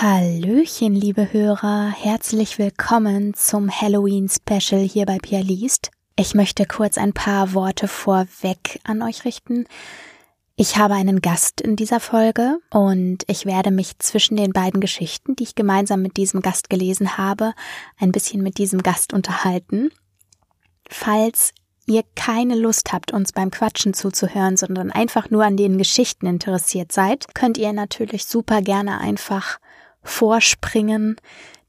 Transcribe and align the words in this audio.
Hallöchen, 0.00 0.94
liebe 0.94 1.32
Hörer, 1.32 1.90
herzlich 1.90 2.56
willkommen 2.60 3.34
zum 3.34 3.68
Halloween 3.68 4.28
Special 4.28 4.80
hier 4.80 5.06
bei 5.06 5.18
Pia 5.18 5.40
Liest. 5.40 5.90
Ich 6.14 6.36
möchte 6.36 6.66
kurz 6.66 6.98
ein 6.98 7.12
paar 7.12 7.52
Worte 7.52 7.88
vorweg 7.88 8.78
an 8.84 9.02
euch 9.02 9.24
richten. 9.24 9.64
Ich 10.54 10.76
habe 10.76 10.94
einen 10.94 11.20
Gast 11.20 11.60
in 11.60 11.74
dieser 11.74 11.98
Folge 11.98 12.60
und 12.70 13.24
ich 13.26 13.44
werde 13.44 13.72
mich 13.72 13.98
zwischen 13.98 14.36
den 14.36 14.52
beiden 14.52 14.80
Geschichten, 14.80 15.34
die 15.34 15.42
ich 15.42 15.56
gemeinsam 15.56 16.00
mit 16.00 16.16
diesem 16.16 16.42
Gast 16.42 16.70
gelesen 16.70 17.18
habe, 17.18 17.52
ein 17.98 18.12
bisschen 18.12 18.40
mit 18.40 18.58
diesem 18.58 18.84
Gast 18.84 19.12
unterhalten. 19.12 19.90
Falls 20.88 21.52
ihr 21.86 22.04
keine 22.14 22.54
Lust 22.54 22.92
habt, 22.92 23.12
uns 23.12 23.32
beim 23.32 23.50
Quatschen 23.50 23.94
zuzuhören, 23.94 24.56
sondern 24.56 24.92
einfach 24.92 25.30
nur 25.30 25.44
an 25.44 25.56
den 25.56 25.76
Geschichten 25.76 26.26
interessiert 26.26 26.92
seid, 26.92 27.34
könnt 27.34 27.58
ihr 27.58 27.72
natürlich 27.72 28.26
super 28.26 28.62
gerne 28.62 29.00
einfach 29.00 29.58
vorspringen. 30.02 31.16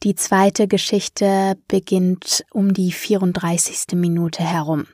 Die 0.03 0.15
zweite 0.15 0.67
Geschichte 0.67 1.57
beginnt 1.67 2.45
um 2.51 2.73
die 2.73 2.91
34. 2.91 3.95
Minute 3.95 4.43
herum. 4.43 4.85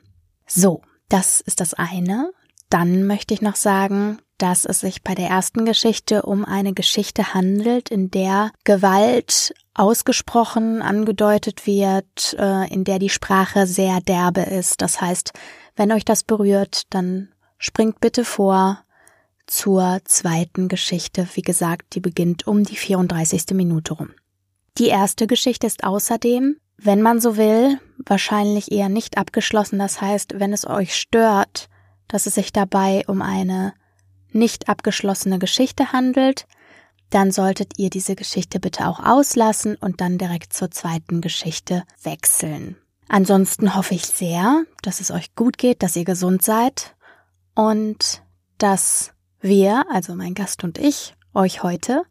So, 0.48 0.82
das 1.10 1.42
ist 1.42 1.60
das 1.60 1.74
eine. 1.74 2.32
Dann 2.70 3.06
möchte 3.06 3.34
ich 3.34 3.42
noch 3.42 3.56
sagen, 3.56 4.20
dass 4.38 4.66
es 4.66 4.82
sich 4.82 5.04
bei 5.04 5.16
der 5.16 5.30
ersten 5.30 5.66
Geschichte 5.66 6.24
um 6.24 6.44
eine 6.44 6.74
Geschichte 6.74 7.34
handelt, 7.34 7.90
in 7.90 8.12
der 8.12 8.52
Gewalt 8.64 9.54
ausgesprochen 9.74 10.82
angedeutet 10.82 11.68
wird, 11.68 12.36
äh, 12.40 12.72
in 12.74 12.84
der 12.84 13.00
die 13.00 13.10
Sprache 13.10 13.68
sehr 13.68 14.02
derbe 14.02 14.42
ist. 14.42 14.82
Das 14.82 15.02
heißt, 15.02 15.34
wenn 15.76 15.92
euch 15.92 16.06
das 16.06 16.24
berührt, 16.24 16.84
dann 16.90 17.30
springt 17.58 18.00
bitte 18.00 18.26
vor 18.26 18.80
zur 19.48 20.00
zweiten 20.06 20.68
Geschichte. 20.68 21.28
Wie 21.34 21.42
gesagt, 21.42 21.96
die 21.96 22.00
beginnt 22.00 22.48
um 22.48 22.64
die 22.64 22.76
34. 22.76 23.52
Minute 23.52 23.94
rum. 23.94 24.10
Die 24.78 24.88
erste 24.88 25.28
Geschichte 25.28 25.68
ist 25.68 25.84
außerdem, 25.84 26.58
wenn 26.78 27.02
man 27.02 27.22
so 27.22 27.38
will, 27.38 27.80
wahrscheinlich 27.98 28.72
eher 28.72 28.90
nicht 28.90 29.18
abgeschlossen. 29.18 29.80
Das 29.80 30.02
heißt, 30.02 30.40
wenn 30.40 30.52
es 30.54 30.68
euch 30.68 30.96
stört, 30.96 31.70
dass 32.08 32.26
es 32.26 32.36
sich 32.36 32.52
dabei 32.52 33.04
um 33.08 33.22
eine 33.22 33.74
nicht 34.32 34.68
abgeschlossene 34.68 35.40
Geschichte 35.40 35.94
handelt, 35.94 36.46
dann 37.10 37.32
solltet 37.32 37.74
ihr 37.78 37.90
diese 37.90 38.16
Geschichte 38.16 38.60
bitte 38.60 38.88
auch 38.88 39.00
auslassen 39.00 39.76
und 39.76 40.02
dann 40.02 40.18
direkt 40.18 40.54
zur 40.54 40.72
zweiten 40.72 41.22
Geschichte 41.22 41.84
wechseln. 42.04 42.76
Ansonsten 43.08 43.76
hoffe 43.76 43.94
ich 43.94 44.06
sehr, 44.06 44.64
dass 44.82 45.00
es 45.00 45.12
euch 45.12 45.36
gut 45.36 45.58
geht, 45.58 45.84
dass 45.84 45.96
ihr 45.96 46.06
gesund 46.06 46.42
seid 46.42 46.96
und 47.54 48.24
dass 48.58 49.14
wir, 49.46 49.86
also 49.92 50.16
mein 50.16 50.34
Gast 50.34 50.64
und 50.64 50.78
ich, 50.78 51.16
euch 51.34 51.64
heute 51.64 52.04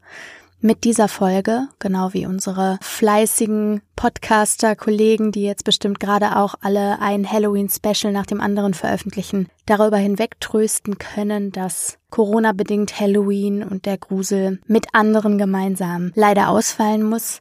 mit 0.60 0.84
dieser 0.84 1.08
Folge, 1.08 1.68
genau 1.78 2.14
wie 2.14 2.24
unsere 2.24 2.78
fleißigen 2.80 3.82
Podcaster-Kollegen, 3.96 5.30
die 5.30 5.42
jetzt 5.42 5.64
bestimmt 5.64 6.00
gerade 6.00 6.36
auch 6.36 6.55
alle 6.62 7.00
ein 7.00 7.30
Halloween-Special 7.30 8.12
nach 8.12 8.24
dem 8.24 8.40
anderen 8.40 8.72
veröffentlichen, 8.72 9.48
darüber 9.66 9.98
hinweg 9.98 10.40
trösten 10.40 10.96
können, 10.96 11.52
dass 11.52 11.98
Corona-bedingt 12.08 12.98
Halloween 12.98 13.62
und 13.62 13.84
der 13.84 13.98
Grusel 13.98 14.58
mit 14.66 14.86
anderen 14.94 15.36
gemeinsam 15.36 16.12
leider 16.14 16.48
ausfallen 16.48 17.02
muss. 17.02 17.40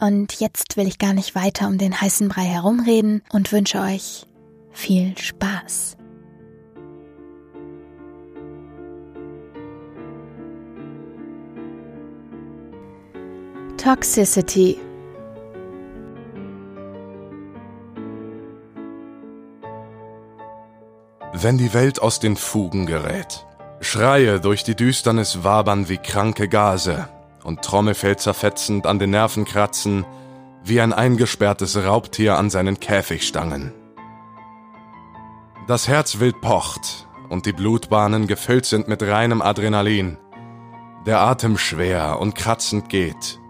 Und 0.00 0.40
jetzt 0.40 0.76
will 0.76 0.88
ich 0.88 0.98
gar 0.98 1.12
nicht 1.12 1.36
weiter 1.36 1.68
um 1.68 1.78
den 1.78 2.00
heißen 2.00 2.28
Brei 2.28 2.42
herumreden 2.42 3.22
und 3.30 3.52
wünsche 3.52 3.80
euch 3.80 4.26
viel 4.72 5.16
Spaß. 5.16 5.96
Toxicity 13.84 14.80
Wenn 21.34 21.58
die 21.58 21.74
Welt 21.74 22.00
aus 22.00 22.18
den 22.18 22.36
Fugen 22.36 22.86
gerät, 22.86 23.44
Schreie 23.82 24.40
durch 24.40 24.64
die 24.64 24.74
Düsternis 24.74 25.44
wabern 25.44 25.90
wie 25.90 25.98
kranke 25.98 26.48
Gase 26.48 27.10
und 27.42 27.60
Trommelfell 27.60 28.16
zerfetzend 28.16 28.86
an 28.86 28.98
den 28.98 29.10
Nerven 29.10 29.44
kratzen, 29.44 30.06
wie 30.62 30.80
ein 30.80 30.94
eingesperrtes 30.94 31.76
Raubtier 31.76 32.38
an 32.38 32.48
seinen 32.48 32.80
Käfigstangen. 32.80 33.74
Das 35.68 35.88
Herz 35.88 36.20
wild 36.20 36.40
pocht 36.40 37.06
und 37.28 37.44
die 37.44 37.52
Blutbahnen 37.52 38.28
gefüllt 38.28 38.64
sind 38.64 38.88
mit 38.88 39.02
reinem 39.02 39.42
Adrenalin. 39.42 40.16
Der 41.04 41.20
Atem 41.20 41.58
schwer 41.58 42.18
und 42.18 42.34
kratzend 42.34 42.88
geht, 42.88 43.40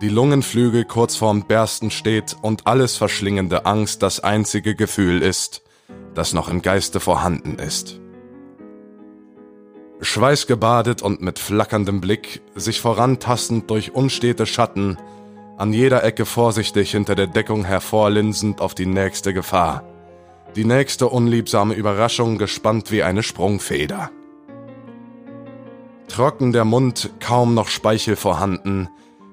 die 0.00 0.08
Lungenflügel 0.08 0.86
kurz 0.86 1.16
vorm 1.16 1.42
Bersten 1.42 1.90
steht 1.90 2.36
und 2.40 2.66
alles 2.66 2.96
verschlingende 2.96 3.66
Angst 3.66 4.02
das 4.02 4.20
einzige 4.20 4.74
Gefühl 4.74 5.20
ist, 5.22 5.62
das 6.14 6.32
noch 6.32 6.48
im 6.48 6.62
Geiste 6.62 7.00
vorhanden 7.00 7.58
ist. 7.58 8.00
Schweißgebadet 10.00 11.02
und 11.02 11.20
mit 11.20 11.38
flackerndem 11.38 12.00
Blick, 12.00 12.40
sich 12.54 12.80
vorantastend 12.80 13.68
durch 13.68 13.94
unstete 13.94 14.46
Schatten, 14.46 14.96
an 15.58 15.74
jeder 15.74 16.02
Ecke 16.02 16.24
vorsichtig 16.24 16.92
hinter 16.92 17.14
der 17.14 17.26
Deckung 17.26 17.64
hervorlinsend 17.64 18.62
auf 18.62 18.74
die 18.74 18.86
nächste 18.86 19.34
Gefahr. 19.34 19.84
Die 20.56 20.64
nächste 20.64 21.08
unliebsame 21.08 21.74
Überraschung 21.74 22.38
gespannt 22.38 22.90
wie 22.90 23.02
eine 23.02 23.22
Sprungfeder. 23.22 24.10
Trocken 26.08 26.52
der 26.52 26.64
Mund, 26.64 27.10
kaum 27.20 27.54
noch 27.54 27.68
Speichel 27.68 28.16
vorhanden, 28.16 28.88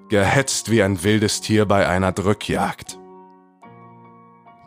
gehetzt 0.10 0.72
wie 0.72 0.82
ein 0.84 1.04
wildes 1.04 1.42
Tier 1.42 1.66
bei 1.66 1.88
einer 1.88 2.12
Drückjagd. 2.12 2.98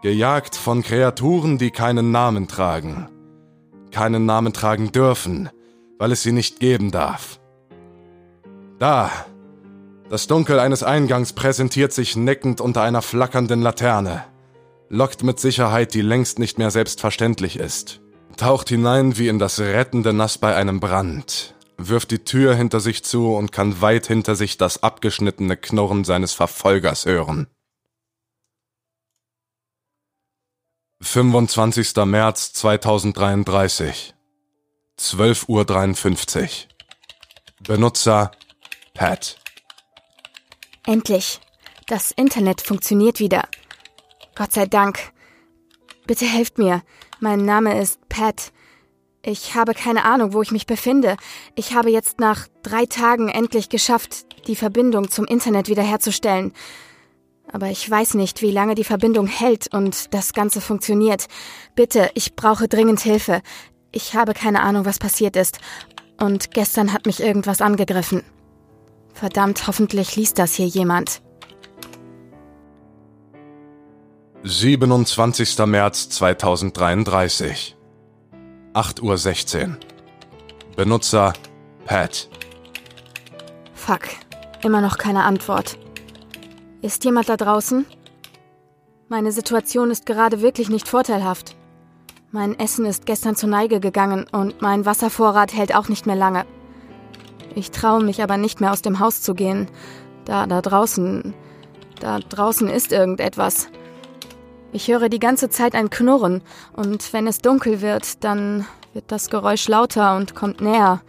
Gejagt 0.03 0.57
von 0.57 0.83
Kreaturen, 0.83 1.59
die 1.59 1.71
keinen 1.71 2.11
Namen 2.11 2.49
tragen, 2.49 3.09
keinen 3.91 4.27
Namen 4.27 4.53
tragen 4.53 4.93
dürfen, 4.93 5.51
weil 5.99 6.13
es 6.13 6.23
sie 6.23 6.33
nicht 6.33 6.61
geben 6.61 6.91
darf. 6.91 7.41
Da, 8.79 9.11
das 10.09 10.27
Dunkel 10.27 10.59
eines 10.59 10.83
Eingangs 10.83 11.35
präsentiert 11.35 11.93
sich 11.93 12.17
neckend 12.17 12.61
unter 12.61 12.83
einer 12.83 13.03
flackernden 13.03 13.61
Laterne, 13.61 14.25
lockt 14.89 15.23
mit 15.23 15.39
Sicherheit, 15.39 15.95
die 15.95 16.03
längst 16.03 16.39
nicht 16.39 16.59
mehr 16.59 16.71
selbstverständlich 16.71 17.59
ist, 17.59 18.01
taucht 18.37 18.71
hinein 18.71 19.19
wie 19.19 19.29
in 19.29 19.39
das 19.39 19.61
rettende 19.61 20.15
Nass 20.15 20.39
bei 20.39 20.57
einem 20.57 20.81
Brand, 20.81 21.55
wirft 21.89 22.11
die 22.11 22.25
Tür 22.25 22.55
hinter 22.55 22.81
sich 22.81 23.05
zu 23.05 23.35
und 23.35 23.53
kann 23.53 23.81
weit 23.81 24.07
hinter 24.07 24.37
sich 24.37 24.59
das 24.59 24.83
abgeschnittene 24.83 25.57
Knurren 25.57 26.05
seines 26.05 26.33
Verfolgers 26.33 27.07
hören. 27.07 27.47
25. 31.03 31.97
März 32.05 32.53
2033 32.53 34.15
12.53 34.99 35.47
Uhr 35.49 35.65
Benutzer 37.63 38.33
Pat 38.93 39.41
Endlich. 40.87 41.41
Das 41.87 42.11
Internet 42.11 42.61
funktioniert 42.61 43.19
wieder. 43.19 43.49
Gott 44.35 44.53
sei 44.53 44.67
Dank. 44.67 45.13
Bitte 46.07 46.25
helft 46.25 46.59
mir. 46.59 46.83
Mein 47.19 47.45
Name 47.45 47.81
ist 47.81 48.09
Pat. 48.09 48.53
Ich 49.23 49.55
habe 49.55 49.75
keine 49.75 50.05
Ahnung, 50.07 50.33
wo 50.33 50.41
ich 50.41 50.51
mich 50.51 50.65
befinde. 50.67 51.17
Ich 51.55 51.75
habe 51.75 51.91
jetzt 51.91 52.21
nach 52.21 52.49
drei 52.63 52.87
Tagen 52.87 53.29
endlich 53.29 53.69
geschafft, 53.69 54.25
die 54.47 54.57
Verbindung 54.57 55.11
zum 55.11 55.27
Internet 55.27 55.69
wiederherzustellen. 55.69 56.53
Aber 57.53 57.67
ich 57.67 57.89
weiß 57.89 58.15
nicht, 58.15 58.41
wie 58.41 58.51
lange 58.51 58.75
die 58.75 58.85
Verbindung 58.85 59.27
hält 59.27 59.75
und 59.75 60.15
das 60.15 60.33
Ganze 60.33 60.63
funktioniert. 60.63 61.27
Bitte, 61.75 62.11
ich 62.15 62.35
brauche 62.35 62.67
dringend 62.67 63.01
Hilfe. 63.01 63.43
Ich 63.93 64.15
habe 64.15 64.33
keine 64.33 64.63
Ahnung, 64.63 64.87
was 64.87 64.99
passiert 64.99 65.37
ist. 65.37 65.59
Und 66.19 66.53
gestern 66.53 66.93
hat 66.93 67.05
mich 67.05 67.21
irgendwas 67.21 67.61
angegriffen. 67.61 68.23
Verdammt, 69.13 69.67
hoffentlich 69.67 70.17
liest 70.17 70.39
das 70.39 70.55
hier 70.55 70.67
jemand. 70.67 71.21
27. 74.45 75.59
März 75.67 76.09
2033 76.09 77.77
8.16 78.75 79.67
Uhr. 79.67 79.77
Benutzer 80.77 81.33
Pat. 81.87 82.29
Fuck, 83.75 84.03
immer 84.63 84.81
noch 84.81 84.97
keine 84.97 85.25
Antwort. 85.25 85.77
Ist 86.81 87.05
jemand 87.05 87.29
da 87.29 87.37
draußen? 87.37 87.85
Meine 89.09 89.33
Situation 89.33 89.91
ist 89.91 90.07
gerade 90.07 90.41
wirklich 90.41 90.69
nicht 90.69 90.87
vorteilhaft. 90.87 91.57
Mein 92.31 92.57
Essen 92.61 92.87
ist 92.87 93.07
gestern 93.07 93.35
zur 93.35 93.49
Neige 93.49 93.81
gegangen 93.81 94.27
und 94.31 94.63
mein 94.63 94.87
Wasservorrat 94.87 95.53
hält 95.53 95.75
auch 95.75 95.89
nicht 95.89 96.07
mehr 96.07 96.15
lange. 96.15 96.47
Ich 97.57 97.73
traue 97.73 98.05
mich 98.05 98.23
aber 98.23 98.37
nicht 98.37 98.61
mehr 98.61 98.71
aus 98.71 98.83
dem 98.83 99.01
Haus 99.01 99.21
zu 99.21 99.35
gehen. 99.35 99.67
Da, 100.27 100.47
da 100.47 100.63
draußen, 100.63 101.35
da 101.99 102.21
draußen 102.21 102.69
ist 102.69 102.93
irgendetwas. 102.93 103.69
Ich 104.73 104.89
höre 104.89 105.09
die 105.09 105.19
ganze 105.19 105.51
Zeit 105.51 105.75
ein 105.75 105.91
Knurren, 105.91 106.43
und 106.73 107.13
wenn 107.13 107.27
es 107.27 107.39
dunkel 107.39 107.81
wird, 107.81 108.23
dann 108.23 108.67
wird 108.93 109.07
das 109.09 109.31
Geräusch 109.31 109.67
lauter 109.69 110.17
und 110.17 110.35
kommt 110.35 110.61
näher. 110.61 111.01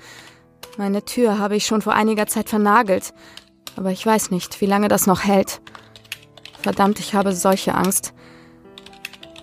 Meine 0.78 1.04
Tür 1.04 1.38
habe 1.38 1.56
ich 1.56 1.66
schon 1.66 1.82
vor 1.82 1.94
einiger 1.94 2.28
Zeit 2.28 2.50
vernagelt. 2.50 3.14
Aber 3.76 3.92
ich 3.92 4.06
weiß 4.06 4.32
nicht, 4.32 4.62
wie 4.62 4.66
lange 4.66 4.88
das 4.88 5.06
noch 5.08 5.24
hält. 5.24 5.62
Verdammt, 6.62 7.00
ich 7.00 7.14
habe 7.14 7.34
solche 7.34 7.76
Angst. 7.76 8.14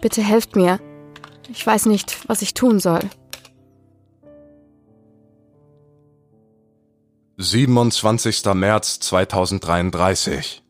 Bitte 0.00 0.22
helft 0.22 0.56
mir. 0.56 0.80
Ich 1.48 1.66
weiß 1.66 1.86
nicht, 1.86 2.28
was 2.28 2.42
ich 2.42 2.54
tun 2.54 2.78
soll. 2.78 3.00
27. 7.36 8.44
März 8.54 8.98
2033 9.00 10.64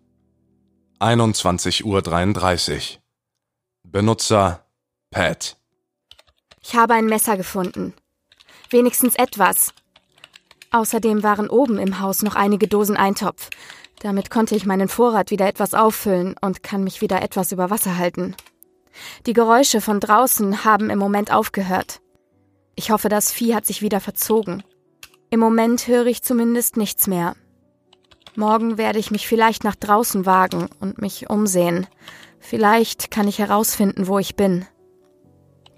21.33 1.00 1.84
Uhr 1.84 3.07
Benutzer 3.90 4.66
Pat 5.10 5.56
Ich 6.60 6.76
habe 6.76 6.92
ein 6.92 7.06
Messer 7.06 7.38
gefunden. 7.38 7.94
Wenigstens 8.68 9.14
etwas. 9.14 9.72
Außerdem 10.70 11.22
waren 11.22 11.48
oben 11.48 11.78
im 11.78 11.98
Haus 11.98 12.22
noch 12.22 12.34
einige 12.34 12.68
Dosen 12.68 12.98
Eintopf. 12.98 13.48
Damit 14.00 14.28
konnte 14.28 14.54
ich 14.54 14.66
meinen 14.66 14.88
Vorrat 14.88 15.30
wieder 15.30 15.48
etwas 15.48 15.72
auffüllen 15.72 16.34
und 16.42 16.62
kann 16.62 16.84
mich 16.84 17.00
wieder 17.00 17.22
etwas 17.22 17.50
über 17.50 17.70
Wasser 17.70 17.96
halten. 17.96 18.36
Die 19.24 19.32
Geräusche 19.32 19.80
von 19.80 20.00
draußen 20.00 20.66
haben 20.66 20.90
im 20.90 20.98
Moment 20.98 21.32
aufgehört. 21.32 22.02
Ich 22.74 22.90
hoffe, 22.90 23.08
das 23.08 23.32
Vieh 23.32 23.54
hat 23.54 23.64
sich 23.64 23.80
wieder 23.80 24.00
verzogen. 24.00 24.62
Im 25.30 25.40
Moment 25.40 25.88
höre 25.88 26.06
ich 26.06 26.22
zumindest 26.22 26.76
nichts 26.76 27.06
mehr. 27.06 27.36
Morgen 28.36 28.76
werde 28.76 28.98
ich 28.98 29.10
mich 29.10 29.26
vielleicht 29.26 29.64
nach 29.64 29.76
draußen 29.76 30.26
wagen 30.26 30.68
und 30.78 31.00
mich 31.00 31.30
umsehen. 31.30 31.86
Vielleicht 32.40 33.10
kann 33.10 33.28
ich 33.28 33.38
herausfinden, 33.38 34.06
wo 34.06 34.18
ich 34.18 34.36
bin. 34.36 34.66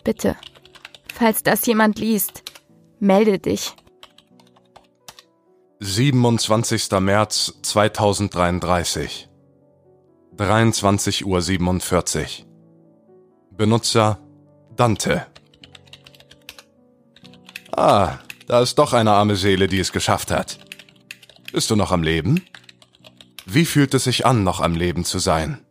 Bitte, 0.04 0.36
falls 1.14 1.42
das 1.42 1.66
jemand 1.66 1.98
liest, 1.98 2.42
melde 2.98 3.38
dich. 3.38 3.74
27. 5.80 6.90
März 7.00 7.54
2033 7.62 9.28
23.47 10.36 11.24
Uhr 11.24 12.46
Benutzer 13.56 14.18
Dante 14.76 15.26
Ah, 17.72 18.18
da 18.46 18.60
ist 18.60 18.78
doch 18.78 18.92
eine 18.92 19.12
arme 19.12 19.36
Seele, 19.36 19.68
die 19.68 19.78
es 19.78 19.92
geschafft 19.92 20.30
hat. 20.30 20.58
Bist 21.52 21.70
du 21.70 21.76
noch 21.76 21.92
am 21.92 22.02
Leben? 22.02 22.44
Wie 23.46 23.64
fühlt 23.64 23.94
es 23.94 24.04
sich 24.04 24.26
an, 24.26 24.44
noch 24.44 24.60
am 24.60 24.74
Leben 24.74 25.04
zu 25.04 25.18
sein? 25.18 25.64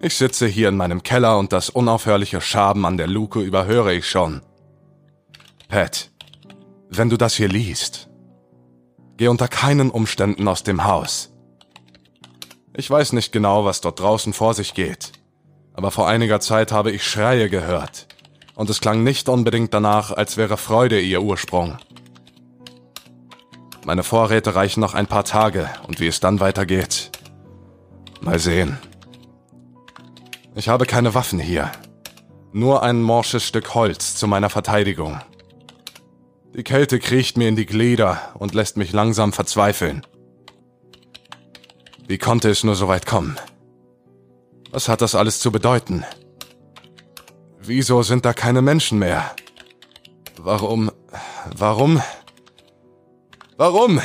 Ich 0.00 0.16
sitze 0.16 0.46
hier 0.46 0.68
in 0.68 0.76
meinem 0.76 1.02
Keller 1.02 1.38
und 1.38 1.52
das 1.52 1.70
unaufhörliche 1.70 2.40
Schaben 2.40 2.84
an 2.84 2.96
der 2.96 3.06
Luke 3.06 3.40
überhöre 3.40 3.94
ich 3.94 4.08
schon. 4.08 4.42
Pat, 5.68 6.10
wenn 6.90 7.08
du 7.08 7.16
das 7.16 7.34
hier 7.34 7.48
liest, 7.48 8.06
Geh 9.16 9.28
unter 9.28 9.48
keinen 9.48 9.90
Umständen 9.90 10.46
aus 10.46 10.62
dem 10.62 10.84
Haus. 10.84 11.30
Ich 12.74 12.90
weiß 12.90 13.14
nicht 13.14 13.32
genau, 13.32 13.64
was 13.64 13.80
dort 13.80 13.98
draußen 13.98 14.34
vor 14.34 14.52
sich 14.52 14.74
geht, 14.74 15.12
aber 15.72 15.90
vor 15.90 16.06
einiger 16.06 16.40
Zeit 16.40 16.70
habe 16.70 16.90
ich 16.90 17.02
Schreie 17.02 17.48
gehört, 17.48 18.08
und 18.54 18.68
es 18.68 18.80
klang 18.80 19.02
nicht 19.04 19.30
unbedingt 19.30 19.72
danach, 19.72 20.12
als 20.12 20.36
wäre 20.36 20.58
Freude 20.58 21.00
ihr 21.00 21.22
Ursprung. 21.22 21.78
Meine 23.86 24.02
Vorräte 24.02 24.54
reichen 24.54 24.80
noch 24.80 24.92
ein 24.92 25.06
paar 25.06 25.24
Tage, 25.24 25.70
und 25.86 25.98
wie 25.98 26.08
es 26.08 26.20
dann 26.20 26.40
weitergeht, 26.40 27.10
mal 28.20 28.38
sehen. 28.38 28.78
Ich 30.56 30.70
habe 30.70 30.86
keine 30.86 31.12
Waffen 31.12 31.38
hier, 31.38 31.70
nur 32.50 32.82
ein 32.82 33.02
morsches 33.02 33.44
Stück 33.44 33.74
Holz 33.74 34.16
zu 34.16 34.26
meiner 34.26 34.48
Verteidigung. 34.48 35.20
Die 36.54 36.64
Kälte 36.64 36.98
kriecht 36.98 37.36
mir 37.36 37.46
in 37.46 37.56
die 37.56 37.66
Glieder 37.66 38.32
und 38.38 38.54
lässt 38.54 38.78
mich 38.78 38.90
langsam 38.92 39.34
verzweifeln. 39.34 40.06
Wie 42.06 42.16
konnte 42.16 42.48
es 42.48 42.64
nur 42.64 42.74
so 42.74 42.88
weit 42.88 43.04
kommen? 43.04 43.36
Was 44.70 44.88
hat 44.88 45.02
das 45.02 45.14
alles 45.14 45.40
zu 45.40 45.52
bedeuten? 45.52 46.06
Wieso 47.60 48.02
sind 48.02 48.24
da 48.24 48.32
keine 48.32 48.62
Menschen 48.62 48.98
mehr? 48.98 49.36
Warum? 50.38 50.90
Warum? 51.54 52.00
Warum? 53.58 54.00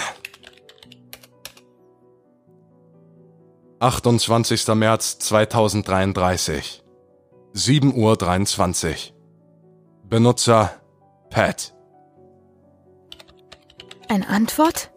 28. 3.81 4.75
März 4.75 5.18
2033 5.18 6.83
7.23 7.56 7.94
Uhr 7.95 8.18
Benutzer 10.07 10.80
Pat 11.31 11.74
eine 14.07 14.28
Antwort? 14.28 14.92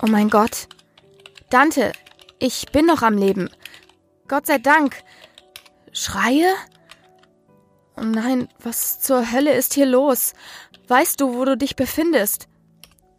Oh 0.00 0.06
mein 0.06 0.30
Gott. 0.30 0.68
Dante, 1.50 1.90
ich 2.38 2.66
bin 2.70 2.86
noch 2.86 3.02
am 3.02 3.18
Leben. 3.18 3.50
Gott 4.28 4.46
sei 4.46 4.58
Dank. 4.58 5.02
Schreie? 5.90 6.54
Oh 7.96 8.04
nein, 8.04 8.48
was 8.60 9.00
zur 9.00 9.32
Hölle 9.32 9.54
ist 9.54 9.74
hier 9.74 9.86
los? 9.86 10.34
Weißt 10.86 11.20
du, 11.20 11.34
wo 11.34 11.44
du 11.44 11.56
dich 11.56 11.74
befindest? 11.74 12.46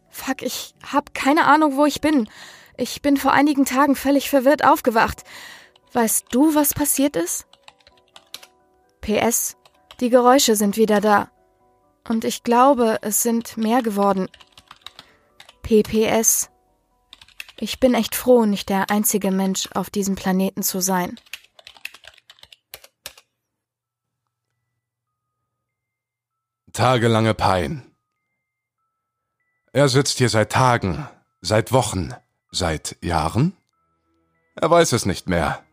Fuck, 0.09 0.41
ich 0.41 0.73
hab 0.89 1.13
keine 1.13 1.47
Ahnung, 1.47 1.75
wo 1.75 1.85
ich 1.85 1.99
bin. 1.99 2.29
Ich 2.77 3.01
bin 3.01 3.17
vor 3.17 3.31
einigen 3.31 3.65
Tagen 3.65 3.95
völlig 3.95 4.29
verwirrt 4.29 4.65
aufgewacht. 4.65 5.23
Weißt 5.93 6.27
du, 6.31 6.55
was 6.55 6.73
passiert 6.73 7.15
ist? 7.15 7.45
PS, 9.01 9.57
die 9.99 10.09
Geräusche 10.09 10.55
sind 10.55 10.77
wieder 10.77 11.01
da. 11.01 11.29
Und 12.07 12.25
ich 12.25 12.43
glaube, 12.43 12.97
es 13.01 13.21
sind 13.21 13.57
mehr 13.57 13.81
geworden. 13.81 14.27
PPS. 15.61 16.49
Ich 17.59 17.79
bin 17.79 17.93
echt 17.93 18.15
froh, 18.15 18.45
nicht 18.45 18.69
der 18.69 18.89
einzige 18.89 19.31
Mensch 19.31 19.69
auf 19.73 19.89
diesem 19.89 20.15
Planeten 20.15 20.63
zu 20.63 20.81
sein. 20.81 21.19
Tagelange 26.73 27.35
Pein. 27.35 27.95
Er 29.71 29.87
sitzt 29.89 30.17
hier 30.17 30.29
seit 30.29 30.51
Tagen, 30.51 31.07
seit 31.39 31.71
Wochen, 31.71 32.13
seit 32.53 32.97
Jahren? 33.01 33.53
Er 34.55 34.69
weiß 34.69 34.93
es 34.93 35.05
nicht 35.05 35.27
mehr. 35.27 35.63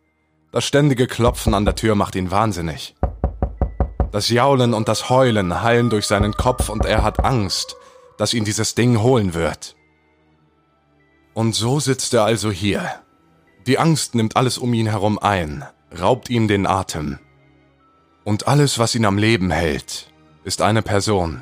Das 0.51 0.65
ständige 0.65 1.07
Klopfen 1.07 1.53
an 1.53 1.63
der 1.63 1.75
Tür 1.75 1.95
macht 1.95 2.15
ihn 2.15 2.31
wahnsinnig. 2.31 2.95
Das 4.11 4.27
Jaulen 4.29 4.73
und 4.73 4.89
das 4.89 5.09
Heulen 5.09 5.61
hallen 5.61 5.89
durch 5.89 6.05
seinen 6.05 6.33
Kopf 6.33 6.67
und 6.67 6.85
er 6.85 7.03
hat 7.03 7.23
Angst, 7.23 7.77
dass 8.17 8.33
ihn 8.33 8.43
dieses 8.43 8.75
Ding 8.75 9.01
holen 9.01 9.33
wird. 9.33 9.75
Und 11.33 11.55
so 11.55 11.79
sitzt 11.79 12.13
er 12.13 12.25
also 12.25 12.51
hier. 12.51 13.01
Die 13.65 13.77
Angst 13.77 14.15
nimmt 14.15 14.35
alles 14.35 14.57
um 14.57 14.73
ihn 14.73 14.87
herum 14.87 15.17
ein, 15.19 15.63
raubt 15.97 16.29
ihm 16.29 16.47
den 16.49 16.67
Atem. 16.67 17.19
Und 18.25 18.47
alles, 18.47 18.79
was 18.79 18.95
ihn 18.95 19.05
am 19.05 19.17
Leben 19.17 19.51
hält, 19.51 20.11
ist 20.43 20.61
eine 20.61 20.81
Person, 20.81 21.41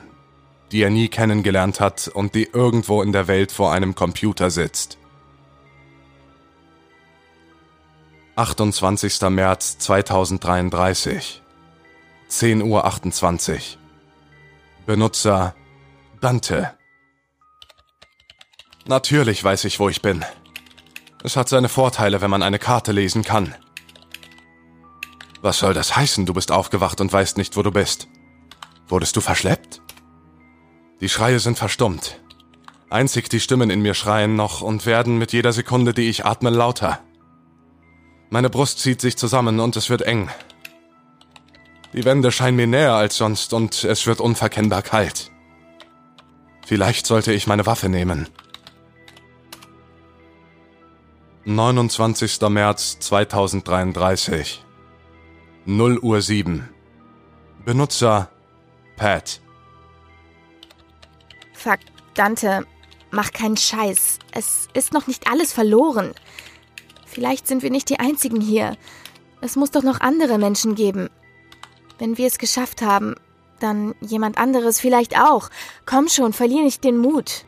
die 0.71 0.83
er 0.83 0.89
nie 0.89 1.07
kennengelernt 1.07 1.79
hat 1.79 2.07
und 2.07 2.35
die 2.35 2.49
irgendwo 2.53 3.01
in 3.01 3.13
der 3.13 3.27
Welt 3.27 3.51
vor 3.51 3.71
einem 3.71 3.95
Computer 3.95 4.51
sitzt. 4.51 4.99
28. 8.39 9.19
März 9.31 9.79
2033 9.79 11.41
10.28 12.29 13.51
Uhr 13.51 13.59
Benutzer 14.85 15.55
Dante 16.21 16.71
Natürlich 18.87 19.43
weiß 19.43 19.65
ich, 19.65 19.81
wo 19.81 19.89
ich 19.89 20.01
bin. 20.01 20.23
Es 21.21 21.35
hat 21.35 21.49
seine 21.49 21.67
Vorteile, 21.67 22.21
wenn 22.21 22.31
man 22.31 22.41
eine 22.41 22.59
Karte 22.59 22.93
lesen 22.93 23.25
kann. 23.25 23.53
Was 25.41 25.59
soll 25.59 25.73
das 25.73 25.97
heißen, 25.97 26.25
du 26.25 26.33
bist 26.33 26.53
aufgewacht 26.53 27.01
und 27.01 27.11
weißt 27.11 27.35
nicht, 27.35 27.57
wo 27.57 27.61
du 27.61 27.71
bist? 27.71 28.07
Wurdest 28.87 29.17
du 29.17 29.21
verschleppt? 29.21 29.81
Die 31.01 31.09
Schreie 31.09 31.39
sind 31.39 31.57
verstummt. 31.57 32.21
Einzig 32.89 33.29
die 33.29 33.41
Stimmen 33.41 33.69
in 33.69 33.81
mir 33.81 33.95
schreien 33.95 34.37
noch 34.37 34.61
und 34.61 34.85
werden 34.85 35.17
mit 35.17 35.33
jeder 35.33 35.51
Sekunde, 35.51 35.93
die 35.93 36.07
ich 36.07 36.25
atme, 36.25 36.51
lauter. 36.51 37.01
Meine 38.29 38.49
Brust 38.49 38.79
zieht 38.79 39.01
sich 39.01 39.17
zusammen 39.17 39.59
und 39.59 39.75
es 39.75 39.89
wird 39.89 40.03
eng. 40.03 40.29
Die 41.93 42.05
Wände 42.05 42.31
scheinen 42.31 42.57
mir 42.57 42.67
näher 42.67 42.93
als 42.93 43.17
sonst 43.17 43.53
und 43.53 43.83
es 43.83 44.05
wird 44.05 44.19
unverkennbar 44.19 44.83
kalt. 44.83 45.31
Vielleicht 46.65 47.07
sollte 47.07 47.33
ich 47.33 47.47
meine 47.47 47.65
Waffe 47.65 47.89
nehmen. 47.89 48.27
29. 51.45 52.41
März 52.41 52.99
2033 52.99 54.63
0 55.65 55.97
Uhr 55.99 56.21
7 56.21 56.69
Benutzer 57.65 58.29
Pat 58.95 59.41
Fuck, 61.53 61.79
mach 63.11 63.31
keinen 63.31 63.57
Scheiß. 63.57 64.19
Es 64.31 64.67
ist 64.73 64.93
noch 64.93 65.07
nicht 65.07 65.29
alles 65.29 65.51
verloren. 65.51 66.13
Vielleicht 67.09 67.47
sind 67.47 67.63
wir 67.63 67.71
nicht 67.71 67.89
die 67.89 67.99
Einzigen 67.99 68.39
hier. 68.39 68.77
Es 69.41 69.55
muss 69.55 69.71
doch 69.71 69.83
noch 69.83 69.99
andere 69.99 70.37
Menschen 70.37 70.75
geben. 70.75 71.09
Wenn 71.97 72.17
wir 72.17 72.27
es 72.27 72.37
geschafft 72.37 72.81
haben, 72.81 73.15
dann 73.59 73.95
jemand 73.99 74.37
anderes 74.37 74.79
vielleicht 74.79 75.19
auch. 75.19 75.49
Komm 75.85 76.07
schon, 76.07 76.33
verlier 76.33 76.61
nicht 76.61 76.83
den 76.83 76.97
Mut. 76.97 77.45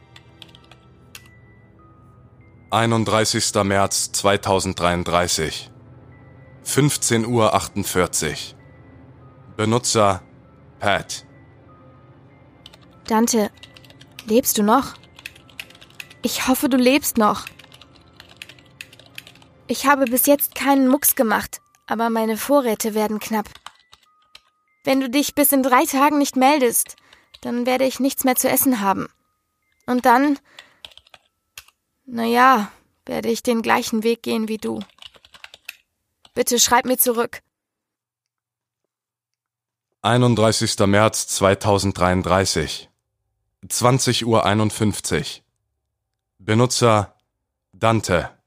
31. 2.72 3.54
März 3.64 4.12
2033 4.14 5.70
15 6.64 7.26
Uhr 7.26 7.54
48 7.54 8.56
Benutzer 9.58 10.22
Pat 10.80 11.26
Dante, 13.08 13.52
lebst 14.26 14.58
du 14.58 14.64
noch? 14.64 14.94
Ich 16.22 16.48
hoffe, 16.48 16.70
du 16.70 16.78
lebst 16.78 17.18
noch. 17.18 17.46
Ich 19.72 19.86
habe 19.86 20.04
bis 20.04 20.26
jetzt 20.26 20.54
keinen 20.54 20.90
Mucks 20.90 21.16
gemacht, 21.16 21.62
aber 21.88 22.10
meine 22.10 22.36
Vorräte 22.36 22.94
werden 22.94 23.20
knapp. 23.20 23.48
Wenn 24.84 25.00
du 25.00 25.10
dich 25.10 25.34
bis 25.34 25.54
in 25.54 25.64
drei 25.64 25.86
Tagen 25.86 26.18
nicht 26.18 26.36
meldest, 26.36 26.98
dann 27.40 27.66
werde 27.66 27.86
ich 27.86 28.02
nichts 28.02 28.26
mehr 28.26 28.36
zu 28.36 28.50
essen 28.50 28.82
haben. 28.82 29.08
Und 29.86 30.06
dann, 30.06 30.38
naja, 32.06 32.70
werde 33.06 33.30
ich 33.30 33.44
den 33.44 33.62
gleichen 33.62 34.04
Weg 34.04 34.24
gehen 34.24 34.50
wie 34.50 34.58
du. 34.58 34.82
Bitte 36.34 36.60
schreib 36.60 36.84
mir 36.84 36.98
zurück. 36.98 37.42
31. 40.02 40.80
März 40.80 41.28
2033 41.28 42.90
20 43.70 44.26
Uhr 44.26 44.46
51 44.46 45.46
Benutzer 46.40 47.16
Dante 47.72 48.41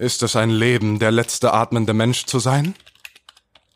ist 0.00 0.22
es 0.22 0.34
ein 0.34 0.48
Leben, 0.48 0.98
der 0.98 1.10
letzte 1.10 1.52
atmende 1.52 1.92
Mensch 1.92 2.24
zu 2.24 2.38
sein? 2.38 2.74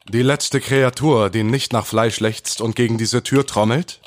Die 0.09 0.23
letzte 0.23 0.59
Kreatur, 0.59 1.29
die 1.29 1.43
nicht 1.43 1.75
nach 1.75 1.85
Fleisch 1.85 2.19
lechzt 2.19 2.63
und 2.63 2.75
gegen 2.75 2.97
diese 2.97 3.23
Tür 3.23 3.47
trommelt? 3.47 4.01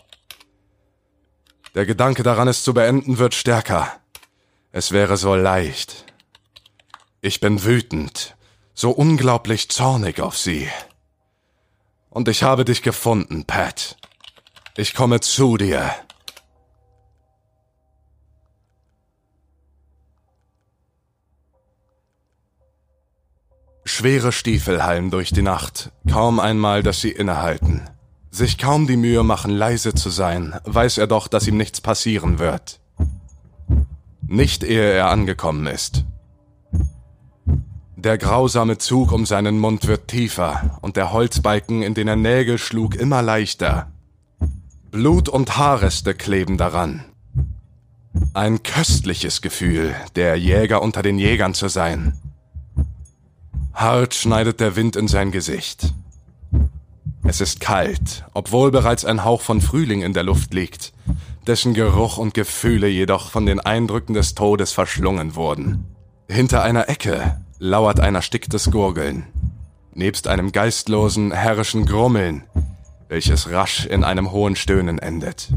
Der 1.76 1.86
Gedanke 1.86 2.24
daran, 2.24 2.48
es 2.48 2.64
zu 2.64 2.74
beenden, 2.74 3.20
wird 3.20 3.36
stärker. 3.36 4.00
Es 4.72 4.92
wäre 4.92 5.16
so 5.16 5.36
leicht. 5.36 6.06
Ich 7.22 7.40
bin 7.40 7.64
wütend, 7.64 8.36
so 8.74 8.90
unglaublich 8.90 9.70
zornig 9.70 10.20
auf 10.20 10.38
sie. 10.38 10.68
Und 12.10 12.28
ich 12.30 12.42
habe 12.42 12.66
dich 12.66 12.82
gefunden, 12.82 13.46
Pat. 13.46 13.96
Ich 14.76 14.96
komme 14.96 15.20
zu 15.20 15.58
dir. 15.58 15.94
Schwere 23.88 24.34
Stiefel 24.34 24.84
hallen 24.84 25.12
durch 25.12 25.32
die 25.32 25.42
Nacht, 25.42 25.92
kaum 26.12 26.42
einmal, 26.42 26.84
dass 26.84 27.00
sie 27.00 27.10
innehalten. 27.10 27.90
Sich 28.32 28.58
kaum 28.58 28.86
die 28.86 28.98
Mühe 28.98 29.24
machen, 29.24 29.50
leise 29.50 29.94
zu 29.94 30.10
sein, 30.10 30.60
weiß 30.66 30.98
er 30.98 31.08
doch, 31.08 31.30
dass 31.30 31.48
ihm 31.48 31.56
nichts 31.56 31.80
passieren 31.80 32.38
wird. 32.38 32.82
Nicht 34.28 34.66
ehe 34.66 34.92
er 34.92 35.10
angekommen 35.10 35.68
ist. 35.68 36.04
Der 37.96 38.18
grausame 38.18 38.78
Zug 38.78 39.14
um 39.14 39.26
seinen 39.26 39.58
Mund 39.58 39.88
wird 39.88 40.10
tiefer 40.10 40.78
und 40.82 40.98
der 40.98 41.14
Holzbalken, 41.14 41.82
in 41.82 41.94
den 41.94 42.10
er 42.10 42.18
Nägel 42.18 42.58
schlug, 42.58 42.94
immer 42.94 43.22
leichter. 43.22 43.90
Blut 44.92 45.30
und 45.30 45.58
Haarreste 45.58 46.14
kleben 46.14 46.58
daran. 46.58 47.06
Ein 48.34 48.64
köstliches 48.64 49.42
Gefühl, 49.42 49.96
der 50.18 50.36
Jäger 50.36 50.82
unter 50.82 51.02
den 51.04 51.18
Jägern 51.18 51.54
zu 51.54 51.70
sein. 51.70 52.20
Hart 53.78 54.16
schneidet 54.16 54.60
der 54.60 54.76
Wind 54.76 54.96
in 54.96 55.08
sein 55.08 55.32
Gesicht. 55.32 55.94
Es 57.24 57.42
ist 57.42 57.60
kalt, 57.60 58.26
obwohl 58.34 58.72
bereits 58.72 59.06
ein 59.06 59.24
Hauch 59.24 59.42
von 59.42 59.62
Frühling 59.62 60.02
in 60.02 60.14
der 60.14 60.24
Luft 60.24 60.52
liegt, 60.52 60.94
dessen 61.46 61.76
Geruch 61.76 62.18
und 62.18 62.34
Gefühle 62.34 62.88
jedoch 62.88 63.30
von 63.30 63.46
den 63.46 63.60
Eindrücken 63.60 64.16
des 64.16 64.34
Todes 64.34 64.72
verschlungen 64.72 65.36
wurden. 65.36 65.86
Hinter 66.28 66.64
einer 66.64 66.90
Ecke 66.90 67.40
lauert 67.60 68.00
ein 68.00 68.16
ersticktes 68.16 68.72
Gurgeln, 68.72 69.28
nebst 69.94 70.28
einem 70.28 70.52
geistlosen, 70.52 71.32
herrischen 71.32 71.86
Grummeln, 71.86 72.46
welches 73.10 73.52
rasch 73.52 73.86
in 73.86 74.04
einem 74.04 74.32
hohen 74.32 74.56
Stöhnen 74.56 74.98
endet. 74.98 75.50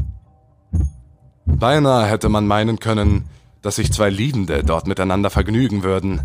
Beinahe 1.47 2.05
hätte 2.05 2.29
man 2.29 2.45
meinen 2.45 2.79
können, 2.79 3.29
dass 3.63 3.77
sich 3.77 3.91
zwei 3.91 4.11
Liebende 4.11 4.63
dort 4.63 4.85
miteinander 4.85 5.31
vergnügen 5.31 5.81
würden, 5.81 6.21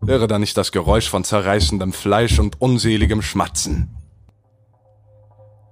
wäre 0.00 0.26
da 0.26 0.38
nicht 0.38 0.56
das 0.56 0.72
Geräusch 0.72 1.08
von 1.08 1.24
zerreißendem 1.24 1.92
Fleisch 1.92 2.38
und 2.38 2.60
unseligem 2.60 3.22
Schmatzen. 3.22 3.96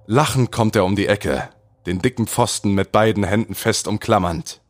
Lachend 0.05 0.51
kommt 0.51 0.75
er 0.75 0.85
um 0.85 0.95
die 0.95 1.07
Ecke, 1.07 1.49
den 1.85 1.99
dicken 1.99 2.27
Pfosten 2.27 2.73
mit 2.73 2.91
beiden 2.91 3.23
Händen 3.23 3.55
fest 3.55 3.87
umklammernd. 3.87 4.61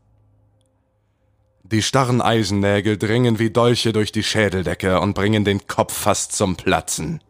Die 1.64 1.82
starren 1.82 2.22
Eisennägel 2.22 2.98
dringen 2.98 3.38
wie 3.38 3.52
Dolche 3.52 3.94
durch 3.94 4.12
die 4.12 4.24
Schädeldecke 4.24 5.00
und 5.00 5.14
bringen 5.14 5.46
den 5.46 5.68
Kopf 5.68 5.94
fast 5.94 6.32
zum 6.32 6.56
Platzen. 6.56 7.22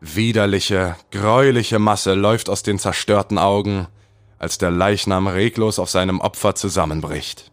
Widerliche, 0.00 0.96
greuliche 1.10 1.78
Masse 1.78 2.14
läuft 2.14 2.48
aus 2.48 2.62
den 2.62 2.78
zerstörten 2.78 3.38
Augen, 3.38 3.86
als 4.38 4.58
der 4.58 4.70
Leichnam 4.70 5.26
reglos 5.26 5.78
auf 5.78 5.90
seinem 5.90 6.20
Opfer 6.20 6.54
zusammenbricht. 6.54 7.49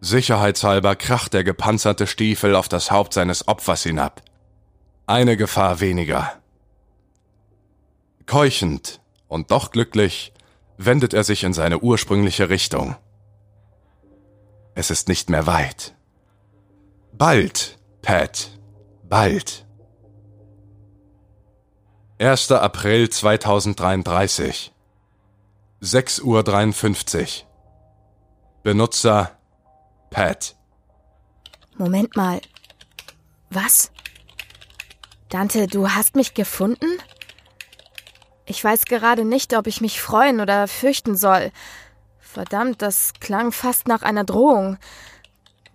Sicherheitshalber 0.00 0.94
kracht 0.94 1.34
der 1.34 1.44
gepanzerte 1.44 2.06
Stiefel 2.06 2.54
auf 2.54 2.68
das 2.68 2.90
Haupt 2.90 3.14
seines 3.14 3.48
Opfers 3.48 3.82
hinab. 3.82 4.22
Eine 5.06 5.36
Gefahr 5.36 5.80
weniger. 5.80 6.32
Keuchend 8.26 9.00
und 9.26 9.50
doch 9.50 9.70
glücklich 9.70 10.32
wendet 10.76 11.14
er 11.14 11.24
sich 11.24 11.44
in 11.44 11.52
seine 11.52 11.80
ursprüngliche 11.80 12.48
Richtung. 12.48 12.96
Es 14.74 14.90
ist 14.90 15.08
nicht 15.08 15.28
mehr 15.28 15.46
weit. 15.46 15.94
Bald, 17.12 17.78
Pat, 18.00 18.50
bald. 19.02 19.66
1. 22.20 22.52
April 22.52 23.10
2033 23.10 24.72
6.53 25.82 27.42
Uhr 27.42 27.46
Benutzer 28.62 29.37
Pat. 30.10 30.56
Moment 31.76 32.16
mal. 32.16 32.40
Was? 33.50 33.90
Dante, 35.28 35.66
du 35.66 35.90
hast 35.90 36.16
mich 36.16 36.34
gefunden? 36.34 36.86
Ich 38.46 38.62
weiß 38.64 38.86
gerade 38.86 39.24
nicht, 39.24 39.54
ob 39.54 39.66
ich 39.66 39.80
mich 39.80 40.00
freuen 40.00 40.40
oder 40.40 40.68
fürchten 40.68 41.16
soll. 41.16 41.52
Verdammt, 42.18 42.82
das 42.82 43.12
klang 43.20 43.52
fast 43.52 43.88
nach 43.88 44.02
einer 44.02 44.24
Drohung. 44.24 44.78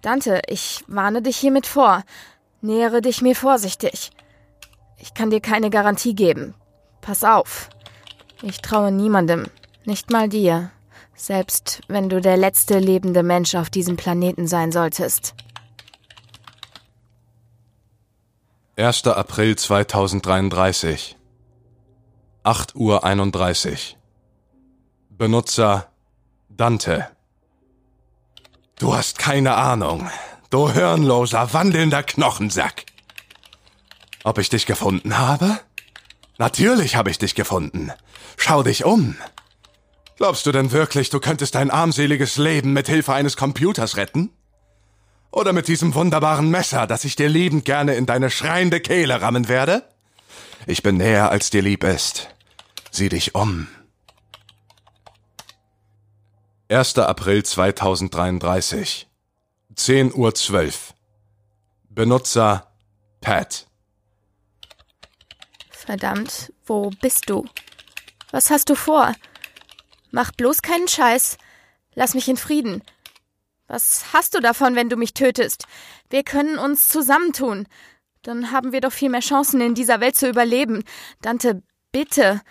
Dante, 0.02 0.42
ich 0.48 0.84
warne 0.88 1.22
dich 1.22 1.38
hiermit 1.38 1.68
vor. 1.68 2.04
Nähere 2.62 3.02
dich 3.02 3.22
mir 3.22 3.36
vorsichtig. 3.36 4.12
Ich 4.98 5.14
kann 5.14 5.30
dir 5.30 5.42
keine 5.42 5.70
Garantie 5.70 6.16
geben. 6.16 6.56
Pass 7.02 7.24
auf. 7.24 7.70
Ich 8.42 8.62
traue 8.62 8.92
niemandem, 8.92 9.48
nicht 9.86 10.12
mal 10.12 10.28
dir 10.30 10.72
selbst 11.24 11.80
wenn 11.88 12.10
du 12.10 12.20
der 12.20 12.36
letzte 12.36 12.80
lebende 12.80 13.24
Mensch 13.24 13.56
auf 13.56 13.70
diesem 13.70 13.96
Planeten 13.96 14.46
sein 14.46 14.74
solltest. 14.74 15.36
1. 18.76 19.08
April 19.08 19.56
2033 19.56 21.16
8 22.44 22.76
Uhr 22.76 23.06
31 23.06 23.98
Benutzer 25.12 25.88
Dante 26.50 27.08
Du 28.78 28.94
hast 28.94 29.18
keine 29.18 29.56
Ahnung, 29.56 30.10
du 30.50 30.70
hirnloser, 30.70 31.54
wandelnder 31.54 32.04
Knochensack. 32.04 32.86
Ob 34.26 34.40
ich 34.40 34.50
dich 34.50 34.66
gefunden 34.66 35.18
habe? 35.18 35.58
Natürlich 36.38 36.98
habe 36.98 37.12
ich 37.12 37.18
dich 37.18 37.34
gefunden. 37.34 37.94
Schau 38.36 38.62
dich 38.62 38.84
um. 38.84 39.16
Glaubst 40.16 40.46
du 40.46 40.52
denn 40.52 40.72
wirklich, 40.72 41.10
du 41.10 41.20
könntest 41.20 41.56
dein 41.56 41.72
armseliges 41.72 42.38
Leben 42.38 42.74
mit 42.74 42.88
Hilfe 42.88 43.14
eines 43.14 43.36
Computers 43.36 43.98
retten? 43.98 44.30
Oder 45.32 45.54
mit 45.54 45.68
diesem 45.68 45.96
wunderbaren 45.96 46.50
Messer, 46.50 46.86
das 46.86 47.06
ich 47.06 47.16
dir 47.16 47.28
liebend 47.28 47.66
gerne 47.66 47.96
in 47.96 48.06
deine 48.06 48.30
schreiende 48.30 48.80
Kehle 48.80 49.22
rammen 49.22 49.48
werde? 49.48 49.84
Ich 50.68 50.84
bin 50.84 50.98
näher, 50.98 51.32
als 51.32 51.50
dir 51.50 51.64
lieb 51.64 51.84
ist. 51.84 52.30
Sieh 52.92 53.10
dich 53.10 53.34
um. 53.34 53.68
1. 56.70 56.98
April 57.00 57.44
2033 57.44 59.08
10.12 59.76 60.14
Uhr 60.16 60.74
Benutzer 61.90 62.72
Pat 63.22 63.68
Verdammt, 65.72 66.54
wo 66.66 66.92
bist 67.02 67.30
du? 67.30 67.46
Was 68.32 68.50
hast 68.50 68.70
du 68.70 68.76
vor? 68.76 69.14
Mach 70.14 70.32
bloß 70.32 70.62
keinen 70.62 70.88
Scheiß. 70.88 71.40
Lass 71.96 72.14
mich 72.14 72.30
in 72.30 72.38
Frieden. 72.38 72.84
Was 73.68 74.14
hast 74.14 74.36
du 74.36 74.42
davon, 74.42 74.76
wenn 74.76 74.88
du 74.88 74.96
mich 74.96 75.16
tötest? 75.16 75.66
Wir 76.12 76.24
können 76.24 76.60
uns 76.60 76.88
zusammentun. 76.88 77.68
Dann 78.22 78.52
haben 78.52 78.74
wir 78.74 78.80
doch 78.80 78.94
viel 78.94 79.10
mehr 79.10 79.22
Chancen, 79.22 79.60
in 79.60 79.74
dieser 79.74 80.02
Welt 80.02 80.16
zu 80.16 80.30
überleben. 80.30 80.84
Dante, 81.24 81.64
bitte. 81.92 82.42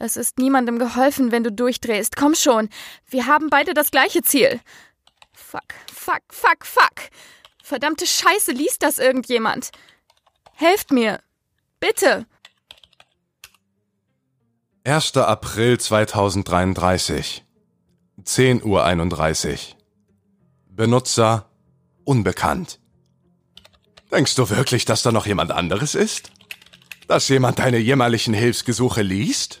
Es 0.00 0.16
ist 0.16 0.38
niemandem 0.38 0.80
geholfen, 0.80 1.30
wenn 1.30 1.44
du 1.44 1.52
durchdrehst. 1.52 2.16
Komm 2.16 2.34
schon. 2.34 2.68
Wir 3.06 3.26
haben 3.26 3.48
beide 3.48 3.74
das 3.74 3.92
gleiche 3.92 4.22
Ziel. 4.22 4.60
Fuck, 5.32 5.74
fuck, 5.94 6.22
fuck, 6.32 6.66
fuck. 6.66 7.10
Verdammte 7.62 8.08
Scheiße, 8.08 8.50
liest 8.50 8.82
das 8.82 8.98
irgendjemand? 8.98 9.70
Helft 10.54 10.90
mir. 10.90 11.20
Bitte. 11.78 12.26
1. 14.88 15.18
April 15.18 15.78
2033. 15.78 17.44
10.31 18.24 18.64
Uhr. 18.64 19.58
Benutzer 20.70 21.44
unbekannt. 22.04 22.80
Denkst 24.10 24.34
du 24.36 24.48
wirklich, 24.48 24.86
dass 24.86 25.02
da 25.02 25.12
noch 25.12 25.26
jemand 25.26 25.50
anderes 25.50 25.94
ist? 25.94 26.30
Dass 27.06 27.28
jemand 27.28 27.58
deine 27.58 27.76
jämmerlichen 27.76 28.32
Hilfsgesuche 28.32 29.02
liest? 29.02 29.60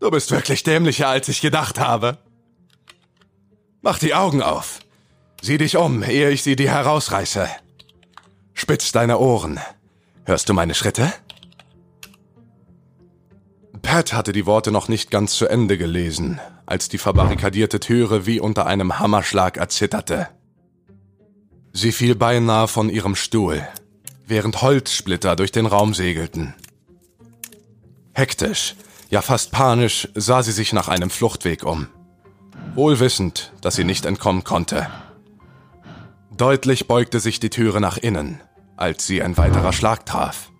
Du 0.00 0.10
bist 0.10 0.32
wirklich 0.32 0.64
dämlicher, 0.64 1.06
als 1.06 1.28
ich 1.28 1.40
gedacht 1.40 1.78
habe. 1.78 2.18
Mach 3.80 4.00
die 4.00 4.12
Augen 4.12 4.42
auf. 4.42 4.80
Sieh 5.40 5.58
dich 5.58 5.76
um, 5.76 6.02
ehe 6.02 6.30
ich 6.30 6.42
sie 6.42 6.56
dir 6.56 6.72
herausreiße. 6.72 7.48
Spitz 8.54 8.90
deine 8.90 9.18
Ohren. 9.18 9.60
Hörst 10.24 10.48
du 10.48 10.52
meine 10.52 10.74
Schritte? 10.74 11.12
Pat 13.82 14.12
hatte 14.12 14.32
die 14.32 14.46
Worte 14.46 14.70
noch 14.70 14.88
nicht 14.88 15.10
ganz 15.10 15.34
zu 15.34 15.46
Ende 15.46 15.76
gelesen, 15.76 16.40
als 16.66 16.88
die 16.88 16.98
verbarrikadierte 16.98 17.80
Türe 17.80 18.26
wie 18.26 18.40
unter 18.40 18.66
einem 18.66 18.98
Hammerschlag 18.98 19.56
erzitterte. 19.56 20.28
Sie 21.72 21.92
fiel 21.92 22.14
beinahe 22.14 22.68
von 22.68 22.88
ihrem 22.88 23.16
Stuhl, 23.16 23.66
während 24.26 24.62
Holzsplitter 24.62 25.36
durch 25.36 25.52
den 25.52 25.66
Raum 25.66 25.94
segelten. 25.94 26.54
Hektisch, 28.14 28.76
ja 29.10 29.20
fast 29.20 29.50
panisch, 29.52 30.08
sah 30.14 30.42
sie 30.42 30.52
sich 30.52 30.72
nach 30.72 30.88
einem 30.88 31.10
Fluchtweg 31.10 31.64
um, 31.64 31.88
wohl 32.74 33.00
wissend, 33.00 33.52
dass 33.60 33.74
sie 33.74 33.84
nicht 33.84 34.06
entkommen 34.06 34.44
konnte. 34.44 34.86
Deutlich 36.30 36.86
beugte 36.86 37.20
sich 37.20 37.40
die 37.40 37.50
Türe 37.50 37.80
nach 37.80 37.98
innen, 37.98 38.40
als 38.76 39.06
sie 39.06 39.22
ein 39.22 39.36
weiterer 39.36 39.72
Schlag 39.72 40.06
traf. 40.06 40.51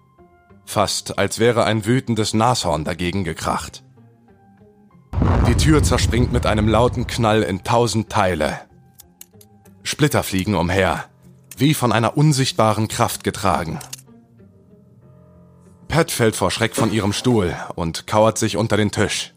Fast 0.65 1.19
als 1.19 1.39
wäre 1.39 1.65
ein 1.65 1.85
wütendes 1.85 2.35
Nashorn 2.35 2.85
dagegen 2.85 3.25
gekracht. 3.25 3.83
Die 5.47 5.57
Tür 5.57 5.83
zerspringt 5.83 6.33
mit 6.33 6.47
einem 6.47 6.69
lauten 6.69 7.07
Knall 7.07 7.43
in 7.43 7.63
tausend 7.63 8.11
Teile. 8.11 8.61
Splitter 9.83 10.23
fliegen 10.23 10.55
umher, 10.55 11.05
wie 11.57 11.75
von 11.75 11.93
einer 11.93 12.17
unsichtbaren 12.17 12.89
Kraft 12.89 13.25
getragen. 13.25 13.79
Pat 15.89 16.11
fällt 16.11 16.37
vor 16.37 16.51
Schreck 16.51 16.75
von 16.75 16.93
ihrem 16.93 17.13
Stuhl 17.13 17.55
und 17.75 18.07
kauert 18.07 18.39
sich 18.39 18.57
unter 18.57 18.77
den 18.77 18.91
Tisch. 18.91 19.35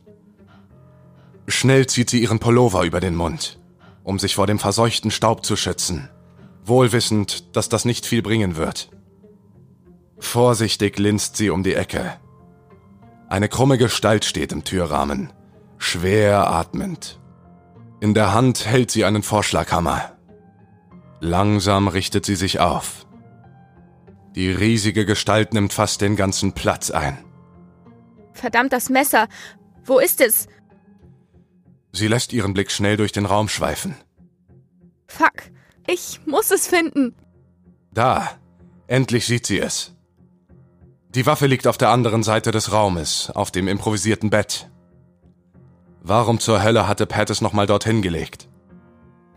Schnell 1.48 1.88
zieht 1.88 2.10
sie 2.10 2.22
ihren 2.22 2.39
Pullover 2.39 2.84
über 2.84 3.01
den 3.01 3.15
Mund, 3.15 3.60
um 4.03 4.20
sich 4.20 4.36
vor 4.36 4.48
dem 4.48 4.60
verseuchten 4.60 5.12
Staub 5.12 5.46
zu 5.46 5.55
schützen 5.55 6.10
wohlwissend, 6.67 7.55
dass 7.55 7.70
das 7.70 7.86
nicht 7.86 8.05
viel 8.05 8.22
bringen 8.22 8.55
wird. 8.55 8.89
Vorsichtig 10.17 10.98
linst 10.98 11.36
sie 11.38 11.50
um 11.50 11.63
die 11.63 11.75
Ecke. 11.75 12.19
Eine 13.27 13.50
krumme 13.50 13.77
Gestalt 13.77 14.25
steht 14.25 14.51
im 14.51 14.63
Türrahmen, 14.63 15.34
schwer 15.77 16.50
atmend. 16.50 17.19
In 18.00 18.13
der 18.13 18.34
Hand 18.34 18.65
hält 18.65 18.91
sie 18.91 19.05
einen 19.05 19.24
Vorschlaghammer. 19.24 20.12
Langsam 21.19 21.88
richtet 21.88 22.25
sie 22.25 22.36
sich 22.36 22.60
auf. 22.60 23.05
Die 24.36 24.51
riesige 24.51 25.05
Gestalt 25.05 25.53
nimmt 25.53 25.74
fast 25.74 26.01
den 26.01 26.15
ganzen 26.15 26.53
Platz 26.53 26.91
ein. 26.91 27.17
Verdammt, 28.34 28.74
das 28.74 28.89
Messer. 28.89 29.27
Wo 29.84 30.00
ist 30.00 30.19
es? 30.19 30.48
Sie 31.93 32.10
lässt 32.10 32.34
ihren 32.34 32.53
Blick 32.53 32.69
schnell 32.69 32.98
durch 32.98 33.13
den 33.13 33.25
Raum 33.25 33.48
schweifen. 33.48 33.95
Fuck. 35.07 35.51
Ich 35.88 36.19
muss 36.25 36.51
es 36.51 36.67
finden. 36.67 37.15
Da. 37.93 38.29
Endlich 38.88 39.25
sieht 39.25 39.45
sie 39.45 39.60
es. 39.60 39.94
Die 41.15 41.25
Waffe 41.25 41.47
liegt 41.47 41.65
auf 41.65 41.78
der 41.78 41.91
anderen 41.91 42.23
Seite 42.23 42.51
des 42.51 42.73
Raumes, 42.73 43.32
auf 43.34 43.49
dem 43.49 43.69
improvisierten 43.69 44.30
Bett. 44.30 44.69
Warum 46.01 46.41
zur 46.41 46.62
Hölle 46.62 46.89
hatte 46.89 47.06
Pat 47.06 47.30
es 47.30 47.39
nochmal 47.39 47.67
dorthin 47.67 48.01
gelegt? 48.01 48.49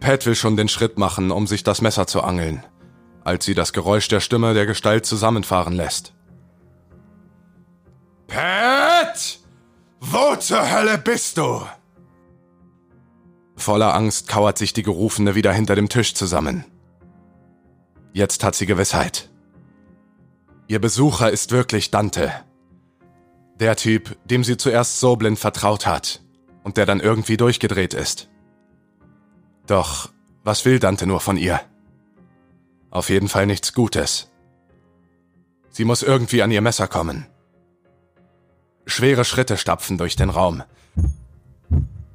Pat 0.01 0.27
will 0.27 0.35
schon 0.35 0.57
den 0.57 0.69
Schritt 0.69 0.99
machen, 0.99 1.31
um 1.31 1.47
sich 1.47 1.63
das 1.63 1.81
Messer 1.81 2.09
zu 2.09 2.23
angeln, 2.23 2.65
als 3.23 3.45
sie 3.45 3.55
das 3.55 3.73
Geräusch 3.73 4.09
der 4.09 4.19
Stimme 4.19 4.55
der 4.55 4.67
Gestalt 4.67 5.07
zusammenfahren 5.07 5.73
lässt. 5.73 6.15
Pat! 8.27 9.39
Wo 10.01 10.35
zur 10.35 10.69
Hölle 10.69 10.99
bist 10.99 11.39
du? 11.39 11.63
Voller 13.55 13.95
Angst 13.95 14.27
kauert 14.27 14.59
sich 14.59 14.73
die 14.73 14.83
Gerufene 14.83 15.37
wieder 15.37 15.53
hinter 15.53 15.77
dem 15.77 15.89
Tisch 15.89 16.15
zusammen. 16.15 16.65
Jetzt 18.13 18.43
hat 18.43 18.57
sie 18.57 18.67
Gewissheit. 18.67 19.31
Ihr 20.69 20.81
Besucher 20.83 21.31
ist 21.31 21.51
wirklich 21.51 21.91
Dante. 21.91 22.31
Der 23.59 23.75
Typ, 23.75 24.17
dem 24.27 24.45
sie 24.45 24.59
zuerst 24.59 25.01
so 25.01 25.17
blind 25.17 25.39
vertraut 25.39 25.87
hat 25.87 26.21
und 26.63 26.77
der 26.77 26.85
dann 26.85 27.01
irgendwie 27.01 27.39
durchgedreht 27.39 27.95
ist. 27.95 28.29
Doch, 29.67 30.11
was 30.45 30.67
will 30.67 30.79
Dante 30.79 31.07
nur 31.07 31.21
von 31.21 31.39
ihr? 31.39 31.59
Auf 32.91 33.09
jeden 33.09 33.29
Fall 33.29 33.47
nichts 33.47 33.73
Gutes. 33.73 34.31
Sie 35.71 35.87
muss 35.87 36.03
irgendwie 36.03 36.43
an 36.43 36.51
ihr 36.51 36.61
Messer 36.61 36.87
kommen. 36.87 37.27
Schwere 38.85 39.25
Schritte 39.25 39.57
stapfen 39.57 39.97
durch 39.97 40.17
den 40.17 40.29
Raum. 40.29 40.63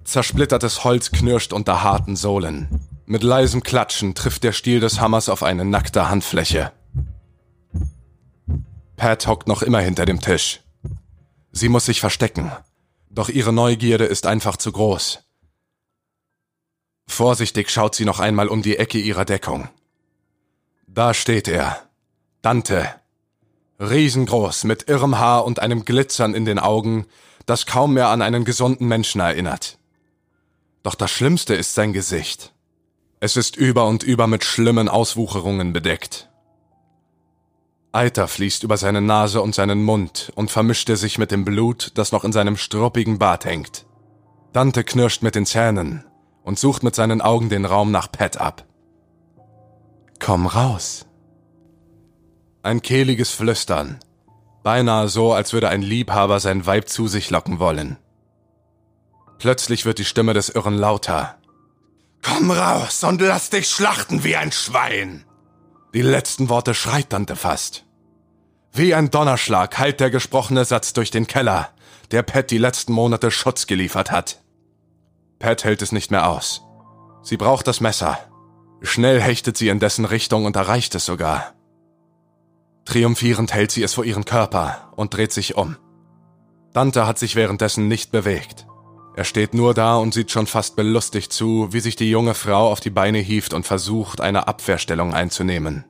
Zersplittertes 0.04 0.84
Holz 0.84 1.12
knirscht 1.12 1.54
unter 1.54 1.82
harten 1.84 2.16
Sohlen. 2.16 2.68
Mit 3.08 3.24
leisem 3.24 3.64
Klatschen 3.64 4.14
trifft 4.14 4.44
der 4.44 4.52
Stiel 4.52 4.80
des 4.80 5.00
Hammers 5.00 5.28
auf 5.28 5.42
eine 5.42 5.66
nackte 5.66 6.10
Handfläche. 6.10 6.72
Pat 8.96 9.28
hockt 9.28 9.48
noch 9.48 9.62
immer 9.62 9.80
hinter 9.80 10.06
dem 10.06 10.20
Tisch. 10.20 10.62
Sie 11.52 11.70
muss 11.70 11.86
sich 11.86 12.00
verstecken, 12.00 12.52
doch 13.10 13.30
ihre 13.30 13.54
Neugierde 13.54 14.06
ist 14.06 14.26
einfach 14.26 14.58
zu 14.58 14.72
groß. 14.72 15.24
Vorsichtig 17.08 17.70
schaut 17.70 17.96
sie 17.96 18.06
noch 18.06 18.20
einmal 18.20 18.48
um 18.48 18.62
die 18.62 18.78
Ecke 18.78 18.98
ihrer 18.98 19.26
Deckung. 19.26 19.70
Da 20.88 21.14
steht 21.14 21.48
er, 21.48 21.90
Dante, 22.42 22.88
riesengroß, 23.80 24.64
mit 24.64 24.90
irrem 24.90 25.20
Haar 25.20 25.46
und 25.46 25.60
einem 25.60 25.86
Glitzern 25.86 26.34
in 26.34 26.46
den 26.46 26.60
Augen, 26.60 27.06
das 27.46 27.66
kaum 27.66 27.94
mehr 27.94 28.08
an 28.08 28.22
einen 28.22 28.46
gesunden 28.46 28.88
Menschen 28.88 29.22
erinnert. 29.22 29.78
Doch 30.82 30.96
das 30.96 31.12
Schlimmste 31.12 31.56
ist 31.56 31.76
sein 31.76 31.94
Gesicht. 31.94 32.54
Es 33.20 33.38
ist 33.38 33.56
über 33.56 33.88
und 33.88 34.04
über 34.04 34.28
mit 34.28 34.44
schlimmen 34.44 34.90
Auswucherungen 34.90 35.72
bedeckt. 35.72 36.30
Eiter 37.94 38.28
fließt 38.28 38.64
über 38.64 38.76
seine 38.76 39.02
Nase 39.02 39.40
und 39.42 39.54
seinen 39.54 39.84
Mund 39.84 40.32
und 40.36 40.50
vermischte 40.50 40.98
sich 40.98 41.20
mit 41.20 41.30
dem 41.30 41.46
Blut, 41.46 41.92
das 41.94 42.12
noch 42.12 42.24
in 42.24 42.32
seinem 42.32 42.58
struppigen 42.58 43.20
Bart 43.20 43.46
hängt. 43.46 43.86
Dante 44.52 44.84
knirscht 44.84 45.22
mit 45.22 45.36
den 45.36 45.46
Zähnen 45.46 46.04
und 46.44 46.58
sucht 46.58 46.82
mit 46.82 46.96
seinen 46.96 47.22
Augen 47.22 47.50
den 47.50 47.66
Raum 47.66 47.92
nach 47.92 48.12
Pat 48.12 48.38
ab. 48.38 48.66
Komm 50.20 50.48
raus. 50.48 51.06
Ein 52.64 52.82
kehliges 52.82 53.30
Flüstern, 53.30 54.00
beinahe 54.64 55.08
so, 55.08 55.34
als 55.34 55.54
würde 55.54 55.70
ein 55.70 55.84
Liebhaber 55.84 56.40
sein 56.40 56.66
Weib 56.66 56.90
zu 56.90 57.08
sich 57.08 57.30
locken 57.30 57.60
wollen. 57.60 57.98
Plötzlich 59.38 59.86
wird 59.86 60.00
die 60.00 60.06
Stimme 60.06 60.34
des 60.34 60.50
Irren 60.50 60.78
lauter. 60.78 61.38
Komm 62.24 62.50
raus 62.50 63.04
und 63.04 63.22
lass 63.22 63.52
dich 63.52 63.68
schlachten 63.68 64.24
wie 64.24 64.36
ein 64.36 64.52
Schwein! 64.52 65.26
Die 65.94 66.02
letzten 66.02 66.50
Worte 66.50 66.74
schreit 66.74 67.14
Dante 67.14 67.36
fast. 67.36 67.83
Wie 68.76 68.96
ein 68.96 69.12
Donnerschlag 69.12 69.78
hallt 69.78 70.00
der 70.00 70.10
gesprochene 70.10 70.66
Satz 70.66 70.94
durch 70.94 71.12
den 71.12 71.28
Keller, 71.28 71.70
der 72.10 72.24
Pat 72.24 72.50
die 72.50 72.58
letzten 72.58 72.92
Monate 72.92 73.30
Schutz 73.30 73.68
geliefert 73.68 74.10
hat. 74.10 74.42
Pat 75.38 75.64
hält 75.64 75.84
es 75.84 75.92
nicht 75.92 76.10
mehr 76.10 76.28
aus. 76.28 76.64
Sie 77.22 77.38
braucht 77.38 77.68
das 77.68 77.82
Messer. 77.82 78.18
Schnell 78.82 79.22
hechtet 79.22 79.58
sie 79.58 79.70
in 79.70 79.80
dessen 79.80 80.06
Richtung 80.06 80.46
und 80.46 80.56
erreicht 80.56 80.96
es 80.96 81.06
sogar. 81.06 81.54
Triumphierend 82.86 83.54
hält 83.54 83.70
sie 83.70 83.84
es 83.84 83.94
vor 83.94 84.06
ihren 84.06 84.26
Körper 84.26 84.92
und 84.96 85.14
dreht 85.14 85.34
sich 85.34 85.56
um. 85.56 85.78
Dante 86.74 87.06
hat 87.06 87.20
sich 87.20 87.36
währenddessen 87.36 87.88
nicht 87.88 88.12
bewegt. 88.12 88.66
Er 89.16 89.24
steht 89.24 89.54
nur 89.54 89.76
da 89.76 89.98
und 89.98 90.16
sieht 90.16 90.32
schon 90.32 90.48
fast 90.48 90.76
belustigt 90.76 91.32
zu, 91.32 91.72
wie 91.72 91.80
sich 91.80 91.96
die 91.96 92.10
junge 92.10 92.34
Frau 92.34 92.72
auf 92.72 92.80
die 92.80 92.90
Beine 92.90 93.20
hieft 93.20 93.54
und 93.54 93.68
versucht, 93.68 94.20
eine 94.20 94.48
Abwehrstellung 94.48 95.14
einzunehmen. 95.14 95.86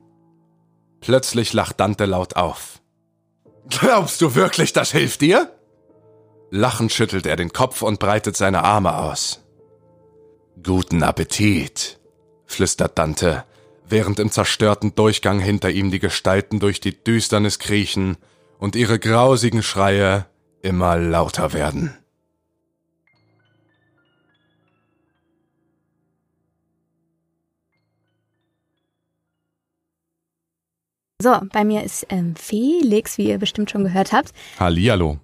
Plötzlich 1.04 1.52
lacht 1.52 1.80
Dante 1.80 2.06
laut 2.06 2.36
auf. 2.36 2.80
Glaubst 3.68 4.22
du 4.22 4.34
wirklich, 4.34 4.72
das 4.72 4.90
hilft 4.90 5.20
dir? 5.20 5.52
Lachend 6.50 6.92
schüttelt 6.92 7.26
er 7.26 7.36
den 7.36 7.52
Kopf 7.52 7.82
und 7.82 7.98
breitet 7.98 8.38
seine 8.38 8.64
Arme 8.64 8.96
aus. 8.96 9.42
Guten 10.62 11.02
Appetit, 11.02 11.98
flüstert 12.46 12.96
Dante, 12.98 13.44
während 13.86 14.18
im 14.18 14.30
zerstörten 14.30 14.94
Durchgang 14.94 15.40
hinter 15.40 15.68
ihm 15.70 15.90
die 15.90 15.98
Gestalten 15.98 16.58
durch 16.58 16.80
die 16.80 17.04
Düsternis 17.04 17.58
kriechen 17.58 18.16
und 18.58 18.74
ihre 18.74 18.98
grausigen 18.98 19.62
Schreie 19.62 20.24
immer 20.62 20.96
lauter 20.96 21.52
werden. 21.52 21.98
So, 31.22 31.32
bei 31.52 31.64
mir 31.64 31.84
ist 31.84 32.06
ähm, 32.08 32.34
Felix, 32.34 33.18
wie 33.18 33.28
ihr 33.28 33.38
bestimmt 33.38 33.70
schon 33.70 33.84
gehört 33.84 34.12
habt. 34.12 34.32
Hallihallo. 34.58 35.18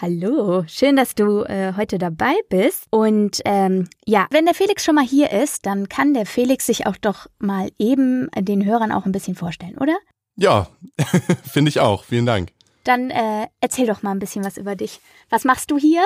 Hallo, 0.00 0.64
schön, 0.66 0.96
dass 0.96 1.14
du 1.14 1.42
äh, 1.42 1.74
heute 1.76 1.98
dabei 1.98 2.34
bist. 2.48 2.86
Und 2.90 3.40
ähm, 3.44 3.88
ja, 4.06 4.26
wenn 4.30 4.46
der 4.46 4.54
Felix 4.54 4.82
schon 4.84 4.94
mal 4.94 5.04
hier 5.04 5.30
ist, 5.30 5.66
dann 5.66 5.88
kann 5.90 6.14
der 6.14 6.24
Felix 6.24 6.66
sich 6.66 6.86
auch 6.86 6.96
doch 6.96 7.26
mal 7.38 7.70
eben 7.78 8.30
den 8.34 8.64
Hörern 8.64 8.92
auch 8.92 9.04
ein 9.04 9.12
bisschen 9.12 9.34
vorstellen, 9.34 9.76
oder? 9.76 9.96
Ja, 10.36 10.68
finde 11.44 11.68
ich 11.68 11.80
auch. 11.80 12.04
Vielen 12.04 12.26
Dank. 12.26 12.52
Dann 12.84 13.10
äh, 13.10 13.46
erzähl 13.60 13.86
doch 13.86 14.02
mal 14.02 14.12
ein 14.12 14.20
bisschen 14.20 14.44
was 14.44 14.56
über 14.56 14.74
dich. 14.74 15.00
Was 15.28 15.44
machst 15.44 15.70
du 15.70 15.76
hier? 15.76 16.04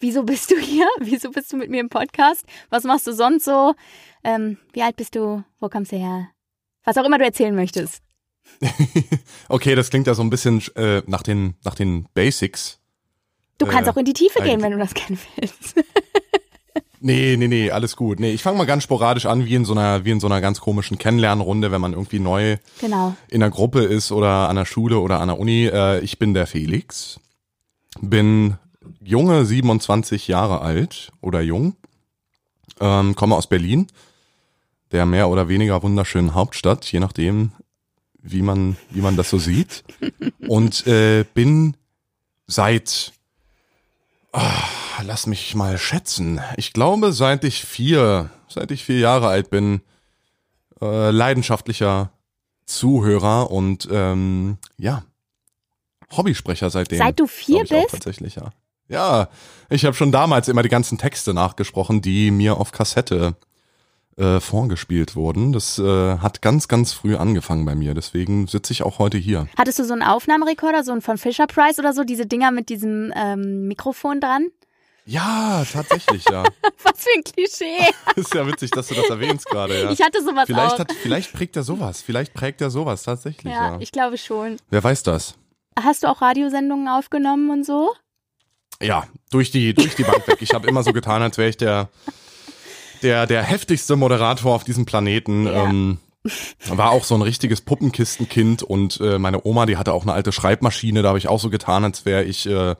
Wieso 0.00 0.24
bist 0.24 0.50
du 0.50 0.56
hier? 0.56 0.88
Wieso 0.98 1.30
bist 1.30 1.52
du 1.52 1.56
mit 1.56 1.70
mir 1.70 1.80
im 1.80 1.88
Podcast? 1.88 2.44
Was 2.70 2.82
machst 2.82 3.06
du 3.06 3.12
sonst 3.12 3.44
so? 3.44 3.74
Ähm, 4.24 4.58
wie 4.72 4.82
alt 4.82 4.96
bist 4.96 5.14
du? 5.14 5.44
Wo 5.60 5.68
kommst 5.68 5.92
du 5.92 5.96
her? 5.96 6.30
Was 6.84 6.98
auch 6.98 7.04
immer 7.04 7.18
du 7.18 7.24
erzählen 7.24 7.54
möchtest. 7.54 8.02
okay, 9.48 9.74
das 9.74 9.90
klingt 9.90 10.06
ja 10.06 10.14
so 10.14 10.22
ein 10.22 10.30
bisschen 10.30 10.62
äh, 10.76 11.02
nach, 11.06 11.22
den, 11.22 11.54
nach 11.64 11.74
den 11.74 12.06
Basics. 12.14 12.78
Du 13.58 13.66
kannst 13.66 13.88
äh, 13.88 13.92
auch 13.92 13.96
in 13.96 14.04
die 14.04 14.12
Tiefe 14.12 14.42
gehen, 14.42 14.62
wenn 14.62 14.72
du 14.72 14.78
das 14.78 14.94
gerne 14.94 15.18
willst. 15.36 15.74
nee, 17.00 17.36
nee, 17.38 17.48
nee, 17.48 17.70
alles 17.70 17.96
gut. 17.96 18.20
Nee, 18.20 18.32
ich 18.32 18.42
fange 18.42 18.58
mal 18.58 18.66
ganz 18.66 18.82
sporadisch 18.82 19.26
an, 19.26 19.44
wie 19.46 19.54
in 19.54 19.64
so 19.64 19.72
einer, 19.72 20.04
wie 20.04 20.10
in 20.10 20.20
so 20.20 20.26
einer 20.26 20.40
ganz 20.40 20.60
komischen 20.60 20.98
Kennenlernrunde, 20.98 21.70
wenn 21.70 21.80
man 21.80 21.92
irgendwie 21.92 22.18
neu 22.18 22.56
genau. 22.80 23.14
in 23.28 23.40
der 23.40 23.50
Gruppe 23.50 23.84
ist 23.84 24.12
oder 24.12 24.48
an 24.48 24.56
der 24.56 24.66
Schule 24.66 24.98
oder 24.98 25.20
an 25.20 25.28
der 25.28 25.38
Uni. 25.38 25.66
Äh, 25.66 26.00
ich 26.00 26.18
bin 26.18 26.34
der 26.34 26.46
Felix, 26.46 27.18
bin 28.00 28.56
junge 29.02 29.44
27 29.44 30.28
Jahre 30.28 30.60
alt 30.60 31.12
oder 31.20 31.40
jung, 31.40 31.76
ähm, 32.80 33.14
komme 33.14 33.36
aus 33.36 33.46
Berlin, 33.46 33.86
der 34.92 35.06
mehr 35.06 35.28
oder 35.28 35.48
weniger 35.48 35.82
wunderschönen 35.82 36.34
Hauptstadt, 36.34 36.84
je 36.92 37.00
nachdem, 37.00 37.52
wie 38.30 38.42
man, 38.42 38.76
wie 38.90 39.00
man 39.00 39.16
das 39.16 39.30
so 39.30 39.38
sieht. 39.38 39.84
Und 40.46 40.86
äh, 40.86 41.24
bin 41.34 41.76
seit, 42.46 43.12
oh, 44.32 44.40
lass 45.04 45.26
mich 45.26 45.54
mal 45.54 45.78
schätzen, 45.78 46.40
ich 46.56 46.72
glaube, 46.72 47.12
seit 47.12 47.44
ich 47.44 47.64
vier, 47.64 48.30
seit 48.48 48.70
ich 48.70 48.84
vier 48.84 48.98
Jahre 48.98 49.28
alt 49.28 49.50
bin, 49.50 49.80
äh, 50.80 51.10
leidenschaftlicher 51.10 52.10
Zuhörer 52.66 53.50
und 53.50 53.88
ähm, 53.90 54.58
ja, 54.76 55.04
Hobbysprecher 56.16 56.70
seitdem. 56.70 56.98
Seit 56.98 57.18
du 57.18 57.26
vier 57.26 57.64
bist? 57.64 57.90
tatsächlich, 57.90 58.36
ja. 58.36 58.50
Ja, 58.88 59.28
ich 59.68 59.84
habe 59.84 59.96
schon 59.96 60.12
damals 60.12 60.46
immer 60.48 60.62
die 60.62 60.68
ganzen 60.68 60.96
Texte 60.96 61.34
nachgesprochen, 61.34 62.02
die 62.02 62.30
mir 62.30 62.56
auf 62.56 62.70
Kassette 62.70 63.34
äh, 64.16 64.40
vorgespielt 64.40 65.14
wurden. 65.14 65.52
Das 65.52 65.78
äh, 65.78 66.18
hat 66.18 66.42
ganz, 66.42 66.68
ganz 66.68 66.92
früh 66.92 67.16
angefangen 67.16 67.64
bei 67.64 67.74
mir. 67.74 67.94
Deswegen 67.94 68.46
sitze 68.46 68.72
ich 68.72 68.82
auch 68.82 68.98
heute 68.98 69.18
hier. 69.18 69.48
Hattest 69.56 69.78
du 69.78 69.84
so 69.84 69.92
einen 69.92 70.02
Aufnahmerekorder, 70.02 70.84
so 70.84 70.92
einen 70.92 71.02
von 71.02 71.18
Fisher 71.18 71.46
Price 71.46 71.78
oder 71.78 71.92
so, 71.92 72.04
diese 72.04 72.26
Dinger 72.26 72.50
mit 72.50 72.68
diesem 72.68 73.12
ähm, 73.14 73.68
Mikrofon 73.68 74.20
dran? 74.20 74.48
Ja, 75.04 75.64
tatsächlich, 75.72 76.24
ja. 76.28 76.42
Was 76.82 77.04
für 77.04 77.10
ein 77.16 77.22
Klischee. 77.22 77.92
ist 78.16 78.34
ja 78.34 78.46
witzig, 78.46 78.72
dass 78.72 78.88
du 78.88 78.94
das 78.94 79.08
erwähnst 79.08 79.46
gerade, 79.46 79.80
ja. 79.80 79.90
Ich 79.90 80.02
hatte 80.02 80.22
sowas 80.22 80.46
vielleicht 80.46 80.74
auch. 80.74 80.78
Hat, 80.80 80.92
vielleicht 80.92 81.32
prägt 81.32 81.56
er 81.56 81.62
sowas. 81.62 82.02
Vielleicht 82.02 82.34
prägt 82.34 82.60
er 82.60 82.70
sowas 82.70 83.04
tatsächlich, 83.04 83.52
ja. 83.52 83.72
Ja, 83.72 83.80
ich 83.80 83.92
glaube 83.92 84.18
schon. 84.18 84.56
Wer 84.68 84.82
weiß 84.82 85.04
das? 85.04 85.34
Hast 85.80 86.02
du 86.02 86.08
auch 86.08 86.22
Radiosendungen 86.22 86.88
aufgenommen 86.88 87.50
und 87.50 87.64
so? 87.64 87.94
Ja, 88.82 89.06
durch 89.30 89.50
die, 89.50 89.74
durch 89.74 89.94
die 89.94 90.02
Bank 90.02 90.26
weg. 90.26 90.38
Ich 90.40 90.52
habe 90.54 90.66
immer 90.68 90.82
so 90.82 90.92
getan, 90.92 91.22
als 91.22 91.38
wäre 91.38 91.50
ich 91.50 91.56
der, 91.56 91.88
der, 93.02 93.26
der 93.26 93.42
heftigste 93.42 93.96
Moderator 93.96 94.54
auf 94.54 94.64
diesem 94.64 94.86
Planeten. 94.86 95.46
Ja. 95.46 95.64
Ähm, 95.64 95.98
war 96.68 96.90
auch 96.90 97.04
so 97.04 97.14
ein 97.14 97.22
richtiges 97.22 97.60
Puppenkistenkind 97.60 98.62
und 98.64 99.00
äh, 99.00 99.18
meine 99.18 99.46
Oma, 99.46 99.64
die 99.66 99.76
hatte 99.76 99.92
auch 99.92 100.02
eine 100.02 100.12
alte 100.12 100.32
Schreibmaschine, 100.32 101.02
da 101.02 101.08
habe 101.08 101.18
ich 101.18 101.28
auch 101.28 101.38
so 101.38 101.50
getan, 101.50 101.84
als 101.84 102.04
wäre 102.04 102.24
ich 102.24 102.46
äh, 102.46 102.74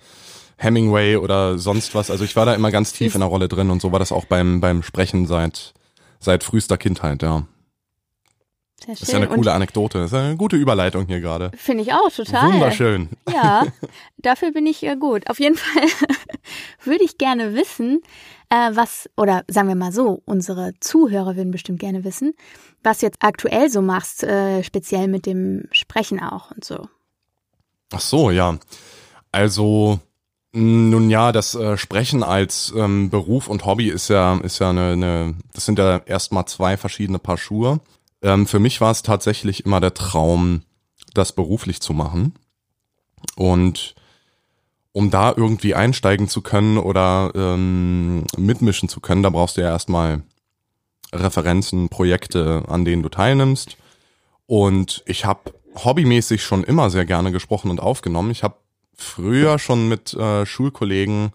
Hemingway 0.56 1.16
oder 1.16 1.58
sonst 1.58 1.94
was. 1.94 2.10
Also 2.10 2.24
ich 2.24 2.34
war 2.34 2.46
da 2.46 2.54
immer 2.54 2.70
ganz 2.70 2.92
tief 2.92 3.14
in 3.14 3.20
der 3.20 3.28
Rolle 3.28 3.48
drin 3.48 3.70
und 3.70 3.80
so 3.80 3.92
war 3.92 3.98
das 3.98 4.12
auch 4.12 4.24
beim, 4.24 4.60
beim 4.60 4.82
Sprechen 4.82 5.26
seit, 5.26 5.74
seit 6.18 6.44
frühester 6.44 6.76
Kindheit, 6.76 7.22
ja. 7.22 7.46
Sehr 8.78 8.88
schön. 8.88 8.94
Das 8.94 9.02
ist 9.02 9.12
ja 9.12 9.16
eine 9.16 9.26
coole 9.28 9.50
und 9.50 9.56
Anekdote. 9.56 9.98
Das 9.98 10.12
ist 10.12 10.18
eine 10.18 10.36
gute 10.36 10.56
Überleitung 10.56 11.06
hier 11.06 11.20
gerade. 11.20 11.50
Finde 11.56 11.82
ich 11.82 11.92
auch 11.94 12.10
total. 12.10 12.52
Wunderschön. 12.52 13.08
Ja, 13.32 13.64
dafür 14.18 14.52
bin 14.52 14.66
ich 14.66 14.82
äh, 14.82 14.96
gut. 14.96 15.30
Auf 15.30 15.40
jeden 15.40 15.56
Fall 15.56 15.84
würde 16.84 17.02
ich 17.02 17.16
gerne 17.16 17.54
wissen, 17.54 18.02
äh, 18.48 18.70
was, 18.74 19.08
oder 19.16 19.44
sagen 19.48 19.68
wir 19.68 19.74
mal 19.74 19.92
so, 19.92 20.22
unsere 20.24 20.72
Zuhörer 20.80 21.36
würden 21.36 21.50
bestimmt 21.50 21.80
gerne 21.80 22.04
wissen, 22.04 22.34
was 22.82 23.00
jetzt 23.00 23.18
aktuell 23.20 23.70
so 23.70 23.82
machst, 23.82 24.22
äh, 24.22 24.62
speziell 24.62 25.08
mit 25.08 25.26
dem 25.26 25.64
Sprechen 25.72 26.20
auch 26.20 26.50
und 26.52 26.64
so. 26.64 26.88
Ach 27.92 28.00
so, 28.00 28.30
ja. 28.30 28.58
Also, 29.32 30.00
nun 30.52 31.10
ja, 31.10 31.32
das 31.32 31.54
äh, 31.54 31.76
Sprechen 31.76 32.22
als 32.22 32.72
ähm, 32.76 33.10
Beruf 33.10 33.48
und 33.48 33.66
Hobby 33.66 33.88
ist 33.88 34.08
ja, 34.08 34.36
ist 34.38 34.58
ja 34.58 34.70
eine, 34.70 34.92
eine 34.92 35.34
das 35.52 35.66
sind 35.66 35.78
ja 35.78 35.98
erstmal 35.98 36.46
zwei 36.46 36.76
verschiedene 36.76 37.18
Paar 37.18 37.36
Schuhe. 37.36 37.80
Ähm, 38.22 38.46
für 38.46 38.58
mich 38.58 38.80
war 38.80 38.90
es 38.90 39.02
tatsächlich 39.02 39.66
immer 39.66 39.80
der 39.80 39.94
Traum, 39.94 40.62
das 41.14 41.32
beruflich 41.32 41.80
zu 41.80 41.92
machen. 41.92 42.34
Und 43.36 43.94
um 44.96 45.10
da 45.10 45.34
irgendwie 45.36 45.74
einsteigen 45.74 46.26
zu 46.26 46.40
können 46.40 46.78
oder 46.78 47.30
ähm, 47.34 48.24
mitmischen 48.38 48.88
zu 48.88 49.00
können, 49.00 49.22
da 49.22 49.28
brauchst 49.28 49.58
du 49.58 49.60
ja 49.60 49.68
erstmal 49.68 50.22
Referenzen, 51.12 51.90
Projekte, 51.90 52.62
an 52.66 52.86
denen 52.86 53.02
du 53.02 53.10
teilnimmst. 53.10 53.76
Und 54.46 55.02
ich 55.04 55.26
habe 55.26 55.52
hobbymäßig 55.84 56.42
schon 56.42 56.64
immer 56.64 56.88
sehr 56.88 57.04
gerne 57.04 57.30
gesprochen 57.30 57.70
und 57.70 57.78
aufgenommen. 57.78 58.30
Ich 58.30 58.42
habe 58.42 58.56
früher 58.94 59.58
schon 59.58 59.86
mit 59.86 60.14
äh, 60.14 60.46
Schulkollegen 60.46 61.34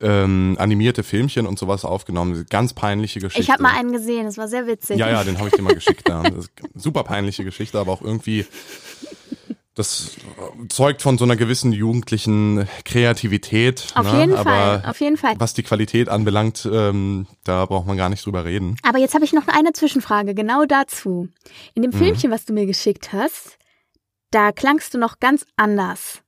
ähm, 0.00 0.54
animierte 0.60 1.02
Filmchen 1.02 1.48
und 1.48 1.58
sowas 1.58 1.84
aufgenommen. 1.84 2.46
Ganz 2.48 2.74
peinliche 2.74 3.18
Geschichte. 3.18 3.42
Ich 3.42 3.50
habe 3.50 3.64
mal 3.64 3.76
einen 3.76 3.90
gesehen, 3.90 4.26
das 4.26 4.38
war 4.38 4.46
sehr 4.46 4.68
witzig. 4.68 4.98
Ja, 4.98 5.10
ja, 5.10 5.24
den 5.24 5.38
habe 5.38 5.48
ich 5.48 5.54
dir 5.54 5.62
mal 5.62 5.74
geschickt. 5.74 6.08
Ja. 6.08 6.22
super 6.76 7.02
peinliche 7.02 7.42
Geschichte, 7.42 7.80
aber 7.80 7.90
auch 7.90 8.02
irgendwie, 8.02 8.46
das 9.78 10.16
zeugt 10.68 11.02
von 11.02 11.18
so 11.18 11.24
einer 11.24 11.36
gewissen 11.36 11.72
jugendlichen 11.72 12.68
Kreativität. 12.84 13.86
Auf 13.94 14.12
ne? 14.12 14.20
jeden 14.20 14.34
aber 14.34 14.50
Fall, 14.50 14.82
auf 14.86 15.00
jeden 15.00 15.16
Fall. 15.16 15.34
Was 15.38 15.54
die 15.54 15.62
Qualität 15.62 16.08
anbelangt, 16.08 16.68
ähm, 16.70 17.28
da 17.44 17.64
braucht 17.64 17.86
man 17.86 17.96
gar 17.96 18.08
nicht 18.08 18.26
drüber 18.26 18.44
reden. 18.44 18.76
Aber 18.82 18.98
jetzt 18.98 19.14
habe 19.14 19.24
ich 19.24 19.32
noch 19.32 19.46
eine 19.46 19.72
Zwischenfrage, 19.72 20.34
genau 20.34 20.64
dazu. 20.64 21.28
In 21.74 21.82
dem 21.82 21.92
mhm. 21.92 21.98
Filmchen, 21.98 22.30
was 22.32 22.44
du 22.44 22.52
mir 22.52 22.66
geschickt 22.66 23.12
hast, 23.12 23.56
da 24.32 24.50
klangst 24.50 24.94
du 24.94 24.98
noch 24.98 25.20
ganz 25.20 25.46
anders. 25.56 26.22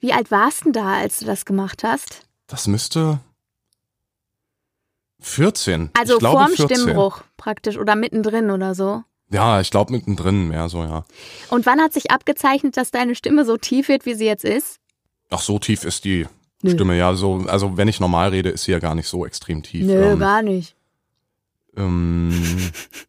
Wie 0.00 0.12
alt 0.12 0.32
warst 0.32 0.64
du 0.64 0.72
da, 0.72 0.94
als 0.94 1.20
du 1.20 1.26
das 1.26 1.44
gemacht 1.44 1.84
hast? 1.84 2.22
Das 2.48 2.66
müsste 2.66 3.20
14. 5.20 5.90
Also 5.96 6.18
glaube 6.18 6.38
vorm 6.38 6.52
14. 6.52 6.76
Stimmbruch 6.76 7.22
praktisch 7.36 7.78
oder 7.78 7.94
mittendrin 7.94 8.50
oder 8.50 8.74
so. 8.74 9.04
Ja, 9.30 9.60
ich 9.60 9.70
glaube 9.70 9.92
mittendrin 9.92 10.48
mehr 10.48 10.68
so, 10.68 10.82
ja. 10.82 11.04
Und 11.50 11.64
wann 11.66 11.80
hat 11.80 11.92
sich 11.92 12.10
abgezeichnet, 12.10 12.76
dass 12.76 12.90
deine 12.90 13.14
Stimme 13.14 13.44
so 13.44 13.56
tief 13.56 13.88
wird, 13.88 14.04
wie 14.06 14.14
sie 14.14 14.26
jetzt 14.26 14.44
ist? 14.44 14.78
Ach, 15.30 15.40
so 15.40 15.58
tief 15.58 15.84
ist 15.84 16.04
die 16.04 16.26
Nö. 16.62 16.72
Stimme, 16.72 16.96
ja. 16.96 17.14
So, 17.14 17.44
also 17.46 17.76
wenn 17.76 17.88
ich 17.88 18.00
normal 18.00 18.30
rede, 18.30 18.50
ist 18.50 18.64
sie 18.64 18.72
ja 18.72 18.80
gar 18.80 18.94
nicht 18.94 19.08
so 19.08 19.24
extrem 19.24 19.62
tief. 19.62 19.86
Nö, 19.86 20.12
ähm, 20.12 20.18
gar 20.18 20.42
nicht. 20.42 20.74
Ähm, 21.76 22.32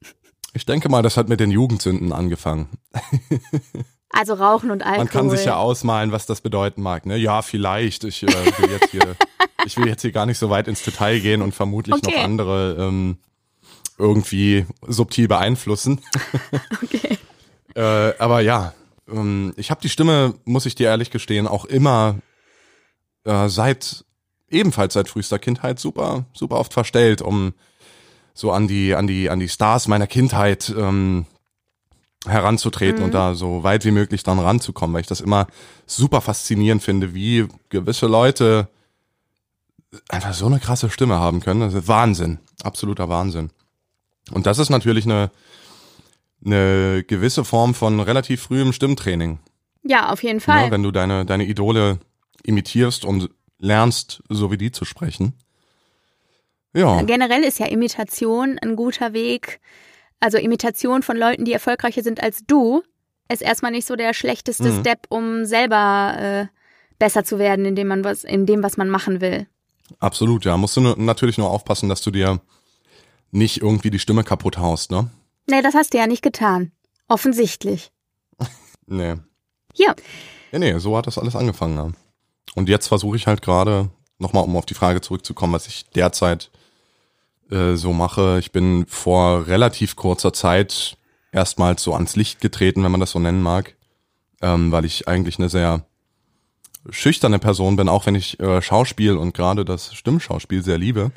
ich 0.53 0.65
denke 0.65 0.89
mal, 0.89 1.01
das 1.01 1.17
hat 1.17 1.27
mit 1.27 1.39
den 1.39 1.51
Jugendsünden 1.51 2.13
angefangen. 2.13 2.69
Also 4.13 4.33
Rauchen 4.33 4.71
und 4.71 4.81
Alkohol. 4.81 4.97
Man 4.97 5.09
kann 5.09 5.29
sich 5.29 5.45
ja 5.45 5.55
ausmalen, 5.55 6.11
was 6.11 6.25
das 6.25 6.41
bedeuten 6.41 6.81
mag. 6.81 7.05
Ne? 7.05 7.17
Ja, 7.17 7.41
vielleicht. 7.41 8.03
Ich, 8.03 8.23
äh, 8.23 8.27
will 8.27 8.69
jetzt 8.69 8.91
hier, 8.91 9.15
ich 9.65 9.77
will 9.77 9.87
jetzt 9.87 10.01
hier 10.01 10.11
gar 10.11 10.25
nicht 10.25 10.37
so 10.37 10.49
weit 10.49 10.67
ins 10.67 10.83
Detail 10.83 11.19
gehen 11.19 11.41
und 11.41 11.53
vermutlich 11.53 11.95
okay. 11.95 12.15
noch 12.15 12.23
andere 12.23 12.75
ähm, 12.77 13.17
irgendwie 14.01 14.65
subtil 14.87 15.27
beeinflussen. 15.27 16.01
okay. 16.83 17.17
äh, 17.75 18.17
aber 18.17 18.41
ja, 18.41 18.73
ähm, 19.09 19.53
ich 19.55 19.71
habe 19.71 19.81
die 19.81 19.89
Stimme, 19.89 20.33
muss 20.43 20.65
ich 20.65 20.75
dir 20.75 20.87
ehrlich 20.87 21.11
gestehen, 21.11 21.47
auch 21.47 21.65
immer 21.65 22.15
äh, 23.23 23.47
seit 23.47 24.03
ebenfalls 24.49 24.93
seit 24.93 25.07
frühester 25.07 25.39
Kindheit 25.39 25.79
super, 25.79 26.25
super 26.33 26.57
oft 26.57 26.73
verstellt, 26.73 27.21
um 27.21 27.53
so 28.33 28.51
an 28.51 28.67
die, 28.67 28.95
an 28.95 29.07
die, 29.07 29.29
an 29.29 29.39
die 29.39 29.49
Stars 29.49 29.87
meiner 29.87 30.07
Kindheit 30.07 30.73
ähm, 30.75 31.25
heranzutreten 32.25 32.99
mhm. 32.99 33.05
und 33.05 33.13
da 33.13 33.33
so 33.33 33.63
weit 33.63 33.85
wie 33.85 33.91
möglich 33.91 34.23
dann 34.23 34.39
ranzukommen, 34.39 34.93
weil 34.93 35.01
ich 35.01 35.07
das 35.07 35.21
immer 35.21 35.47
super 35.85 36.21
faszinierend 36.21 36.83
finde, 36.83 37.13
wie 37.13 37.47
gewisse 37.69 38.07
Leute 38.07 38.67
einfach 40.09 40.33
so 40.33 40.45
eine 40.45 40.59
krasse 40.59 40.89
Stimme 40.89 41.19
haben 41.19 41.39
können. 41.39 41.61
Das 41.61 41.73
ist 41.73 41.87
Wahnsinn, 41.87 42.39
absoluter 42.63 43.09
Wahnsinn. 43.09 43.51
Und 44.29 44.45
das 44.45 44.59
ist 44.59 44.69
natürlich 44.69 45.05
eine, 45.05 45.31
eine 46.45 47.03
gewisse 47.03 47.43
Form 47.43 47.73
von 47.73 47.99
relativ 47.99 48.43
frühem 48.43 48.73
Stimmtraining. 48.73 49.39
Ja, 49.83 50.09
auf 50.09 50.21
jeden 50.23 50.39
Fall. 50.39 50.65
Ja, 50.65 50.71
wenn 50.71 50.83
du 50.83 50.91
deine, 50.91 51.25
deine 51.25 51.45
Idole 51.45 51.99
imitierst 52.43 53.03
und 53.05 53.29
lernst, 53.57 54.21
so 54.29 54.51
wie 54.51 54.57
die 54.57 54.71
zu 54.71 54.85
sprechen. 54.85 55.33
Ja. 56.73 57.01
Generell 57.01 57.43
ist 57.43 57.59
ja 57.59 57.67
Imitation 57.67 58.57
ein 58.59 58.75
guter 58.75 59.13
Weg, 59.13 59.59
also 60.19 60.37
Imitation 60.37 61.03
von 61.03 61.17
Leuten, 61.17 61.45
die 61.45 61.53
erfolgreicher 61.53 62.03
sind 62.03 62.21
als 62.21 62.45
du, 62.45 62.83
ist 63.29 63.41
erstmal 63.41 63.71
nicht 63.71 63.87
so 63.87 63.95
der 63.95 64.13
schlechteste 64.13 64.71
mhm. 64.71 64.79
Step, 64.79 65.07
um 65.09 65.45
selber 65.45 66.15
äh, 66.17 66.45
besser 66.99 67.23
zu 67.23 67.39
werden, 67.39 67.65
in 67.65 67.75
dem 67.75 67.87
man 67.87 68.03
was, 68.03 68.23
in 68.23 68.45
dem, 68.45 68.63
was 68.63 68.77
man 68.77 68.89
machen 68.89 69.21
will. 69.21 69.47
Absolut, 69.99 70.45
ja. 70.45 70.55
Musst 70.57 70.77
du 70.77 70.81
natürlich 70.81 71.37
nur 71.37 71.49
aufpassen, 71.49 71.89
dass 71.89 72.01
du 72.01 72.11
dir 72.11 72.39
nicht 73.31 73.61
irgendwie 73.61 73.89
die 73.89 73.99
Stimme 73.99 74.23
kaputt 74.23 74.57
haust, 74.57 74.91
ne? 74.91 75.09
Nee, 75.49 75.61
das 75.61 75.73
hast 75.73 75.93
du 75.93 75.97
ja 75.97 76.07
nicht 76.07 76.21
getan. 76.21 76.71
Offensichtlich. 77.07 77.91
nee. 78.85 79.15
Ja. 79.75 79.95
Nee, 80.51 80.59
nee, 80.59 80.79
so 80.79 80.97
hat 80.97 81.07
das 81.07 81.17
alles 81.17 81.35
angefangen. 81.35 81.77
Ja. 81.77 81.91
Und 82.55 82.69
jetzt 82.69 82.87
versuche 82.87 83.15
ich 83.15 83.27
halt 83.27 83.41
gerade, 83.41 83.89
nochmal 84.19 84.43
um 84.43 84.55
auf 84.55 84.65
die 84.65 84.73
Frage 84.73 85.01
zurückzukommen, 85.01 85.53
was 85.53 85.67
ich 85.67 85.89
derzeit 85.89 86.51
äh, 87.49 87.75
so 87.75 87.93
mache. 87.93 88.37
Ich 88.39 88.51
bin 88.51 88.85
vor 88.87 89.47
relativ 89.47 89.95
kurzer 89.95 90.33
Zeit 90.33 90.97
erstmals 91.31 91.83
so 91.83 91.93
ans 91.93 92.15
Licht 92.15 92.41
getreten, 92.41 92.83
wenn 92.83 92.91
man 92.91 92.99
das 92.99 93.11
so 93.11 93.19
nennen 93.19 93.41
mag, 93.41 93.75
ähm, 94.41 94.71
weil 94.71 94.85
ich 94.85 95.07
eigentlich 95.07 95.39
eine 95.39 95.49
sehr 95.49 95.85
schüchterne 96.89 97.39
Person 97.39 97.75
bin, 97.75 97.89
auch 97.89 98.05
wenn 98.05 98.15
ich 98.15 98.39
äh, 98.39 98.61
Schauspiel 98.61 99.15
und 99.15 99.33
gerade 99.33 99.65
das 99.65 99.93
Stimmschauspiel 99.93 100.63
sehr 100.63 100.77
liebe, 100.77 101.11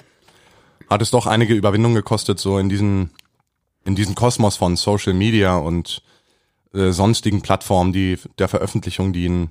hat 0.89 1.03
es 1.03 1.11
doch 1.11 1.27
einige 1.27 1.55
Überwindungen 1.55 1.97
gekostet, 1.97 2.39
so 2.39 2.59
in 2.59 2.69
diesen 2.69 3.11
in 3.85 3.95
diesen 3.95 4.15
Kosmos 4.15 4.57
von 4.57 4.77
Social 4.77 5.13
Media 5.13 5.57
und 5.57 6.03
äh, 6.73 6.91
sonstigen 6.91 7.43
Plattformen, 7.43 7.93
die 7.93 8.19
der 8.39 8.49
Veröffentlichung 8.49 9.13
dienen, 9.13 9.51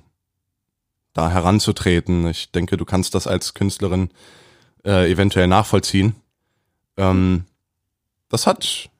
da 1.12 1.30
heranzutreten. 1.30 2.26
Ich 2.26 2.50
denke, 2.50 2.76
du 2.76 2.84
kannst 2.84 3.14
das 3.14 3.28
als 3.28 3.54
Künstlerin 3.54 4.10
äh, 4.84 5.10
eventuell 5.10 5.46
nachvollziehen. 5.46 6.16
Ähm, 6.96 7.44
das 8.28 8.46
hat 8.46 8.90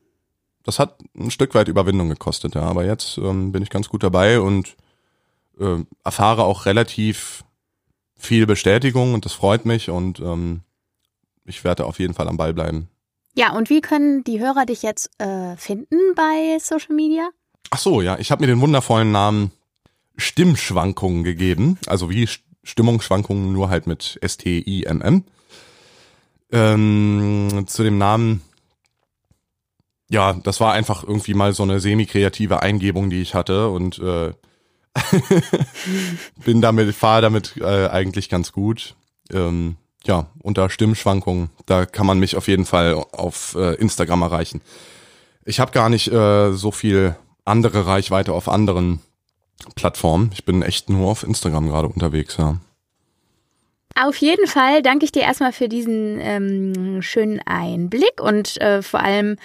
das 0.63 0.79
hat 0.79 0.99
ein 1.15 1.31
Stück 1.31 1.55
weit 1.55 1.69
Überwindung 1.69 2.09
gekostet, 2.09 2.55
ja. 2.55 2.63
Aber 2.63 2.85
jetzt 2.85 3.19
ähm, 3.19 3.53
bin 3.53 3.63
ich 3.63 3.71
ganz 3.71 3.89
gut 3.89 4.03
dabei 4.03 4.41
und 4.41 4.77
äh, 5.61 5.85
erfahre 6.03 6.45
auch 6.45 6.67
relativ 6.67 7.45
viel 8.17 8.47
Bestätigung 8.47 9.13
und 9.13 9.25
das 9.25 9.35
freut 9.35 9.67
mich 9.67 9.91
und 9.91 10.21
ähm, 10.21 10.63
ich 11.45 11.65
werde 11.65 11.85
auf 11.85 11.99
jeden 11.99 12.15
Fall 12.15 12.29
am 12.29 12.37
Ball 12.37 12.55
bleiben. 12.55 12.89
Ja, 13.37 13.53
und 13.53 13.71
wie 13.71 13.81
können 13.81 14.23
die 14.25 14.41
Hörer 14.41 14.67
dich 14.67 14.83
jetzt 14.83 15.11
äh, 15.21 15.57
finden 15.57 15.99
bei 16.15 16.59
Social 16.61 16.95
Media? 16.95 17.29
Ach 17.71 17.79
so, 17.79 18.01
ja, 18.01 18.19
ich 18.19 18.31
habe 18.31 18.43
mir 18.43 18.47
den 18.47 18.61
wundervollen 18.61 19.11
Namen 19.11 19.51
Stimmschwankungen 20.17 21.25
gegeben, 21.25 21.79
also 21.87 22.11
wie 22.11 22.29
Stimmungsschwankungen 22.63 23.53
nur 23.53 23.69
halt 23.69 23.87
mit 23.87 24.19
S 24.21 24.37
T 24.37 24.63
I 24.65 24.85
M 24.85 25.03
M. 25.03 25.25
Ähm, 26.53 27.65
zu 27.67 27.83
dem 27.83 27.99
Namen 27.99 28.43
ja, 30.11 30.35
das 30.35 30.61
war 30.61 30.73
einfach 30.73 31.03
irgendwie 31.03 31.35
mal 31.35 31.53
so 31.53 31.63
eine 31.63 31.81
semi-kreative 31.81 32.63
Eingebung, 32.63 33.11
die 33.11 33.23
ich 33.23 33.35
hatte 33.35 33.69
und 33.69 33.99
äh, 33.99 34.33
bin 36.45 36.61
damit, 36.61 36.95
fahre 36.95 37.23
damit 37.23 37.57
äh, 37.57 37.89
eigentlich 37.89 38.29
ganz 38.29 38.53
gut. 38.53 38.95
Ähm, 39.33 39.77
ja, 40.07 40.27
unter 40.43 40.71
Stimmschwankungen, 40.71 41.51
da 41.67 41.87
kann 41.87 42.07
man 42.07 42.19
mich 42.19 42.37
auf 42.37 42.49
jeden 42.49 42.67
Fall 42.67 42.95
auf 42.95 43.55
äh, 43.59 43.75
Instagram 43.75 44.23
erreichen. 44.23 44.61
Ich 45.45 45.61
habe 45.61 45.73
gar 45.73 45.89
nicht 45.89 46.11
äh, 46.11 46.53
so 46.53 46.71
viel 46.71 47.17
andere 47.45 47.87
Reichweite 47.87 48.33
auf 48.33 48.49
anderen 48.49 49.01
Plattformen. 49.77 50.31
Ich 50.33 50.45
bin 50.45 50.63
echt 50.63 50.91
nur 50.91 51.11
auf 51.11 51.23
Instagram 51.23 51.69
gerade 51.69 51.89
unterwegs, 51.89 52.37
ja. 52.37 52.59
Auf 53.97 54.17
jeden 54.17 54.49
Fall 54.49 54.83
danke 54.83 55.05
ich 55.05 55.13
dir 55.13 55.23
erstmal 55.23 55.53
für 55.53 55.69
diesen 55.69 56.19
ähm, 56.21 57.01
schönen 57.01 57.41
Einblick 57.47 58.21
und 58.21 58.61
äh, 58.61 58.83
vor 58.83 59.01
allem 59.01 59.37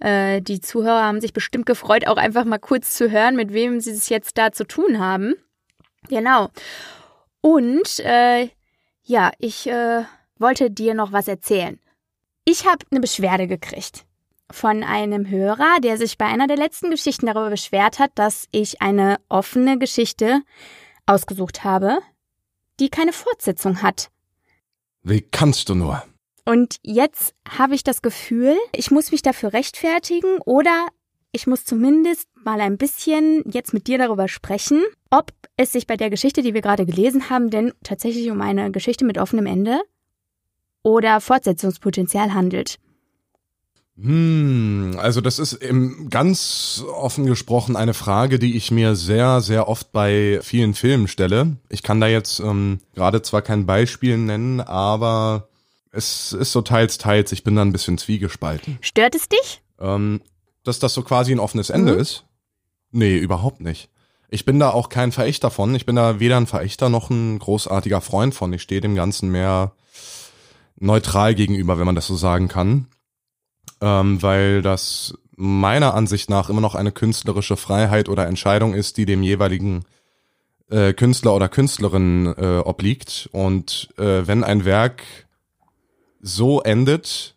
äh, 0.00 0.42
die 0.42 0.60
Zuhörer 0.60 1.04
haben 1.04 1.22
sich 1.22 1.32
bestimmt 1.32 1.64
gefreut, 1.64 2.06
auch 2.06 2.18
einfach 2.18 2.44
mal 2.44 2.58
kurz 2.58 2.94
zu 2.94 3.10
hören, 3.10 3.34
mit 3.34 3.54
wem 3.54 3.80
sie 3.80 3.92
es 3.92 4.10
jetzt 4.10 4.36
da 4.36 4.52
zu 4.52 4.66
tun 4.66 4.98
haben. 4.98 5.34
Genau. 6.08 6.50
Und 7.40 8.00
äh, 8.00 8.50
ja, 9.04 9.30
ich 9.38 9.66
äh, 9.66 10.04
wollte 10.38 10.70
dir 10.70 10.94
noch 10.94 11.12
was 11.12 11.28
erzählen. 11.28 11.78
Ich 12.44 12.66
habe 12.66 12.84
eine 12.90 13.00
Beschwerde 13.00 13.46
gekriegt 13.46 14.04
von 14.50 14.82
einem 14.82 15.28
Hörer, 15.28 15.80
der 15.82 15.96
sich 15.96 16.18
bei 16.18 16.26
einer 16.26 16.46
der 16.46 16.56
letzten 16.56 16.90
Geschichten 16.90 17.26
darüber 17.26 17.50
beschwert 17.50 17.98
hat, 17.98 18.12
dass 18.14 18.46
ich 18.50 18.82
eine 18.82 19.16
offene 19.28 19.78
Geschichte 19.78 20.42
ausgesucht 21.06 21.64
habe, 21.64 21.98
die 22.80 22.88
keine 22.88 23.12
Fortsetzung 23.12 23.82
hat. 23.82 24.10
Wie 25.02 25.22
kannst 25.22 25.68
du 25.68 25.74
nur? 25.74 26.02
Und 26.46 26.76
jetzt 26.82 27.34
habe 27.48 27.74
ich 27.74 27.84
das 27.84 28.02
Gefühl, 28.02 28.56
ich 28.72 28.90
muss 28.90 29.12
mich 29.12 29.22
dafür 29.22 29.52
rechtfertigen 29.52 30.38
oder 30.44 30.88
ich 31.34 31.48
muss 31.48 31.64
zumindest 31.64 32.28
mal 32.44 32.60
ein 32.60 32.78
bisschen 32.78 33.42
jetzt 33.50 33.74
mit 33.74 33.88
dir 33.88 33.98
darüber 33.98 34.28
sprechen, 34.28 34.84
ob 35.10 35.32
es 35.56 35.72
sich 35.72 35.88
bei 35.88 35.96
der 35.96 36.08
Geschichte, 36.08 36.42
die 36.42 36.54
wir 36.54 36.60
gerade 36.60 36.86
gelesen 36.86 37.28
haben, 37.28 37.50
denn 37.50 37.72
tatsächlich 37.82 38.30
um 38.30 38.40
eine 38.40 38.70
Geschichte 38.70 39.04
mit 39.04 39.18
offenem 39.18 39.46
Ende 39.46 39.80
oder 40.84 41.20
Fortsetzungspotenzial 41.20 42.34
handelt. 42.34 42.78
Hm, 43.96 44.94
also 44.98 45.20
das 45.20 45.40
ist 45.40 45.54
im 45.54 46.08
ganz 46.08 46.84
offen 46.88 47.26
gesprochen 47.26 47.74
eine 47.74 47.94
Frage, 47.94 48.38
die 48.38 48.56
ich 48.56 48.70
mir 48.70 48.94
sehr, 48.94 49.40
sehr 49.40 49.68
oft 49.68 49.90
bei 49.90 50.38
vielen 50.40 50.74
Filmen 50.74 51.08
stelle. 51.08 51.56
Ich 51.68 51.82
kann 51.82 52.00
da 52.00 52.06
jetzt 52.06 52.38
ähm, 52.38 52.78
gerade 52.94 53.22
zwar 53.22 53.42
kein 53.42 53.66
Beispiel 53.66 54.18
nennen, 54.18 54.60
aber 54.60 55.48
es 55.90 56.32
ist 56.32 56.52
so 56.52 56.62
teils, 56.62 56.98
teils. 56.98 57.32
Ich 57.32 57.42
bin 57.42 57.56
da 57.56 57.62
ein 57.62 57.72
bisschen 57.72 57.98
zwiegespalten. 57.98 58.78
Stört 58.80 59.16
es 59.16 59.28
dich? 59.28 59.62
Ähm, 59.80 60.20
dass 60.64 60.78
das 60.78 60.94
so 60.94 61.02
quasi 61.02 61.32
ein 61.32 61.40
offenes 61.40 61.70
Ende 61.70 61.94
mhm. 61.94 62.00
ist? 62.00 62.24
Nee, 62.90 63.16
überhaupt 63.16 63.60
nicht. 63.60 63.90
Ich 64.28 64.44
bin 64.44 64.58
da 64.58 64.70
auch 64.70 64.88
kein 64.88 65.12
Verächter 65.12 65.50
von. 65.50 65.74
Ich 65.74 65.86
bin 65.86 65.96
da 65.96 66.18
weder 66.18 66.36
ein 66.36 66.46
Verächter 66.46 66.88
noch 66.88 67.10
ein 67.10 67.38
großartiger 67.38 68.00
Freund 68.00 68.34
von. 68.34 68.52
Ich 68.52 68.62
stehe 68.62 68.80
dem 68.80 68.94
Ganzen 68.94 69.30
mehr 69.30 69.72
neutral 70.78 71.34
gegenüber, 71.34 71.78
wenn 71.78 71.86
man 71.86 71.94
das 71.94 72.06
so 72.06 72.16
sagen 72.16 72.48
kann. 72.48 72.86
Ähm, 73.80 74.22
weil 74.22 74.62
das 74.62 75.14
meiner 75.36 75.94
Ansicht 75.94 76.30
nach 76.30 76.48
immer 76.48 76.60
noch 76.60 76.74
eine 76.74 76.92
künstlerische 76.92 77.56
Freiheit 77.56 78.08
oder 78.08 78.26
Entscheidung 78.26 78.74
ist, 78.74 78.96
die 78.96 79.04
dem 79.06 79.22
jeweiligen 79.22 79.84
äh, 80.70 80.92
Künstler 80.92 81.34
oder 81.34 81.48
Künstlerin 81.48 82.34
äh, 82.36 82.58
obliegt. 82.58 83.28
Und 83.32 83.88
äh, 83.98 84.26
wenn 84.26 84.44
ein 84.44 84.64
Werk 84.64 85.02
so 86.20 86.62
endet, 86.62 87.36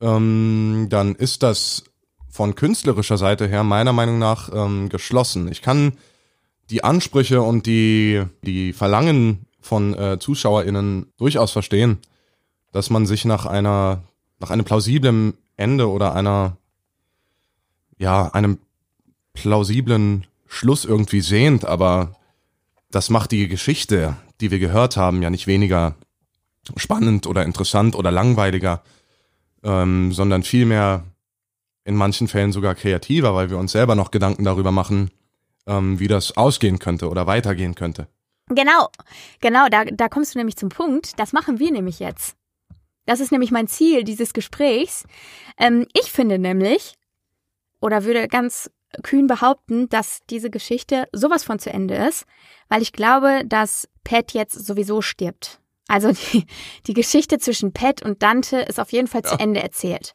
ähm, 0.00 0.86
dann 0.90 1.14
ist 1.14 1.42
das 1.42 1.84
von 2.30 2.54
künstlerischer 2.54 3.18
Seite 3.18 3.46
her 3.48 3.64
meiner 3.64 3.92
Meinung 3.92 4.18
nach 4.18 4.50
ähm, 4.54 4.88
geschlossen. 4.88 5.50
Ich 5.50 5.62
kann 5.62 5.94
die 6.70 6.84
Ansprüche 6.84 7.42
und 7.42 7.66
die, 7.66 8.22
die 8.42 8.72
Verlangen 8.72 9.46
von 9.60 9.94
äh, 9.94 10.18
ZuschauerInnen 10.18 11.12
durchaus 11.18 11.50
verstehen, 11.50 11.98
dass 12.72 12.88
man 12.88 13.04
sich 13.04 13.24
nach 13.24 13.46
einer, 13.46 14.04
nach 14.38 14.50
einem 14.50 14.64
plausiblen 14.64 15.34
Ende 15.56 15.90
oder 15.90 16.14
einer, 16.14 16.56
ja, 17.98 18.28
einem 18.28 18.58
plausiblen 19.32 20.26
Schluss 20.46 20.84
irgendwie 20.84 21.20
sehnt, 21.20 21.64
aber 21.64 22.14
das 22.90 23.10
macht 23.10 23.32
die 23.32 23.48
Geschichte, 23.48 24.16
die 24.40 24.50
wir 24.50 24.58
gehört 24.58 24.96
haben, 24.96 25.22
ja 25.22 25.30
nicht 25.30 25.46
weniger 25.46 25.96
spannend 26.76 27.26
oder 27.26 27.44
interessant 27.44 27.94
oder 27.94 28.10
langweiliger, 28.10 28.82
ähm, 29.62 30.12
sondern 30.12 30.42
vielmehr 30.42 31.04
in 31.90 31.96
manchen 31.96 32.28
Fällen 32.28 32.52
sogar 32.52 32.76
kreativer, 32.76 33.34
weil 33.34 33.50
wir 33.50 33.58
uns 33.58 33.72
selber 33.72 33.96
noch 33.96 34.12
Gedanken 34.12 34.44
darüber 34.44 34.70
machen, 34.70 35.10
ähm, 35.66 35.98
wie 35.98 36.06
das 36.06 36.36
ausgehen 36.36 36.78
könnte 36.78 37.10
oder 37.10 37.26
weitergehen 37.26 37.74
könnte. 37.74 38.06
Genau, 38.46 38.88
genau, 39.40 39.68
da, 39.68 39.84
da 39.84 40.08
kommst 40.08 40.34
du 40.34 40.38
nämlich 40.38 40.56
zum 40.56 40.68
Punkt. 40.68 41.18
Das 41.18 41.32
machen 41.32 41.58
wir 41.58 41.72
nämlich 41.72 41.98
jetzt. 41.98 42.36
Das 43.06 43.18
ist 43.18 43.32
nämlich 43.32 43.50
mein 43.50 43.66
Ziel 43.66 44.04
dieses 44.04 44.32
Gesprächs. 44.32 45.04
Ähm, 45.58 45.86
ich 45.92 46.12
finde 46.12 46.38
nämlich, 46.38 46.94
oder 47.80 48.04
würde 48.04 48.28
ganz 48.28 48.70
kühn 49.02 49.26
behaupten, 49.26 49.88
dass 49.88 50.20
diese 50.30 50.48
Geschichte 50.48 51.08
sowas 51.12 51.42
von 51.42 51.58
zu 51.58 51.72
Ende 51.72 51.94
ist, 51.94 52.24
weil 52.68 52.82
ich 52.82 52.92
glaube, 52.92 53.42
dass 53.46 53.88
Pat 54.04 54.32
jetzt 54.32 54.64
sowieso 54.64 55.02
stirbt. 55.02 55.60
Also 55.88 56.12
die, 56.32 56.46
die 56.86 56.94
Geschichte 56.94 57.38
zwischen 57.38 57.72
Pat 57.72 58.02
und 58.02 58.22
Dante 58.22 58.60
ist 58.60 58.78
auf 58.78 58.92
jeden 58.92 59.08
Fall 59.08 59.22
zu 59.22 59.34
ja. 59.34 59.40
Ende 59.40 59.60
erzählt. 59.60 60.14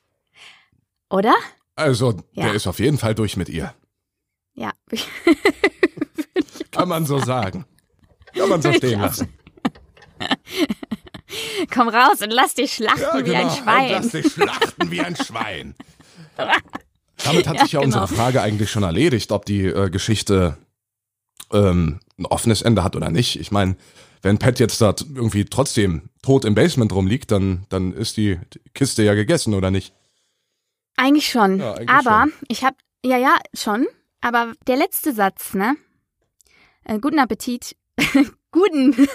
Oder? 1.10 1.34
Also, 1.76 2.14
der 2.36 2.54
ist 2.54 2.68
auf 2.68 2.80
jeden 2.80 2.98
Fall 2.98 3.16
durch 3.16 3.36
mit 3.36 3.50
ihr. 3.50 3.74
Ja. 4.54 4.72
Kann 6.72 6.88
man 6.88 7.06
so 7.06 7.20
sagen. 7.20 7.66
Kann 8.34 8.50
man 8.50 8.62
so 8.62 8.72
stehen 8.74 9.02
lassen. 9.02 9.34
Komm 11.74 11.90
raus 11.90 12.22
und 12.22 12.32
lass 12.32 12.54
dich 12.54 12.74
schlachten 12.74 13.02
ja, 13.02 13.22
genau. 13.22 13.26
wie 13.28 13.36
ein 13.36 13.48
genau. 13.48 13.56
Schwein. 13.56 13.86
Und 13.86 13.92
lass 13.92 14.12
dich 14.12 14.32
schlachten 14.32 14.92
wie 14.92 15.02
ein 15.02 15.16
Schwein. 15.16 15.76
Damit 17.24 17.48
hat 17.48 17.56
ja, 17.56 17.64
sich 17.64 17.72
ja 17.74 17.82
genau. 17.82 18.04
unsere 18.04 18.08
Frage 18.08 18.42
eigentlich 18.42 18.70
schon 18.70 18.84
erledigt, 18.84 19.32
ob 19.32 19.46
die 19.46 19.66
äh, 19.66 19.90
Geschichte 19.90 20.58
ähm, 21.52 22.00
ein 22.18 22.26
offenes 22.26 22.62
Ende 22.62 22.84
hat 22.84 22.96
oder 22.96 23.10
nicht. 23.10 23.40
Ich 23.40 23.52
meine, 23.52 23.76
wenn 24.22 24.38
Pat 24.38 24.60
jetzt 24.60 24.82
da 24.82 24.96
irgendwie 25.14 25.46
trotzdem 25.46 26.10
tot 26.22 26.46
im 26.46 26.56
Basement 26.56 26.92
rumliegt, 26.94 27.32
dann, 27.32 27.66
dann 27.70 27.94
ist 27.94 28.18
die 28.18 28.40
Kiste 28.74 29.04
ja 29.04 29.14
gegessen, 29.14 29.54
oder 29.54 29.72
nicht? 29.72 29.94
Eigentlich 30.98 31.28
schon. 31.28 31.60
Ja, 31.60 31.74
eigentlich 31.74 31.90
Aber 31.90 32.22
schon. 32.22 32.34
ich 32.48 32.64
habe, 32.64 32.78
ja, 33.04 33.18
ja, 33.18 33.38
schon. 33.54 33.88
Aber 34.22 34.54
der 34.68 34.78
letzte 34.78 35.14
Satz, 35.14 35.54
ne? 35.54 35.76
Äh, 36.84 37.00
guten 37.00 37.20
Appetit. 37.20 37.76
guten. 38.52 38.96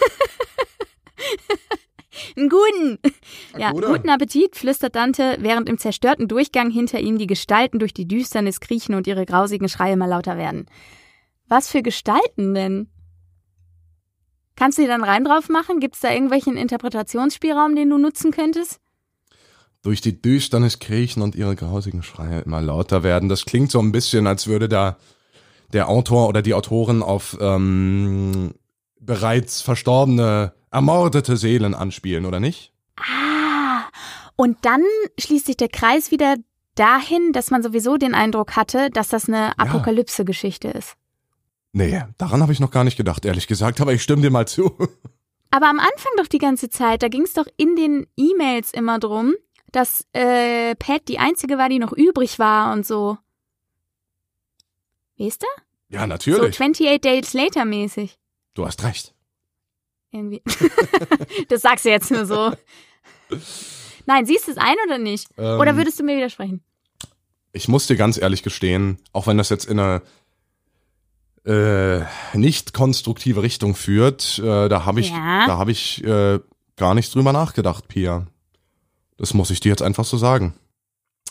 Einen 2.36 2.48
guten. 2.48 2.98
Ja, 3.56 3.72
guten 3.72 4.10
Appetit, 4.10 4.56
flüstert 4.56 4.96
Dante, 4.96 5.36
während 5.40 5.68
im 5.68 5.78
zerstörten 5.78 6.28
Durchgang 6.28 6.70
hinter 6.70 7.00
ihm 7.00 7.18
die 7.18 7.26
Gestalten 7.26 7.78
durch 7.78 7.94
die 7.94 8.06
Düsternis 8.06 8.60
kriechen 8.60 8.94
und 8.94 9.06
ihre 9.06 9.24
grausigen 9.26 9.68
Schreie 9.68 9.96
mal 9.96 10.06
lauter 10.06 10.36
werden. 10.36 10.66
Was 11.48 11.68
für 11.68 11.82
Gestalten 11.82 12.54
denn? 12.54 12.88
Kannst 14.56 14.78
du 14.78 14.82
dir 14.82 14.88
dann 14.88 15.04
Reim 15.04 15.24
drauf 15.24 15.48
machen? 15.48 15.80
Gibt 15.80 15.94
es 15.94 16.00
da 16.00 16.12
irgendwelchen 16.12 16.56
Interpretationsspielraum, 16.56 17.74
den 17.74 17.90
du 17.90 17.98
nutzen 17.98 18.30
könntest? 18.30 18.80
Durch 19.82 20.00
die 20.00 20.20
Düsternis 20.20 20.78
kriechen 20.78 21.22
und 21.22 21.34
ihre 21.34 21.56
grausigen 21.56 22.02
Schreie 22.02 22.40
immer 22.40 22.60
lauter 22.60 23.02
werden. 23.02 23.28
Das 23.28 23.46
klingt 23.46 23.70
so 23.70 23.80
ein 23.80 23.92
bisschen, 23.92 24.26
als 24.26 24.46
würde 24.46 24.68
da 24.68 24.98
der 25.72 25.88
Autor 25.88 26.28
oder 26.28 26.42
die 26.42 26.54
Autorin 26.54 27.02
auf 27.02 27.36
ähm, 27.40 28.52
bereits 29.00 29.62
verstorbene, 29.62 30.52
ermordete 30.70 31.36
Seelen 31.36 31.74
anspielen, 31.74 32.26
oder 32.26 32.40
nicht? 32.40 32.72
Ah, 32.96 33.84
und 34.36 34.58
dann 34.62 34.82
schließt 35.18 35.46
sich 35.46 35.56
der 35.56 35.68
Kreis 35.68 36.10
wieder 36.10 36.36
dahin, 36.74 37.32
dass 37.32 37.50
man 37.50 37.62
sowieso 37.62 37.96
den 37.96 38.14
Eindruck 38.14 38.56
hatte, 38.56 38.90
dass 38.90 39.08
das 39.08 39.28
eine 39.28 39.58
Apokalypse-Geschichte 39.58 40.68
ist. 40.68 40.96
Nee, 41.72 42.02
daran 42.18 42.42
habe 42.42 42.52
ich 42.52 42.60
noch 42.60 42.70
gar 42.70 42.84
nicht 42.84 42.96
gedacht, 42.96 43.24
ehrlich 43.24 43.46
gesagt, 43.46 43.80
aber 43.80 43.92
ich 43.92 44.02
stimme 44.02 44.22
dir 44.22 44.30
mal 44.30 44.48
zu. 44.48 44.76
Aber 45.52 45.68
am 45.68 45.78
Anfang 45.78 46.12
doch 46.16 46.26
die 46.26 46.38
ganze 46.38 46.70
Zeit, 46.70 47.02
da 47.02 47.08
ging 47.08 47.22
es 47.22 47.32
doch 47.32 47.46
in 47.56 47.74
den 47.76 48.06
E-Mails 48.16 48.72
immer 48.72 48.98
drum, 48.98 49.34
dass 49.72 50.06
äh, 50.12 50.74
Pat 50.76 51.09
die 51.09 51.18
einzige 51.18 51.59
war, 51.59 51.68
die 51.68 51.78
noch 51.78 51.92
übrig 51.92 52.38
war 52.38 52.72
und 52.72 52.87
so. 52.87 53.18
Weißt 55.18 55.42
du? 55.42 55.46
Ja, 55.90 56.00
So 56.02 56.06
natürlich. 56.06 56.61
28 56.61 57.00
Days 57.00 57.33
Later 57.35 57.64
mäßig. 57.64 58.18
du 58.54 58.66
hast 58.66 58.83
recht. 58.85 59.14
Irgendwie. 60.12 60.42
das 61.48 61.62
sagst 61.62 61.85
du 61.85 61.88
jetzt 61.90 62.11
nur 62.11 62.26
so. 62.26 62.52
Nein, 64.06 64.26
siehst 64.26 64.48
du 64.48 64.52
es 64.52 64.59
ein 64.59 64.74
oder 64.87 64.98
nicht? 64.98 65.28
Ähm, 65.38 65.61
Oder 65.61 65.76
würdest 65.76 66.00
du 66.00 66.02
mir 66.04 66.16
widersprechen? 66.16 66.64
Ich 67.52 67.68
muss 67.68 67.87
dir 67.87 67.96
ganz 67.96 68.16
ehrlich 68.20 68.42
gestehen, 68.42 68.98
auch 69.12 69.26
wenn 69.26 69.38
das 69.38 69.50
jetzt 69.50 69.66
in 69.66 69.78
eine 69.78 70.02
äh, 71.44 72.04
nicht 72.37 72.72
konstruktive 72.72 73.42
Richtung 73.42 73.74
führt, 73.74 74.38
äh, 74.40 74.68
da 74.68 74.85
habe 74.85 75.00
ich, 75.00 75.11
Ja. 75.11 75.46
da 75.46 75.59
habe 75.59 75.70
ich 75.70 76.02
äh, 76.04 76.40
gar 76.76 76.94
nicht 76.94 77.14
drüber 77.14 77.33
nachgedacht, 77.33 77.88
Pia. 77.88 78.26
Das 79.20 79.35
muss 79.35 79.50
ich 79.50 79.61
dir 79.61 79.68
jetzt 79.68 79.83
einfach 79.83 80.06
so 80.06 80.16
sagen. 80.16 80.54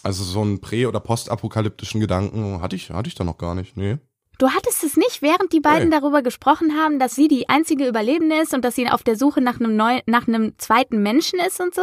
Also 0.04 0.24
so 0.24 0.42
einen 0.42 0.62
prä- 0.62 0.86
oder 0.88 1.00
postapokalyptischen 1.00 2.00
Gedanken 2.00 2.62
hatte 2.62 2.76
ich, 2.76 2.92
hatte 2.92 3.08
ich 3.08 3.16
da 3.16 3.24
noch 3.24 3.40
gar 3.40 3.56
nicht. 3.56 3.76
Nee. 3.78 3.98
Du 4.38 4.52
hattest 4.52 4.84
es 4.84 4.96
nicht, 4.96 5.24
während 5.24 5.52
die 5.54 5.60
beiden 5.60 5.90
Nee. 5.90 6.00
darüber 6.00 6.22
gesprochen 6.22 6.74
haben, 6.78 7.00
dass 7.00 7.16
sie 7.16 7.28
die 7.28 7.50
einzige 7.50 7.88
Überlebende 7.88 8.38
ist 8.38 8.54
und 8.54 8.64
dass 8.64 8.76
sie 8.76 8.88
auf 8.88 9.02
der 9.04 9.18
Suche 9.18 9.42
nach 9.42 9.60
einem 9.60 9.76
neu, 9.76 10.02
nach 10.06 10.28
einem 10.28 10.54
zweiten 10.60 11.02
Menschen 11.02 11.40
ist 11.40 11.60
und 11.60 11.74
so? 11.74 11.82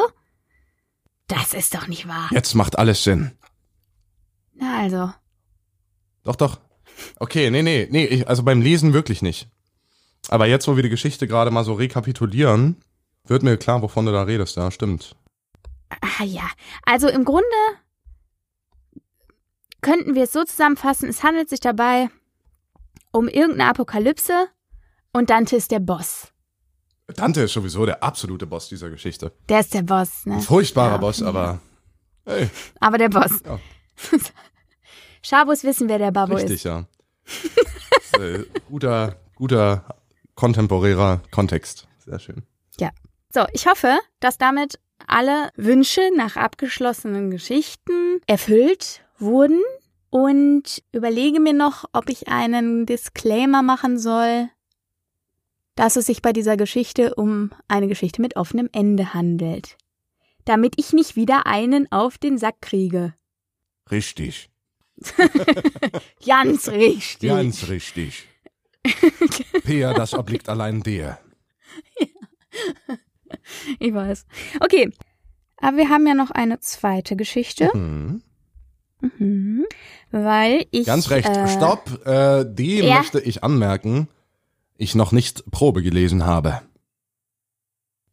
Das 1.26 1.52
ist 1.54 1.74
doch 1.74 1.88
nicht 1.88 2.06
wahr. 2.06 2.28
Jetzt 2.30 2.54
macht 2.54 2.78
alles 2.78 3.02
Sinn. 3.02 3.32
Na 4.54 4.78
also. 4.78 5.12
Doch, 6.22 6.36
doch. 6.36 6.60
Okay, 7.18 7.50
nee, 7.50 7.62
nee, 7.62 7.88
nee, 7.90 8.04
ich, 8.06 8.28
also 8.28 8.44
beim 8.44 8.62
Lesen 8.62 8.92
wirklich 8.92 9.22
nicht. 9.22 9.48
Aber 10.28 10.46
jetzt, 10.46 10.68
wo 10.68 10.76
wir 10.76 10.84
die 10.84 10.88
Geschichte 10.88 11.26
gerade 11.26 11.50
mal 11.50 11.64
so 11.64 11.74
rekapitulieren, 11.74 12.76
wird 13.24 13.42
mir 13.42 13.56
klar, 13.56 13.82
wovon 13.82 14.06
du 14.06 14.12
da 14.12 14.22
redest. 14.22 14.56
Ja, 14.56 14.70
stimmt. 14.70 15.16
Ah 15.88 16.24
ja. 16.24 16.48
Also 16.84 17.08
im 17.08 17.24
Grunde 17.24 17.46
könnten 19.80 20.14
wir 20.14 20.24
es 20.24 20.32
so 20.32 20.44
zusammenfassen, 20.44 21.08
es 21.08 21.22
handelt 21.22 21.48
sich 21.48 21.60
dabei 21.60 22.08
um 23.12 23.28
irgendeine 23.28 23.70
Apokalypse 23.70 24.48
und 25.12 25.30
Dante 25.30 25.56
ist 25.56 25.70
der 25.70 25.80
Boss. 25.80 26.32
Dante 27.06 27.42
ist 27.42 27.52
sowieso 27.52 27.86
der 27.86 28.02
absolute 28.02 28.46
Boss 28.46 28.68
dieser 28.68 28.90
Geschichte. 28.90 29.32
Der 29.48 29.60
ist 29.60 29.72
der 29.74 29.82
Boss, 29.82 30.26
ne? 30.26 30.34
Ein 30.34 30.40
furchtbarer 30.40 30.92
Ja. 30.92 30.96
Boss, 30.98 31.22
aber 31.22 31.60
hey, 32.24 32.50
Aber 32.80 32.98
der 32.98 33.08
Boss. 33.08 33.40
Ja. 33.44 33.60
Schabus 35.22 35.62
wissen, 35.64 35.88
wer 35.88 35.98
der 35.98 36.10
Babo 36.10 36.34
richtig, 36.34 36.56
ist. 36.56 36.64
ja. 36.64 36.84
äh, 38.18 38.44
guter, 38.68 39.16
guter 39.36 39.84
kontemporärer 40.34 41.22
Kontext. 41.30 41.86
Sehr 42.04 42.18
schön. 42.18 42.42
So, 43.28 43.44
ich 43.52 43.66
hoffe, 43.66 43.98
dass 44.20 44.38
damit 44.38 44.78
alle 45.06 45.50
Wünsche 45.56 46.00
nach 46.16 46.36
abgeschlossenen 46.36 47.30
Geschichten 47.30 48.20
erfüllt 48.26 49.02
wurden 49.18 49.60
und 50.10 50.82
überlege 50.92 51.40
mir 51.40 51.52
noch, 51.52 51.84
ob 51.92 52.08
ich 52.08 52.28
einen 52.28 52.86
Disclaimer 52.86 53.62
machen 53.62 53.98
soll, 53.98 54.48
dass 55.74 55.96
es 55.96 56.06
sich 56.06 56.22
bei 56.22 56.32
dieser 56.32 56.56
Geschichte 56.56 57.14
um 57.14 57.50
eine 57.68 57.88
Geschichte 57.88 58.22
mit 58.22 58.36
offenem 58.36 58.68
Ende 58.72 59.14
handelt. 59.14 59.76
Damit 60.44 60.74
ich 60.78 60.92
nicht 60.92 61.16
wieder 61.16 61.46
einen 61.46 61.90
auf 61.92 62.18
den 62.18 62.38
Sack 62.38 62.60
kriege. 62.60 63.14
Richtig. 63.90 64.48
Ganz 66.26 66.68
richtig. 66.68 67.28
Ganz 67.28 67.68
richtig. 67.68 68.26
Pia, 69.64 69.92
das 69.92 70.14
obliegt 70.14 70.48
allein 70.48 70.82
dir. 70.82 71.18
Ich 73.78 73.92
weiß. 73.94 74.26
Okay. 74.60 74.90
Aber 75.58 75.76
wir 75.76 75.88
haben 75.88 76.06
ja 76.06 76.14
noch 76.14 76.30
eine 76.30 76.60
zweite 76.60 77.16
Geschichte. 77.16 77.72
Hm. 77.72 78.22
Mhm. 79.00 79.64
Weil 80.10 80.66
ich. 80.70 80.86
Ganz 80.86 81.10
recht. 81.10 81.28
Äh, 81.28 81.48
Stopp. 81.48 82.06
Äh, 82.06 82.44
die 82.48 82.80
Ja. 82.80 82.98
möchte 82.98 83.20
ich 83.20 83.42
anmerken, 83.44 84.08
ich 84.76 84.94
noch 84.94 85.12
nicht 85.12 85.50
Probe 85.50 85.82
gelesen 85.82 86.24
habe. 86.26 86.62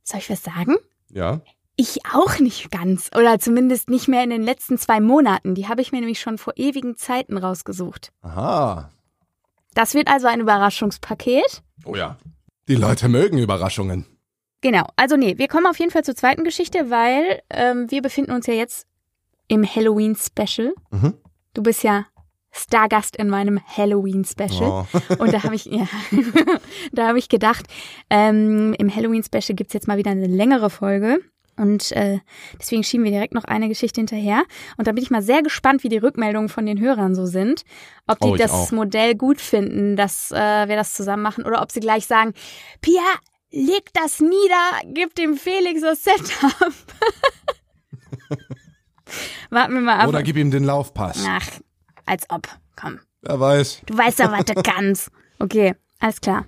Soll 0.04 0.20
ich 0.20 0.30
was 0.30 0.44
sagen? 0.44 0.76
Ja. 1.10 1.42
Ich 1.76 2.00
auch 2.14 2.40
nicht 2.40 2.70
ganz. 2.72 3.10
Oder 3.18 3.40
zumindest 3.40 3.90
nicht 3.90 4.08
mehr 4.08 4.24
in 4.24 4.30
den 4.30 4.44
letzten 4.44 4.78
zwei 4.78 5.00
Monaten. 5.00 5.56
Die 5.56 5.68
habe 5.68 5.82
ich 5.82 5.92
mir 5.92 6.00
nämlich 6.00 6.20
schon 6.20 6.38
vor 6.38 6.54
ewigen 6.56 6.96
Zeiten 6.98 7.38
rausgesucht. 7.38 8.12
Aha. 8.22 8.92
Das 9.74 9.94
wird 9.96 10.08
also 10.08 10.28
ein 10.28 10.40
Überraschungspaket. 10.40 11.64
Oh 11.86 11.96
ja. 11.96 12.18
Die 12.68 12.76
Leute 12.76 13.10
mögen 13.10 13.40
Überraschungen. 13.40 14.06
Genau. 14.64 14.86
Also 14.96 15.18
nee, 15.18 15.38
wir 15.38 15.50
kommen 15.50 15.66
auf 15.68 15.78
jeden 15.78 15.92
Fall 15.92 16.06
zur 16.06 16.16
zweiten 16.16 16.46
Geschichte, 16.46 16.90
weil 16.90 17.42
ähm, 17.50 17.92
wir 17.92 18.02
befinden 18.02 18.32
uns 18.32 18.48
ja 18.48 18.54
jetzt 18.54 18.88
im 19.50 19.64
Halloween-Special. 19.66 20.74
Mhm. 20.90 21.16
Du 21.54 21.62
bist 21.62 21.84
ja 21.84 22.06
Stargast 22.50 23.18
in 23.18 23.28
meinem 23.28 23.60
Halloween-Special. 23.66 24.86
Oh. 24.86 24.86
Und 25.20 25.34
da 25.34 25.44
habe 25.44 25.56
ich, 25.56 25.66
ja, 25.66 25.86
da 26.94 27.10
habe 27.10 27.20
ich 27.20 27.28
gedacht, 27.28 27.66
ähm, 28.10 28.74
im 28.80 28.96
Halloween-Special 28.96 29.54
gibt's 29.54 29.74
jetzt 29.74 29.88
mal 29.90 29.98
wieder 29.98 30.12
eine 30.12 30.28
längere 30.28 30.70
Folge. 30.70 31.20
Und 31.58 31.92
äh, 31.92 32.20
deswegen 32.58 32.84
schieben 32.84 33.04
wir 33.04 33.12
direkt 33.12 33.34
noch 33.34 33.44
eine 33.44 33.68
Geschichte 33.68 34.00
hinterher. 34.00 34.44
Und 34.78 34.88
da 34.88 34.94
bin 34.94 35.04
ich 35.04 35.12
mal 35.12 35.22
sehr 35.22 35.44
gespannt, 35.44 35.84
wie 35.84 35.90
die 35.90 35.98
Rückmeldungen 35.98 36.48
von 36.48 36.66
den 36.66 36.80
Hörern 36.80 37.16
so 37.16 37.26
sind. 37.26 37.64
Ob 38.08 38.20
die 38.22 38.30
Oh, 38.30 38.36
das 38.38 38.52
auch. 38.52 38.72
Modell 38.72 39.14
gut 39.14 39.42
finden, 39.42 39.98
dass 39.98 40.32
äh, 40.32 40.68
wir 40.70 40.78
das 40.78 40.94
zusammen 40.94 41.22
machen, 41.22 41.44
oder 41.46 41.62
ob 41.62 41.70
sie 41.72 41.82
gleich 41.82 42.08
sagen, 42.08 42.34
Pia, 42.82 43.02
leg 43.54 43.94
das 43.94 44.20
nieder, 44.20 44.82
gib 44.94 45.16
dem 45.16 45.38
Felix 45.38 45.82
das 45.82 46.04
Setup. 46.04 46.74
Warten 49.50 49.74
wir 49.76 49.82
mal 49.82 50.00
ab. 50.00 50.08
Oder 50.10 50.24
gib 50.24 50.36
ihm 50.38 50.52
den 50.52 50.64
Laufpass. 50.64 51.24
Ach, 51.28 51.48
als 52.06 52.30
ob. 52.30 52.48
Komm. 52.76 53.00
Wer 53.22 53.40
weiß. 53.40 53.84
Du 53.86 53.98
weißt 53.98 54.20
doch, 54.20 54.32
was 54.32 54.46
du 54.46 54.56
kannst. 54.64 55.12
Okay, 55.40 55.76
alles 56.00 56.20
klar. 56.20 56.46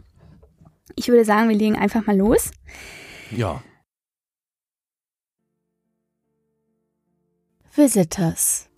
Ich 0.95 1.07
würde 1.07 1.25
sagen, 1.25 1.49
wir 1.49 1.55
legen 1.55 1.77
einfach 1.77 2.05
mal 2.05 2.17
los. 2.17 2.51
Ja. 3.31 3.61
Visitors. 7.75 8.69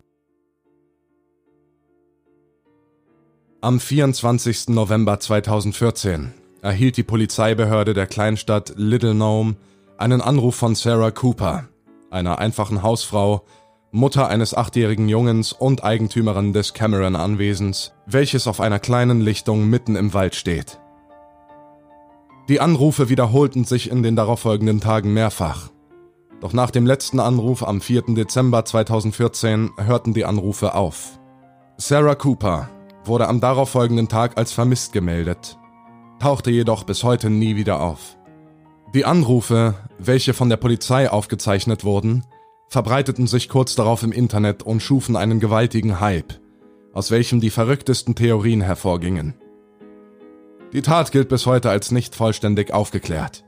Am 3.61 3.79
24. 3.79 4.69
November 4.69 5.19
2014 5.19 6.33
erhielt 6.67 6.97
die 6.97 7.03
Polizeibehörde 7.03 7.93
der 7.93 8.07
Kleinstadt 8.07 8.73
Little 8.75 9.13
Nome 9.13 9.55
einen 9.97 10.19
Anruf 10.19 10.55
von 10.55 10.75
Sarah 10.75 11.11
Cooper, 11.11 11.69
einer 12.11 12.39
einfachen 12.39 12.83
Hausfrau, 12.83 13.45
Mutter 13.91 14.27
eines 14.27 14.53
achtjährigen 14.53 15.07
Jungens 15.07 15.53
und 15.53 15.85
Eigentümerin 15.85 16.51
des 16.51 16.73
Cameron-Anwesens, 16.73 17.93
welches 18.05 18.47
auf 18.47 18.59
einer 18.59 18.79
kleinen 18.79 19.21
Lichtung 19.21 19.69
mitten 19.69 19.95
im 19.95 20.13
Wald 20.13 20.35
steht. 20.35 20.81
Die 22.49 22.59
Anrufe 22.59 23.07
wiederholten 23.07 23.63
sich 23.63 23.89
in 23.89 24.03
den 24.03 24.17
darauffolgenden 24.17 24.81
Tagen 24.81 25.13
mehrfach. 25.13 25.69
Doch 26.41 26.51
nach 26.51 26.71
dem 26.71 26.85
letzten 26.85 27.21
Anruf 27.21 27.63
am 27.63 27.79
4. 27.79 28.13
Dezember 28.13 28.65
2014 28.65 29.71
hörten 29.77 30.13
die 30.13 30.25
Anrufe 30.25 30.75
auf. 30.75 31.17
Sarah 31.77 32.15
Cooper 32.15 32.67
wurde 33.05 33.29
am 33.29 33.39
darauffolgenden 33.39 34.09
Tag 34.09 34.37
als 34.37 34.51
vermisst 34.51 34.91
gemeldet, 34.91 35.57
tauchte 36.19 36.51
jedoch 36.51 36.83
bis 36.83 37.03
heute 37.03 37.29
nie 37.29 37.55
wieder 37.55 37.81
auf. 37.81 38.17
Die 38.93 39.05
Anrufe, 39.05 39.75
welche 39.99 40.33
von 40.33 40.49
der 40.49 40.57
Polizei 40.57 41.09
aufgezeichnet 41.09 41.83
wurden, 41.83 42.23
verbreiteten 42.69 43.27
sich 43.27 43.49
kurz 43.49 43.75
darauf 43.75 44.03
im 44.03 44.11
Internet 44.11 44.63
und 44.63 44.81
schufen 44.81 45.15
einen 45.15 45.39
gewaltigen 45.39 45.99
Hype, 45.99 46.33
aus 46.93 47.11
welchem 47.11 47.39
die 47.39 47.49
verrücktesten 47.49 48.15
Theorien 48.15 48.61
hervorgingen. 48.61 49.35
Die 50.73 50.81
Tat 50.81 51.11
gilt 51.11 51.29
bis 51.29 51.45
heute 51.45 51.69
als 51.69 51.91
nicht 51.91 52.15
vollständig 52.15 52.73
aufgeklärt. 52.73 53.43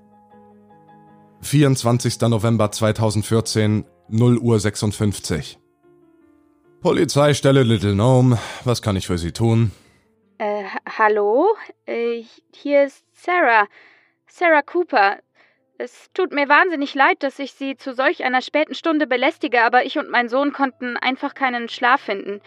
24. 1.42 2.20
November 2.22 2.72
2014, 2.72 3.86
0 4.10 4.38
Uhr 4.38 4.60
56. 4.60 5.60
Polizeistelle 6.82 7.64
Little 7.64 7.94
Gnome, 7.94 8.38
was 8.64 8.82
kann 8.82 8.96
ich 8.96 9.08
für 9.08 9.18
Sie 9.18 9.32
tun? 9.32 9.72
Äh, 10.40 10.64
hallo? 10.98 11.48
Äh, 11.86 12.24
hier 12.56 12.86
ist 12.86 13.04
Sarah. 13.12 13.68
Sarah 14.26 14.62
Cooper. 14.62 15.18
Es 15.78 16.10
tut 16.14 16.32
mir 16.32 16.48
wahnsinnig 16.48 16.96
leid, 16.96 17.24
dass 17.24 17.40
ich 17.40 17.52
Sie 17.52 17.76
zu 17.76 17.94
solch 17.94 18.24
einer 18.24 18.42
späten 18.42 18.74
Stunde 18.74 19.06
belästige, 19.06 19.62
aber 19.64 19.84
ich 19.84 19.98
und 19.98 20.10
mein 20.10 20.30
Sohn 20.30 20.54
konnten 20.54 20.96
einfach 20.96 21.34
keinen 21.34 21.68
Schlaf 21.68 22.00
finden. 22.00 22.40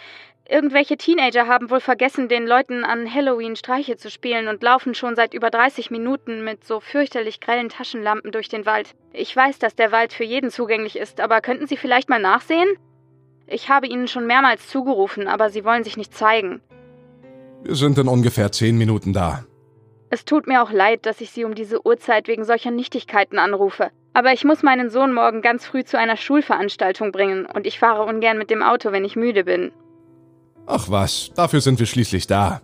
Irgendwelche 0.48 0.96
Teenager 0.96 1.46
haben 1.46 1.68
wohl 1.68 1.80
vergessen, 1.80 2.28
den 2.28 2.46
Leuten 2.46 2.82
an 2.84 3.12
Halloween 3.12 3.56
Streiche 3.56 3.98
zu 3.98 4.10
spielen 4.10 4.48
und 4.48 4.62
laufen 4.62 4.94
schon 4.94 5.14
seit 5.14 5.34
über 5.34 5.50
30 5.50 5.90
Minuten 5.90 6.42
mit 6.44 6.64
so 6.64 6.80
fürchterlich 6.80 7.40
grellen 7.40 7.68
Taschenlampen 7.68 8.32
durch 8.32 8.48
den 8.48 8.64
Wald. 8.64 8.94
Ich 9.12 9.36
weiß, 9.36 9.58
dass 9.58 9.76
der 9.76 9.92
Wald 9.92 10.14
für 10.14 10.24
jeden 10.24 10.50
zugänglich 10.50 10.96
ist, 10.96 11.20
aber 11.20 11.42
könnten 11.42 11.66
Sie 11.66 11.76
vielleicht 11.76 12.08
mal 12.08 12.20
nachsehen? 12.20 12.70
Ich 13.46 13.68
habe 13.68 13.86
Ihnen 13.86 14.08
schon 14.08 14.26
mehrmals 14.26 14.66
zugerufen, 14.70 15.28
aber 15.28 15.50
Sie 15.50 15.62
wollen 15.66 15.84
sich 15.84 15.98
nicht 15.98 16.14
zeigen. 16.14 16.62
Wir 17.64 17.74
sind 17.74 17.98
in 17.98 18.08
ungefähr 18.08 18.50
zehn 18.50 18.76
Minuten 18.76 19.12
da. 19.12 19.44
Es 20.10 20.24
tut 20.24 20.46
mir 20.46 20.62
auch 20.62 20.72
leid, 20.72 21.06
dass 21.06 21.20
ich 21.20 21.30
Sie 21.30 21.44
um 21.44 21.54
diese 21.54 21.86
Uhrzeit 21.86 22.28
wegen 22.28 22.44
solcher 22.44 22.70
Nichtigkeiten 22.70 23.38
anrufe. 23.38 23.90
Aber 24.14 24.32
ich 24.32 24.44
muss 24.44 24.62
meinen 24.62 24.90
Sohn 24.90 25.14
morgen 25.14 25.40
ganz 25.40 25.64
früh 25.64 25.84
zu 25.84 25.98
einer 25.98 26.16
Schulveranstaltung 26.16 27.12
bringen 27.12 27.46
und 27.46 27.66
ich 27.66 27.78
fahre 27.78 28.04
ungern 28.04 28.36
mit 28.36 28.50
dem 28.50 28.62
Auto, 28.62 28.92
wenn 28.92 29.04
ich 29.04 29.16
müde 29.16 29.44
bin. 29.44 29.72
Ach 30.66 30.90
was, 30.90 31.32
dafür 31.34 31.60
sind 31.60 31.78
wir 31.78 31.86
schließlich 31.86 32.26
da. 32.26 32.60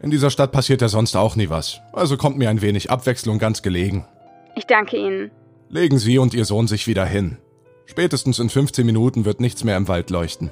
In 0.00 0.10
dieser 0.10 0.30
Stadt 0.30 0.52
passiert 0.52 0.82
ja 0.82 0.88
sonst 0.88 1.16
auch 1.16 1.36
nie 1.36 1.48
was, 1.48 1.80
also 1.92 2.16
kommt 2.16 2.36
mir 2.36 2.50
ein 2.50 2.60
wenig 2.60 2.90
Abwechslung 2.90 3.38
ganz 3.38 3.62
gelegen. 3.62 4.06
Ich 4.54 4.66
danke 4.66 4.96
Ihnen. 4.96 5.30
Legen 5.70 5.98
Sie 5.98 6.18
und 6.18 6.34
Ihr 6.34 6.44
Sohn 6.44 6.66
sich 6.66 6.86
wieder 6.86 7.04
hin. 7.04 7.38
Spätestens 7.86 8.38
in 8.38 8.50
15 8.50 8.84
Minuten 8.84 9.24
wird 9.24 9.40
nichts 9.40 9.64
mehr 9.64 9.76
im 9.76 9.88
Wald 9.88 10.10
leuchten. 10.10 10.50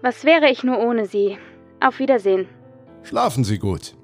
Was 0.00 0.24
wäre 0.24 0.50
ich 0.50 0.64
nur 0.64 0.78
ohne 0.78 1.06
Sie? 1.06 1.36
Auf 1.80 1.98
Wiedersehen. 1.98 2.48
Schlafen 3.02 3.44
Sie 3.44 3.58
gut. 3.58 3.94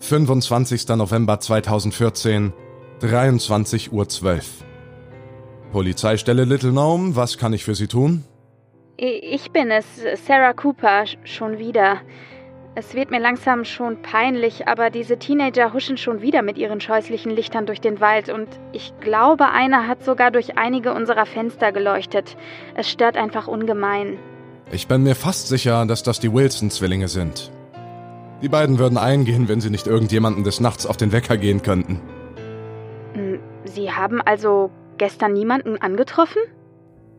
25. 0.00 0.88
November 0.88 1.40
2014, 1.40 2.52
23.12 3.00 3.92
Uhr. 3.92 4.38
Polizeistelle 5.72 6.44
Little 6.44 6.70
Gnome, 6.70 7.16
was 7.16 7.36
kann 7.36 7.52
ich 7.52 7.64
für 7.64 7.74
Sie 7.74 7.88
tun? 7.88 8.24
Ich 8.96 9.50
bin 9.52 9.70
es, 9.70 9.86
Sarah 10.26 10.54
Cooper, 10.54 11.04
schon 11.24 11.58
wieder. 11.58 12.00
Es 12.74 12.94
wird 12.94 13.10
mir 13.10 13.20
langsam 13.20 13.64
schon 13.64 14.02
peinlich, 14.02 14.68
aber 14.68 14.90
diese 14.90 15.18
Teenager 15.18 15.72
huschen 15.72 15.96
schon 15.96 16.22
wieder 16.22 16.42
mit 16.42 16.58
ihren 16.58 16.80
scheußlichen 16.80 17.32
Lichtern 17.32 17.66
durch 17.66 17.80
den 17.80 18.00
Wald 18.00 18.28
und 18.28 18.48
ich 18.72 18.92
glaube, 19.00 19.48
einer 19.48 19.88
hat 19.88 20.04
sogar 20.04 20.30
durch 20.30 20.56
einige 20.56 20.94
unserer 20.94 21.26
Fenster 21.26 21.72
geleuchtet. 21.72 22.36
Es 22.76 22.88
stört 22.88 23.16
einfach 23.16 23.48
ungemein. 23.48 24.18
Ich 24.70 24.86
bin 24.86 25.02
mir 25.02 25.14
fast 25.14 25.48
sicher, 25.48 25.86
dass 25.86 26.02
das 26.02 26.20
die 26.20 26.32
Wilson-Zwillinge 26.32 27.08
sind. 27.08 27.50
Die 28.42 28.48
beiden 28.48 28.78
würden 28.78 28.98
eingehen, 28.98 29.48
wenn 29.48 29.62
sie 29.62 29.70
nicht 29.70 29.86
irgendjemanden 29.86 30.44
des 30.44 30.60
Nachts 30.60 30.84
auf 30.84 30.98
den 30.98 31.10
Wecker 31.10 31.38
gehen 31.38 31.62
könnten. 31.62 32.00
Hm, 33.14 33.40
sie 33.64 33.90
haben 33.90 34.20
also 34.20 34.70
gestern 34.98 35.32
niemanden 35.32 35.78
angetroffen? 35.78 36.42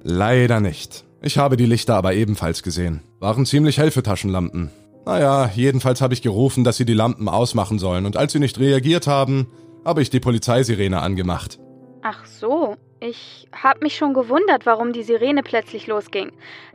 Leider 0.03 0.59
nicht. 0.59 1.05
Ich 1.21 1.37
habe 1.37 1.57
die 1.57 1.65
Lichter 1.65 1.95
aber 1.95 2.13
ebenfalls 2.13 2.61
gesehen. 2.61 3.01
Waren 3.19 3.45
ziemlich 3.45 3.79
hell 3.79 3.91
für 3.91 4.03
Taschenlampen. 4.03 4.69
Naja, 5.05 5.49
jedenfalls 5.55 6.01
habe 6.01 6.13
ich 6.13 6.21
gerufen, 6.21 6.63
dass 6.63 6.77
sie 6.77 6.85
die 6.85 6.93
Lampen 6.93 7.27
ausmachen 7.27 7.79
sollen, 7.79 8.05
und 8.05 8.15
als 8.15 8.31
sie 8.31 8.39
nicht 8.39 8.59
reagiert 8.59 9.07
haben, 9.07 9.47
habe 9.83 10.03
ich 10.03 10.11
die 10.11 10.19
Polizeisirene 10.19 11.01
angemacht. 11.01 11.59
Ach 12.03 12.25
so, 12.25 12.75
ich 12.99 13.47
habe 13.53 13.79
mich 13.81 13.95
schon 13.95 14.13
gewundert, 14.13 14.65
warum 14.65 14.93
die 14.93 15.03
Sirene 15.03 15.43
plötzlich 15.43 15.87
losging. 15.87 16.31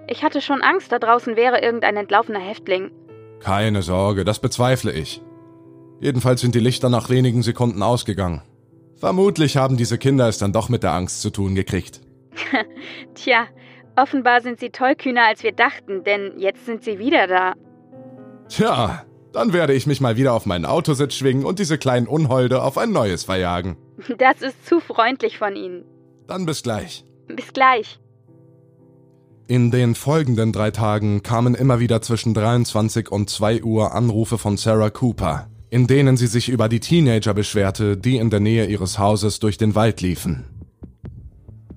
Ich 0.09 0.23
hatte 0.23 0.41
schon 0.41 0.63
Angst, 0.63 0.91
da 0.91 0.99
draußen 0.99 1.37
wäre 1.37 1.61
irgendein 1.61 1.97
entlaufener 1.97 2.41
Häftling. 2.41 2.91
Keine 3.41 3.83
Sorge, 3.83 4.25
das 4.25 4.39
bezweifle 4.39 4.93
ich. 4.93 5.21
Jedenfalls 6.01 6.41
sind 6.41 6.55
die 6.55 6.61
Lichter 6.61 6.89
nach 6.89 7.11
wenigen 7.11 7.43
Sekunden 7.43 7.83
ausgegangen. 7.83 8.43
Vermutlich 8.97 9.57
haben 9.57 9.77
diese 9.77 9.99
Kinder 9.99 10.29
es 10.29 10.39
dann 10.39 10.53
doch 10.53 10.69
mit 10.69 10.83
der 10.83 10.93
Angst 10.93 11.21
zu 11.21 11.31
tun 11.31 11.55
gekriegt. 11.55 12.01
Tja, 13.15 13.47
offenbar 13.97 14.41
sind 14.41 14.61
sie 14.61 14.71
tollkühner, 14.71 15.27
als 15.27 15.43
wir 15.43 15.53
dachten, 15.53 16.05
denn 16.05 16.39
jetzt 16.39 16.65
sind 16.65 16.85
sie 16.85 16.99
wieder 16.99 17.27
da. 17.27 17.53
Tja, 18.49 19.05
dann 19.33 19.53
werde 19.53 19.75
ich 19.75 19.87
mich 19.87 20.01
mal 20.01 20.17
wieder 20.17 20.33
auf 20.33 20.47
meinen 20.47 20.65
Autositz 20.65 21.15
schwingen 21.15 21.45
und 21.45 21.59
diese 21.59 21.77
kleinen 21.77 22.07
Unholde 22.07 22.63
auf 22.63 22.79
ein 22.79 22.93
neues 22.93 23.25
verjagen. 23.25 23.77
Das 24.19 24.43
ist 24.43 24.67
zu 24.67 24.81
freundlich 24.81 25.39
von 25.39 25.57
Ihnen. 25.57 25.85
Dann 26.27 26.47
bis 26.47 26.63
gleich. 26.63 27.05
Bis 27.29 27.53
gleich. 27.53 27.99
In 29.47 29.71
den 29.71 29.95
folgenden 29.95 30.53
drei 30.53 30.71
Tagen 30.71 31.23
kamen 31.23 31.55
immer 31.55 31.79
wieder 31.79 32.01
zwischen 32.01 32.33
23 32.33 33.11
und 33.11 33.29
2 33.29 33.63
Uhr 33.63 33.93
Anrufe 33.95 34.39
von 34.39 34.57
Sarah 34.57 34.89
Cooper, 34.89 35.49
in 35.69 35.87
denen 35.87 36.17
sie 36.17 36.29
sich 36.29 36.49
über 36.49 36.71
die 36.71 36.81
Teenager 36.81 37.35
beschwerte, 37.35 37.99
die 37.99 38.17
in 38.17 38.31
der 38.31 38.41
Nähe 38.41 38.65
ihres 38.67 38.99
Hauses 38.99 39.41
durch 39.41 39.59
den 39.59 39.75
Wald 39.75 40.01
liefen. 40.01 40.47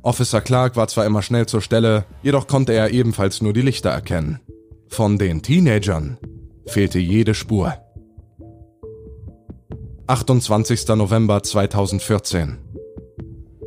Officer 0.02 0.40
Clark 0.40 0.78
war 0.78 0.88
zwar 0.88 1.06
immer 1.06 1.22
schnell 1.22 1.48
zur 1.48 1.62
Stelle, 1.62 2.06
jedoch 2.24 2.48
konnte 2.48 2.72
er 2.72 2.92
ebenfalls 2.92 3.42
nur 3.42 3.52
die 3.52 3.62
Lichter 3.62 3.90
erkennen. 3.90 4.40
Von 4.88 5.18
den 5.18 5.42
Teenagern 5.42 6.18
fehlte 6.66 7.00
jede 7.00 7.34
Spur. 7.34 7.74
28. 10.08 10.88
November 10.96 11.44
2014 11.44 12.60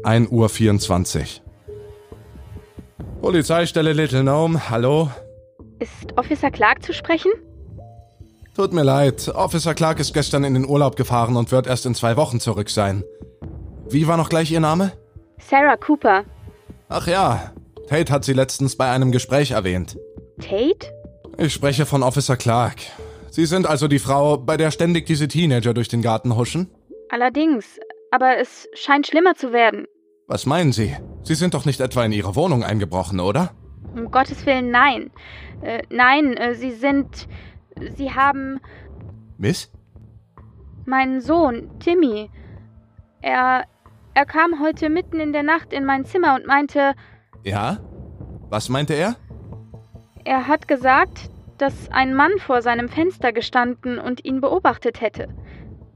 1 0.02 0.30
Uhr 0.30 0.48
24 0.48 1.42
Polizeistelle 3.20 3.92
Little 3.92 4.22
Gnome, 4.22 4.70
hallo? 4.70 5.10
Ist 5.78 6.16
Officer 6.16 6.50
Clark 6.50 6.82
zu 6.82 6.94
sprechen? 6.94 7.30
Tut 8.56 8.72
mir 8.72 8.82
leid, 8.82 9.28
Officer 9.34 9.74
Clark 9.74 10.00
ist 10.00 10.14
gestern 10.14 10.44
in 10.44 10.54
den 10.54 10.66
Urlaub 10.66 10.96
gefahren 10.96 11.36
und 11.36 11.52
wird 11.52 11.66
erst 11.66 11.84
in 11.84 11.94
zwei 11.94 12.16
Wochen 12.16 12.40
zurück 12.40 12.70
sein. 12.70 13.04
Wie 13.90 14.06
war 14.06 14.16
noch 14.16 14.30
gleich 14.30 14.50
Ihr 14.50 14.60
Name? 14.60 14.92
Sarah 15.38 15.76
Cooper. 15.76 16.24
Ach 16.88 17.06
ja, 17.06 17.52
Tate 17.88 18.12
hat 18.12 18.24
sie 18.24 18.32
letztens 18.32 18.76
bei 18.76 18.90
einem 18.90 19.12
Gespräch 19.12 19.50
erwähnt. 19.50 19.98
Tate? 20.40 20.90
Ich 21.36 21.52
spreche 21.52 21.84
von 21.84 22.02
Officer 22.02 22.36
Clark. 22.36 22.76
Sie 23.30 23.46
sind 23.46 23.66
also 23.66 23.86
die 23.86 23.98
Frau, 23.98 24.38
bei 24.38 24.56
der 24.56 24.70
ständig 24.70 25.06
diese 25.06 25.28
Teenager 25.28 25.74
durch 25.74 25.88
den 25.88 26.02
Garten 26.02 26.36
huschen? 26.36 26.70
Allerdings, 27.10 27.78
aber 28.10 28.38
es 28.38 28.68
scheint 28.74 29.06
schlimmer 29.06 29.34
zu 29.34 29.52
werden. 29.52 29.86
Was 30.26 30.46
meinen 30.46 30.72
Sie? 30.72 30.96
Sie 31.22 31.34
sind 31.34 31.54
doch 31.54 31.64
nicht 31.64 31.80
etwa 31.80 32.04
in 32.04 32.12
Ihre 32.12 32.36
Wohnung 32.36 32.62
eingebrochen, 32.62 33.20
oder? 33.20 33.50
Um 33.94 34.10
Gottes 34.10 34.46
Willen, 34.46 34.70
nein. 34.70 35.10
Äh, 35.62 35.82
nein, 35.90 36.36
äh, 36.36 36.54
Sie 36.54 36.70
sind. 36.70 37.26
Sie 37.96 38.12
haben. 38.12 38.60
Miss? 39.38 39.70
Meinen 40.86 41.20
Sohn, 41.20 41.70
Timmy. 41.80 42.30
Er. 43.20 43.64
Er 44.12 44.26
kam 44.26 44.60
heute 44.60 44.88
mitten 44.90 45.20
in 45.20 45.32
der 45.32 45.44
Nacht 45.44 45.72
in 45.72 45.84
mein 45.84 46.04
Zimmer 46.04 46.34
und 46.34 46.46
meinte. 46.46 46.94
Ja? 47.44 47.78
Was 48.48 48.68
meinte 48.68 48.94
er? 48.94 49.16
Er 50.24 50.48
hat 50.48 50.66
gesagt, 50.66 51.30
dass 51.58 51.90
ein 51.90 52.14
Mann 52.14 52.32
vor 52.38 52.62
seinem 52.62 52.88
Fenster 52.88 53.32
gestanden 53.32 53.98
und 53.98 54.24
ihn 54.24 54.40
beobachtet 54.40 55.00
hätte. 55.00 55.28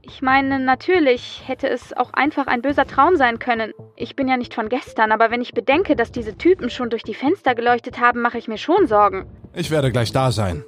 Ich 0.07 0.21
meine, 0.21 0.59
natürlich 0.59 1.41
hätte 1.45 1.67
es 1.67 1.91
auch 1.93 2.13
einfach 2.13 2.45
ein 2.45 2.61
böser 2.61 2.85
Traum 2.85 3.15
sein 3.15 3.39
können. 3.39 3.73
Ich 3.95 4.15
bin 4.15 4.27
ja 4.27 4.37
nicht 4.37 4.53
von 4.53 4.69
gestern, 4.69 5.11
aber 5.11 5.31
wenn 5.31 5.41
ich 5.41 5.53
bedenke, 5.53 5.95
dass 5.95 6.11
diese 6.11 6.37
Typen 6.37 6.69
schon 6.69 6.91
durch 6.91 7.01
die 7.01 7.15
Fenster 7.15 7.55
geleuchtet 7.55 7.99
haben, 7.99 8.21
mache 8.21 8.37
ich 8.37 8.47
mir 8.47 8.59
schon 8.59 8.85
Sorgen. 8.87 9.25
Ich 9.55 9.71
werde 9.71 9.91
gleich 9.91 10.11
da 10.11 10.31
sein. 10.31 10.63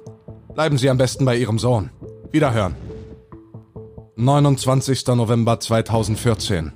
Bleiben 0.54 0.76
Sie 0.76 0.90
am 0.90 0.98
besten 0.98 1.24
bei 1.24 1.36
Ihrem 1.36 1.58
Sohn. 1.58 1.90
Wiederhören. 2.32 2.74
29. 4.16 5.06
November 5.08 5.60
2014. 5.60 6.72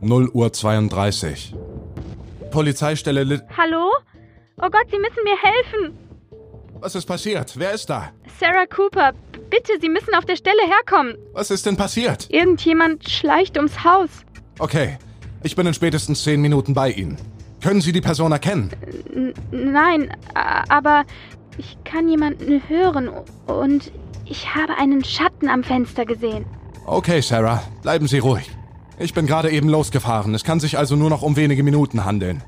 0 0.00 0.28
Uhr 0.30 0.52
32. 0.52 1.54
Polizeistelle 2.50 3.22
Lit. 3.22 3.42
Hallo? 3.56 3.92
Oh 4.60 4.68
Gott, 4.68 4.86
Sie 4.90 4.98
müssen 4.98 5.22
mir 5.22 5.36
helfen. 5.40 5.98
Was 6.80 6.96
ist 6.96 7.06
passiert? 7.06 7.52
Wer 7.56 7.72
ist 7.72 7.88
da? 7.88 8.10
Sarah 8.40 8.66
Cooper, 8.66 9.12
bitte, 9.54 9.80
Sie 9.80 9.88
müssen 9.88 10.14
auf 10.14 10.24
der 10.24 10.36
Stelle 10.36 10.62
herkommen. 10.66 11.16
Was 11.32 11.50
ist 11.50 11.66
denn 11.66 11.76
passiert? 11.76 12.26
Irgendjemand 12.30 13.08
schleicht 13.08 13.56
ums 13.56 13.84
Haus. 13.84 14.10
Okay, 14.58 14.98
ich 15.42 15.56
bin 15.56 15.66
in 15.66 15.74
spätestens 15.74 16.22
zehn 16.22 16.40
Minuten 16.40 16.74
bei 16.74 16.90
Ihnen. 16.90 17.16
Können 17.62 17.80
Sie 17.80 17.92
die 17.92 18.00
Person 18.00 18.32
erkennen? 18.32 18.70
N 19.14 19.32
nein, 19.50 20.14
aber 20.34 21.04
ich 21.56 21.76
kann 21.84 22.08
jemanden 22.08 22.62
hören 22.68 23.08
und 23.46 23.92
ich 24.26 24.54
habe 24.54 24.76
einen 24.76 25.04
Schatten 25.04 25.48
am 25.48 25.62
Fenster 25.62 26.04
gesehen. 26.04 26.44
Okay, 26.86 27.20
Sarah, 27.20 27.62
bleiben 27.82 28.06
Sie 28.08 28.18
ruhig. 28.18 28.50
Ich 28.98 29.14
bin 29.14 29.26
gerade 29.26 29.50
eben 29.50 29.68
losgefahren. 29.68 30.34
Es 30.34 30.44
kann 30.44 30.60
sich 30.60 30.78
also 30.78 30.94
nur 30.96 31.10
noch 31.10 31.22
um 31.22 31.36
wenige 31.36 31.62
Minuten 31.62 32.04
handeln. 32.04 32.42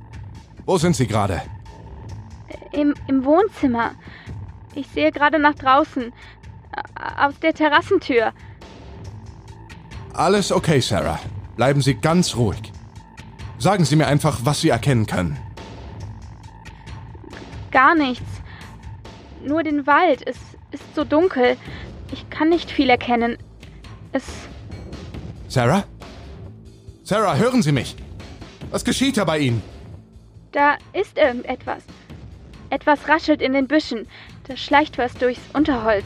Wo 0.64 0.78
sind 0.78 0.94
Sie 0.96 1.06
gerade? 1.06 1.42
Im, 2.72 2.94
Im 3.08 3.24
Wohnzimmer. 3.24 3.92
Ich 4.74 4.88
sehe 4.88 5.10
gerade 5.10 5.38
nach 5.38 5.54
draußen. 5.54 6.12
Aus 7.18 7.38
der 7.40 7.54
Terrassentür. 7.54 8.32
Alles 10.12 10.50
okay, 10.50 10.80
Sarah. 10.80 11.20
Bleiben 11.56 11.80
Sie 11.80 11.94
ganz 11.94 12.36
ruhig. 12.36 12.72
Sagen 13.58 13.84
Sie 13.84 13.96
mir 13.96 14.06
einfach, 14.06 14.40
was 14.44 14.60
Sie 14.60 14.68
erkennen 14.68 15.06
können. 15.06 15.38
Gar 17.70 17.94
nichts. 17.94 18.26
Nur 19.44 19.62
den 19.62 19.86
Wald. 19.86 20.26
Es 20.26 20.36
ist 20.70 20.94
so 20.94 21.04
dunkel. 21.04 21.56
Ich 22.12 22.28
kann 22.30 22.48
nicht 22.48 22.70
viel 22.70 22.90
erkennen. 22.90 23.36
Es. 24.12 24.24
Sarah? 25.48 25.84
Sarah, 27.04 27.36
hören 27.36 27.62
Sie 27.62 27.72
mich? 27.72 27.96
Was 28.70 28.84
geschieht 28.84 29.16
da 29.16 29.24
bei 29.24 29.38
Ihnen? 29.38 29.62
Da 30.52 30.76
ist 30.92 31.16
irgendetwas. 31.16 31.82
Etwas 32.70 33.08
raschelt 33.08 33.40
in 33.42 33.52
den 33.52 33.68
Büschen. 33.68 34.08
Da 34.44 34.56
schleicht 34.56 34.98
was 34.98 35.14
durchs 35.14 35.42
Unterholz. 35.52 36.04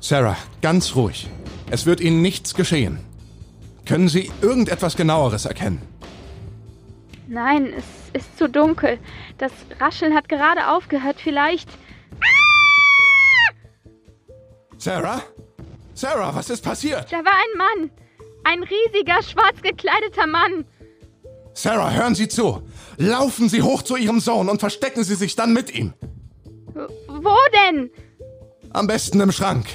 Sarah, 0.00 0.36
ganz 0.62 0.94
ruhig. 0.94 1.28
Es 1.70 1.86
wird 1.86 2.00
Ihnen 2.00 2.22
nichts 2.22 2.54
geschehen. 2.54 2.98
Können 3.84 4.08
Sie 4.08 4.30
irgendetwas 4.42 4.96
genaueres 4.96 5.44
erkennen? 5.44 5.82
Nein, 7.26 7.72
es 7.76 7.84
ist 8.12 8.38
zu 8.38 8.48
dunkel. 8.48 8.98
Das 9.36 9.52
Rascheln 9.80 10.14
hat 10.14 10.28
gerade 10.28 10.68
aufgehört. 10.68 11.16
Vielleicht. 11.22 11.68
Sarah? 14.78 15.22
Sarah, 15.94 16.34
was 16.34 16.48
ist 16.48 16.62
passiert? 16.62 17.12
Da 17.12 17.18
war 17.18 17.32
ein 17.32 17.58
Mann. 17.58 17.90
Ein 18.44 18.62
riesiger, 18.62 19.22
schwarz 19.22 19.60
gekleideter 19.62 20.26
Mann. 20.26 20.64
Sarah, 21.52 21.90
hören 21.90 22.14
Sie 22.14 22.28
zu. 22.28 22.62
Laufen 22.96 23.48
Sie 23.48 23.62
hoch 23.62 23.82
zu 23.82 23.96
Ihrem 23.96 24.20
Sohn 24.20 24.48
und 24.48 24.60
verstecken 24.60 25.02
Sie 25.02 25.16
sich 25.16 25.34
dann 25.34 25.52
mit 25.52 25.74
ihm. 25.74 25.92
Wo 27.08 27.36
denn? 27.52 27.90
Am 28.70 28.86
besten 28.86 29.20
im 29.20 29.32
Schrank. 29.32 29.66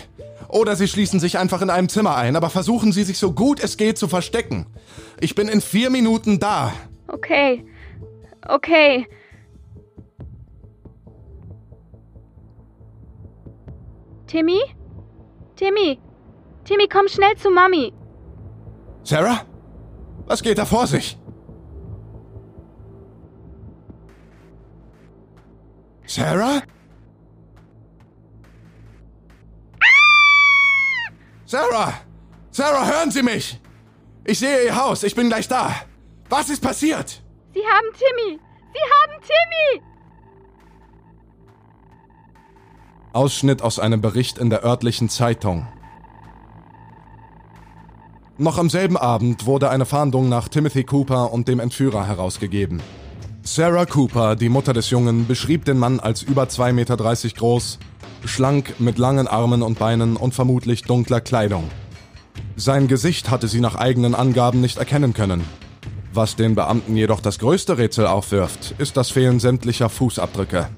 Oder 0.54 0.76
Sie 0.76 0.88
schließen 0.88 1.20
sich 1.20 1.40
einfach 1.40 1.64
in 1.64 1.72
einem 1.72 1.90
Zimmer 1.90 2.16
ein, 2.16 2.36
aber 2.36 2.52
versuchen 2.52 2.92
Sie 2.92 3.04
sich 3.04 3.18
so 3.18 3.32
gut 3.32 3.60
es 3.60 3.76
geht 3.76 3.98
zu 3.98 4.08
verstecken. 4.08 4.68
Ich 5.20 5.34
bin 5.34 5.48
in 5.48 5.62
vier 5.62 5.90
Minuten 5.90 6.38
da. 6.40 6.72
Okay. 7.08 7.66
Okay. 8.48 9.08
Timmy? 14.28 14.62
Timmy? 15.56 16.00
Timmy, 16.66 16.88
komm 16.88 17.08
schnell 17.08 17.36
zu 17.36 17.50
Mami. 17.50 17.92
Sarah? 19.02 19.42
Was 20.28 20.44
geht 20.44 20.60
da 20.60 20.66
vor 20.66 20.86
sich? 20.86 21.18
Sarah? 26.06 26.62
Sarah! 31.54 31.94
Sarah, 32.50 32.88
hören 32.88 33.12
Sie 33.12 33.22
mich! 33.22 33.60
Ich 34.26 34.40
sehe 34.40 34.66
Ihr 34.66 34.76
Haus, 34.76 35.04
ich 35.04 35.14
bin 35.14 35.28
gleich 35.28 35.48
da. 35.48 35.76
Was 36.28 36.50
ist 36.50 36.64
passiert? 36.64 37.22
Sie 37.54 37.60
haben 37.60 37.88
Timmy! 37.94 38.40
Sie 38.74 38.80
haben 38.96 39.22
Timmy! 39.22 39.84
Ausschnitt 43.14 43.62
aus 43.62 43.78
einem 43.78 44.02
Bericht 44.02 44.40
in 44.40 44.50
der 44.50 44.66
örtlichen 44.66 45.10
Zeitung. 45.10 45.68
Noch 48.40 48.58
am 48.58 48.72
selben 48.72 48.98
Abend 48.98 49.46
wurde 49.46 49.70
eine 49.70 49.86
Fahndung 49.86 50.30
nach 50.30 50.48
Timothy 50.48 50.84
Cooper 50.86 51.32
und 51.32 51.48
dem 51.48 51.60
Entführer 51.60 52.08
herausgegeben. 52.08 52.82
Sarah 53.44 53.86
Cooper, 53.86 54.36
die 54.36 54.50
Mutter 54.50 54.74
des 54.74 54.90
Jungen, 54.90 55.28
beschrieb 55.28 55.66
den 55.66 55.78
Mann 55.78 56.00
als 56.00 56.24
über 56.24 56.46
2,30 56.46 56.74
Meter 56.74 56.98
groß, 56.98 57.78
schlank 58.26 58.80
mit 58.80 58.98
langen 58.98 59.28
Armen 59.28 59.62
und 59.62 59.80
Beinen 59.80 60.16
und 60.16 60.34
vermutlich 60.34 60.84
dunkler 60.84 61.22
Kleidung. 61.22 61.70
Sein 62.56 62.88
Gesicht 62.88 63.30
hatte 63.30 63.48
sie 63.48 63.60
nach 63.60 63.76
eigenen 63.76 64.16
Angaben 64.16 64.62
nicht 64.62 64.78
erkennen 64.78 65.14
können. 65.14 65.44
Was 66.14 66.36
den 66.36 66.54
Beamten 66.54 66.96
jedoch 66.96 67.22
das 67.22 67.40
größte 67.40 67.78
Rätsel 67.78 68.06
aufwirft, 68.06 68.76
ist 68.78 68.98
das 68.98 69.10
Fehlen 69.10 69.40
sämtlicher 69.40 69.90
Fußabdrücke. 69.90 70.70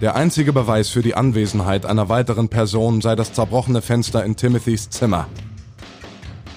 Der 0.00 0.16
einzige 0.16 0.52
Beweis 0.52 0.88
für 0.88 1.02
die 1.02 1.14
Anwesenheit 1.14 1.86
einer 1.86 2.08
weiteren 2.08 2.48
Person 2.48 3.00
sei 3.00 3.14
das 3.14 3.34
zerbrochene 3.34 3.82
Fenster 3.82 4.24
in 4.24 4.34
Timothys 4.34 4.90
Zimmer. 4.90 5.28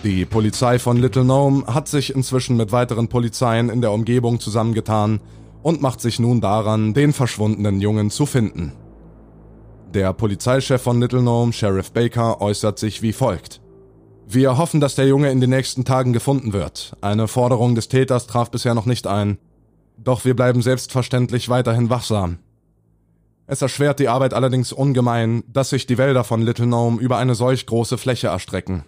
Die 0.04 0.26
Polizei 0.26 0.80
von 0.80 0.98
Little 0.98 1.26
Nome 1.26 1.66
hat 1.68 1.88
sich 1.88 2.16
inzwischen 2.16 2.58
mit 2.58 2.72
weiteren 2.72 3.08
Polizeien 3.08 3.70
in 3.70 3.82
der 3.82 3.92
Umgebung 3.92 4.40
zusammengetan 4.40 5.20
und 5.62 5.82
macht 5.82 6.00
sich 6.00 6.20
nun 6.20 6.42
daran, 6.42 6.94
den 6.94 7.12
verschwundenen 7.12 7.82
Jungen 7.82 8.10
zu 8.12 8.26
finden. 8.26 8.72
Der 9.94 10.14
Polizeichef 10.14 10.82
von 10.82 11.00
Little 11.00 11.22
Nome, 11.22 11.54
Sheriff 11.54 11.92
Baker, 11.92 12.42
äußert 12.42 12.80
sich 12.80 13.02
wie 13.02 13.14
folgt. 13.14 13.62
Wir 14.28 14.58
hoffen, 14.58 14.82
dass 14.82 14.96
der 14.96 15.08
Junge 15.08 15.32
in 15.32 15.40
den 15.40 15.52
nächsten 15.52 15.86
Tagen 15.86 16.12
gefunden 16.12 16.52
wird. 16.52 16.98
Eine 17.02 17.28
Forderung 17.28 17.76
des 17.76 17.88
Täters 17.88 18.28
traf 18.28 18.52
bisher 18.52 18.74
noch 18.74 18.88
nicht 18.88 19.08
ein. 19.08 19.38
Doch 19.98 20.26
wir 20.26 20.36
bleiben 20.36 20.62
selbstverständlich 20.62 21.48
weiterhin 21.48 21.90
wachsam. 21.90 22.40
Es 23.48 23.62
erschwert 23.62 24.00
die 24.00 24.10
Arbeit 24.10 24.34
allerdings 24.34 24.74
ungemein, 24.74 25.44
dass 25.48 25.70
sich 25.70 25.86
die 25.86 26.00
Wälder 26.00 26.24
von 26.24 26.42
Little 26.42 26.66
Nome 26.66 27.00
über 27.00 27.18
eine 27.18 27.36
solch 27.36 27.68
große 27.68 27.98
Fläche 27.98 28.28
erstrecken. 28.28 28.84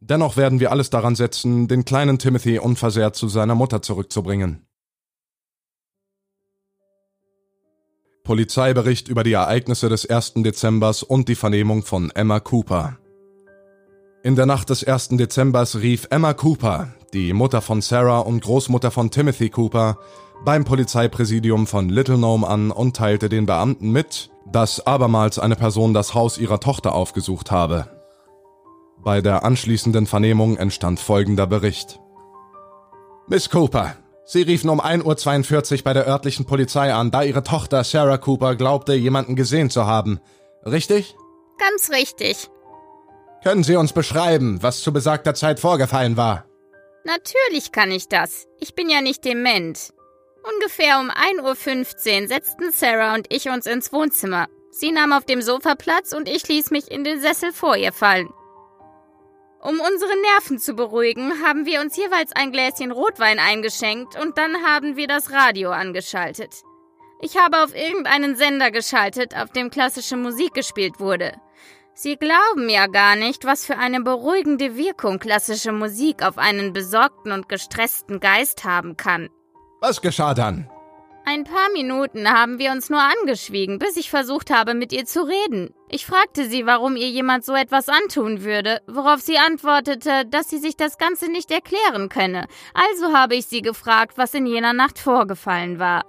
Dennoch 0.00 0.36
werden 0.36 0.60
wir 0.60 0.72
alles 0.72 0.90
daran 0.90 1.14
setzen, 1.14 1.68
den 1.68 1.84
kleinen 1.84 2.18
Timothy 2.18 2.58
unversehrt 2.58 3.16
zu 3.16 3.28
seiner 3.28 3.54
Mutter 3.54 3.82
zurückzubringen. 3.82 4.65
Polizeibericht 8.26 9.06
über 9.06 9.22
die 9.22 9.34
Ereignisse 9.34 9.88
des 9.88 10.04
1. 10.04 10.34
Dezembers 10.38 11.04
und 11.04 11.28
die 11.28 11.36
Vernehmung 11.36 11.84
von 11.84 12.10
Emma 12.10 12.40
Cooper. 12.40 12.98
In 14.24 14.34
der 14.34 14.46
Nacht 14.46 14.68
des 14.70 14.82
1. 14.82 15.10
Dezembers 15.10 15.76
rief 15.76 16.08
Emma 16.10 16.34
Cooper, 16.34 16.88
die 17.12 17.32
Mutter 17.32 17.62
von 17.62 17.80
Sarah 17.80 18.18
und 18.18 18.42
Großmutter 18.42 18.90
von 18.90 19.12
Timothy 19.12 19.48
Cooper, 19.50 19.98
beim 20.44 20.64
Polizeipräsidium 20.64 21.68
von 21.68 21.88
Little 21.88 22.18
Nome 22.18 22.44
an 22.46 22.72
und 22.72 22.96
teilte 22.96 23.28
den 23.28 23.46
Beamten 23.46 23.92
mit, 23.92 24.30
dass 24.50 24.84
abermals 24.84 25.38
eine 25.38 25.54
Person 25.54 25.94
das 25.94 26.12
Haus 26.12 26.36
ihrer 26.36 26.58
Tochter 26.58 26.96
aufgesucht 26.96 27.52
habe. 27.52 27.88
Bei 28.98 29.20
der 29.20 29.44
anschließenden 29.44 30.06
Vernehmung 30.06 30.56
entstand 30.56 30.98
folgender 30.98 31.46
Bericht. 31.46 32.00
Miss 33.28 33.50
Cooper, 33.50 33.94
Sie 34.28 34.42
riefen 34.42 34.70
um 34.70 34.80
1.42 34.80 35.76
Uhr 35.78 35.82
bei 35.84 35.92
der 35.92 36.08
örtlichen 36.08 36.46
Polizei 36.46 36.92
an, 36.92 37.12
da 37.12 37.22
Ihre 37.22 37.44
Tochter 37.44 37.84
Sarah 37.84 38.18
Cooper 38.18 38.56
glaubte, 38.56 38.92
jemanden 38.94 39.36
gesehen 39.36 39.70
zu 39.70 39.86
haben. 39.86 40.18
Richtig? 40.64 41.14
Ganz 41.58 41.90
richtig. 41.90 42.50
Können 43.44 43.62
Sie 43.62 43.76
uns 43.76 43.92
beschreiben, 43.92 44.60
was 44.62 44.82
zu 44.82 44.92
besagter 44.92 45.34
Zeit 45.34 45.60
vorgefallen 45.60 46.16
war? 46.16 46.44
Natürlich 47.04 47.70
kann 47.70 47.92
ich 47.92 48.08
das. 48.08 48.46
Ich 48.58 48.74
bin 48.74 48.90
ja 48.90 49.00
nicht 49.00 49.24
dement. 49.24 49.94
Ungefähr 50.42 50.98
um 50.98 51.08
1.15 51.08 52.22
Uhr 52.22 52.28
setzten 52.28 52.72
Sarah 52.72 53.14
und 53.14 53.32
ich 53.32 53.48
uns 53.48 53.66
ins 53.66 53.92
Wohnzimmer. 53.92 54.48
Sie 54.72 54.90
nahm 54.90 55.12
auf 55.12 55.24
dem 55.24 55.40
Sofa 55.40 55.76
Platz 55.76 56.12
und 56.12 56.28
ich 56.28 56.48
ließ 56.48 56.72
mich 56.72 56.90
in 56.90 57.04
den 57.04 57.20
Sessel 57.20 57.52
vor 57.52 57.76
ihr 57.76 57.92
fallen. 57.92 58.28
Um 59.66 59.80
unsere 59.80 60.12
Nerven 60.20 60.60
zu 60.60 60.74
beruhigen, 60.74 61.42
haben 61.44 61.66
wir 61.66 61.80
uns 61.80 61.96
jeweils 61.96 62.30
ein 62.36 62.52
Gläschen 62.52 62.92
Rotwein 62.92 63.40
eingeschenkt 63.40 64.14
und 64.16 64.38
dann 64.38 64.64
haben 64.64 64.96
wir 64.96 65.08
das 65.08 65.32
Radio 65.32 65.72
angeschaltet. 65.72 66.62
Ich 67.20 67.36
habe 67.36 67.64
auf 67.64 67.74
irgendeinen 67.74 68.36
Sender 68.36 68.70
geschaltet, 68.70 69.36
auf 69.36 69.50
dem 69.50 69.70
klassische 69.70 70.16
Musik 70.16 70.54
gespielt 70.54 71.00
wurde. 71.00 71.32
Sie 71.94 72.14
glauben 72.14 72.68
ja 72.68 72.86
gar 72.86 73.16
nicht, 73.16 73.44
was 73.44 73.64
für 73.64 73.76
eine 73.76 74.00
beruhigende 74.00 74.76
Wirkung 74.76 75.18
klassische 75.18 75.72
Musik 75.72 76.22
auf 76.22 76.38
einen 76.38 76.72
besorgten 76.72 77.32
und 77.32 77.48
gestressten 77.48 78.20
Geist 78.20 78.62
haben 78.62 78.96
kann. 78.96 79.30
Was 79.80 80.00
geschah 80.00 80.34
dann? 80.34 80.70
Ein 81.28 81.42
paar 81.42 81.72
Minuten 81.72 82.30
haben 82.30 82.60
wir 82.60 82.70
uns 82.70 82.88
nur 82.88 83.02
angeschwiegen, 83.02 83.80
bis 83.80 83.96
ich 83.96 84.10
versucht 84.10 84.48
habe, 84.48 84.74
mit 84.74 84.92
ihr 84.92 85.06
zu 85.06 85.26
reden. 85.26 85.74
Ich 85.88 86.06
fragte 86.06 86.48
sie, 86.48 86.66
warum 86.66 86.94
ihr 86.94 87.08
jemand 87.08 87.44
so 87.44 87.52
etwas 87.52 87.88
antun 87.88 88.44
würde, 88.44 88.80
worauf 88.86 89.20
sie 89.20 89.36
antwortete, 89.36 90.24
dass 90.26 90.48
sie 90.48 90.58
sich 90.58 90.76
das 90.76 90.98
Ganze 90.98 91.28
nicht 91.28 91.50
erklären 91.50 92.08
könne. 92.10 92.46
Also 92.74 93.12
habe 93.12 93.34
ich 93.34 93.46
sie 93.46 93.60
gefragt, 93.60 94.16
was 94.18 94.34
in 94.34 94.46
jener 94.46 94.72
Nacht 94.72 95.00
vorgefallen 95.00 95.80
war. 95.80 96.04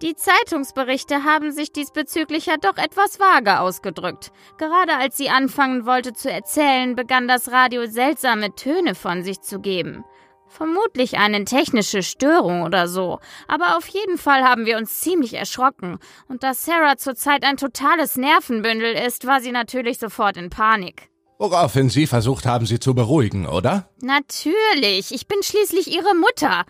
Die 0.00 0.14
Zeitungsberichte 0.14 1.24
haben 1.24 1.52
sich 1.52 1.70
diesbezüglich 1.70 2.46
ja 2.46 2.56
doch 2.56 2.78
etwas 2.78 3.20
vage 3.20 3.60
ausgedrückt. 3.60 4.32
Gerade 4.56 4.96
als 4.96 5.18
sie 5.18 5.28
anfangen 5.28 5.84
wollte 5.84 6.14
zu 6.14 6.30
erzählen, 6.30 6.96
begann 6.96 7.28
das 7.28 7.52
Radio 7.52 7.84
seltsame 7.86 8.54
Töne 8.54 8.94
von 8.94 9.22
sich 9.22 9.42
zu 9.42 9.60
geben. 9.60 10.02
Vermutlich 10.50 11.16
eine 11.16 11.44
technische 11.44 12.02
Störung 12.02 12.62
oder 12.62 12.88
so. 12.88 13.20
Aber 13.46 13.76
auf 13.76 13.86
jeden 13.86 14.18
Fall 14.18 14.42
haben 14.42 14.66
wir 14.66 14.78
uns 14.78 14.98
ziemlich 14.98 15.34
erschrocken. 15.34 15.98
Und 16.28 16.42
da 16.42 16.54
Sarah 16.54 16.96
zurzeit 16.96 17.44
ein 17.44 17.56
totales 17.56 18.16
Nervenbündel 18.16 18.94
ist, 18.94 19.26
war 19.26 19.40
sie 19.40 19.52
natürlich 19.52 19.98
sofort 19.98 20.36
in 20.36 20.50
Panik. 20.50 21.08
Woraufhin 21.38 21.88
Sie 21.88 22.06
versucht 22.06 22.46
haben, 22.46 22.66
sie 22.66 22.80
zu 22.80 22.94
beruhigen, 22.94 23.46
oder? 23.46 23.88
Natürlich. 24.02 25.12
Ich 25.12 25.28
bin 25.28 25.42
schließlich 25.42 25.86
Ihre 25.86 26.14
Mutter. 26.14 26.66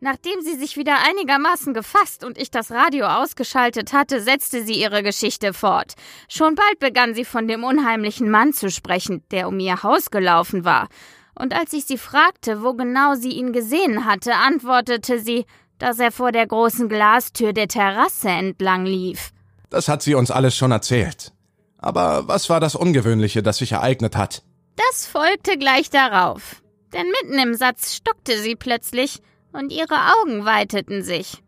Nachdem 0.00 0.42
sie 0.42 0.56
sich 0.56 0.76
wieder 0.76 0.98
einigermaßen 1.08 1.72
gefasst 1.72 2.24
und 2.24 2.36
ich 2.36 2.50
das 2.50 2.70
Radio 2.70 3.06
ausgeschaltet 3.06 3.94
hatte, 3.94 4.20
setzte 4.20 4.62
sie 4.62 4.74
ihre 4.74 5.02
Geschichte 5.02 5.54
fort. 5.54 5.94
Schon 6.28 6.56
bald 6.56 6.78
begann 6.78 7.14
sie 7.14 7.24
von 7.24 7.48
dem 7.48 7.64
unheimlichen 7.64 8.30
Mann 8.30 8.52
zu 8.52 8.70
sprechen, 8.70 9.24
der 9.30 9.48
um 9.48 9.58
ihr 9.58 9.82
Haus 9.82 10.10
gelaufen 10.10 10.66
war. 10.66 10.88
Und 11.34 11.52
als 11.54 11.72
ich 11.72 11.84
sie 11.84 11.98
fragte, 11.98 12.62
wo 12.62 12.74
genau 12.74 13.14
sie 13.14 13.32
ihn 13.32 13.52
gesehen 13.52 14.04
hatte, 14.04 14.34
antwortete 14.34 15.18
sie, 15.18 15.46
dass 15.78 15.98
er 15.98 16.12
vor 16.12 16.32
der 16.32 16.46
großen 16.46 16.88
Glastür 16.88 17.52
der 17.52 17.68
Terrasse 17.68 18.28
entlang 18.28 18.86
lief. 18.86 19.32
Das 19.70 19.88
hat 19.88 20.02
sie 20.02 20.14
uns 20.14 20.30
alles 20.30 20.56
schon 20.56 20.70
erzählt. 20.70 21.32
Aber 21.78 22.28
was 22.28 22.48
war 22.48 22.60
das 22.60 22.76
Ungewöhnliche, 22.76 23.42
das 23.42 23.58
sich 23.58 23.72
ereignet 23.72 24.16
hat? 24.16 24.42
Das 24.76 25.06
folgte 25.06 25.58
gleich 25.58 25.90
darauf. 25.90 26.62
Denn 26.92 27.06
mitten 27.20 27.38
im 27.38 27.54
Satz 27.54 27.96
stockte 27.96 28.38
sie 28.38 28.54
plötzlich 28.54 29.20
und 29.52 29.72
ihre 29.72 30.12
Augen 30.16 30.44
weiteten 30.44 31.02
sich. 31.02 31.42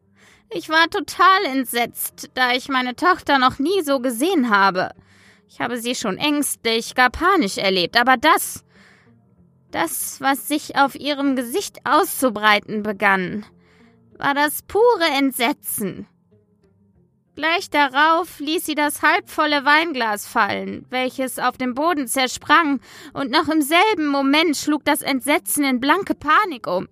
Ich 0.50 0.68
war 0.68 0.88
total 0.90 1.44
entsetzt, 1.44 2.30
da 2.34 2.52
ich 2.52 2.68
meine 2.68 2.94
Tochter 2.96 3.38
noch 3.38 3.58
nie 3.58 3.82
so 3.82 4.00
gesehen 4.00 4.50
habe. 4.50 4.90
Ich 5.48 5.60
habe 5.60 5.78
sie 5.78 5.94
schon 5.94 6.18
ängstlich, 6.18 6.94
gar 6.94 7.10
panisch 7.10 7.58
erlebt, 7.58 7.98
aber 7.98 8.16
das, 8.16 8.64
das, 9.76 10.22
was 10.22 10.48
sich 10.48 10.76
auf 10.76 10.94
ihrem 10.94 11.36
Gesicht 11.36 11.80
auszubreiten 11.84 12.82
begann, 12.82 13.44
war 14.16 14.32
das 14.32 14.62
pure 14.62 15.04
Entsetzen. 15.18 16.06
Gleich 17.34 17.68
darauf 17.68 18.40
ließ 18.40 18.64
sie 18.64 18.74
das 18.74 19.02
halbvolle 19.02 19.66
Weinglas 19.66 20.26
fallen, 20.26 20.86
welches 20.88 21.38
auf 21.38 21.58
dem 21.58 21.74
Boden 21.74 22.06
zersprang, 22.06 22.80
und 23.12 23.30
noch 23.30 23.48
im 23.48 23.60
selben 23.60 24.06
Moment 24.06 24.56
schlug 24.56 24.82
das 24.86 25.02
Entsetzen 25.02 25.62
in 25.64 25.78
blanke 25.78 26.14
Panik 26.14 26.66
um. 26.66 26.88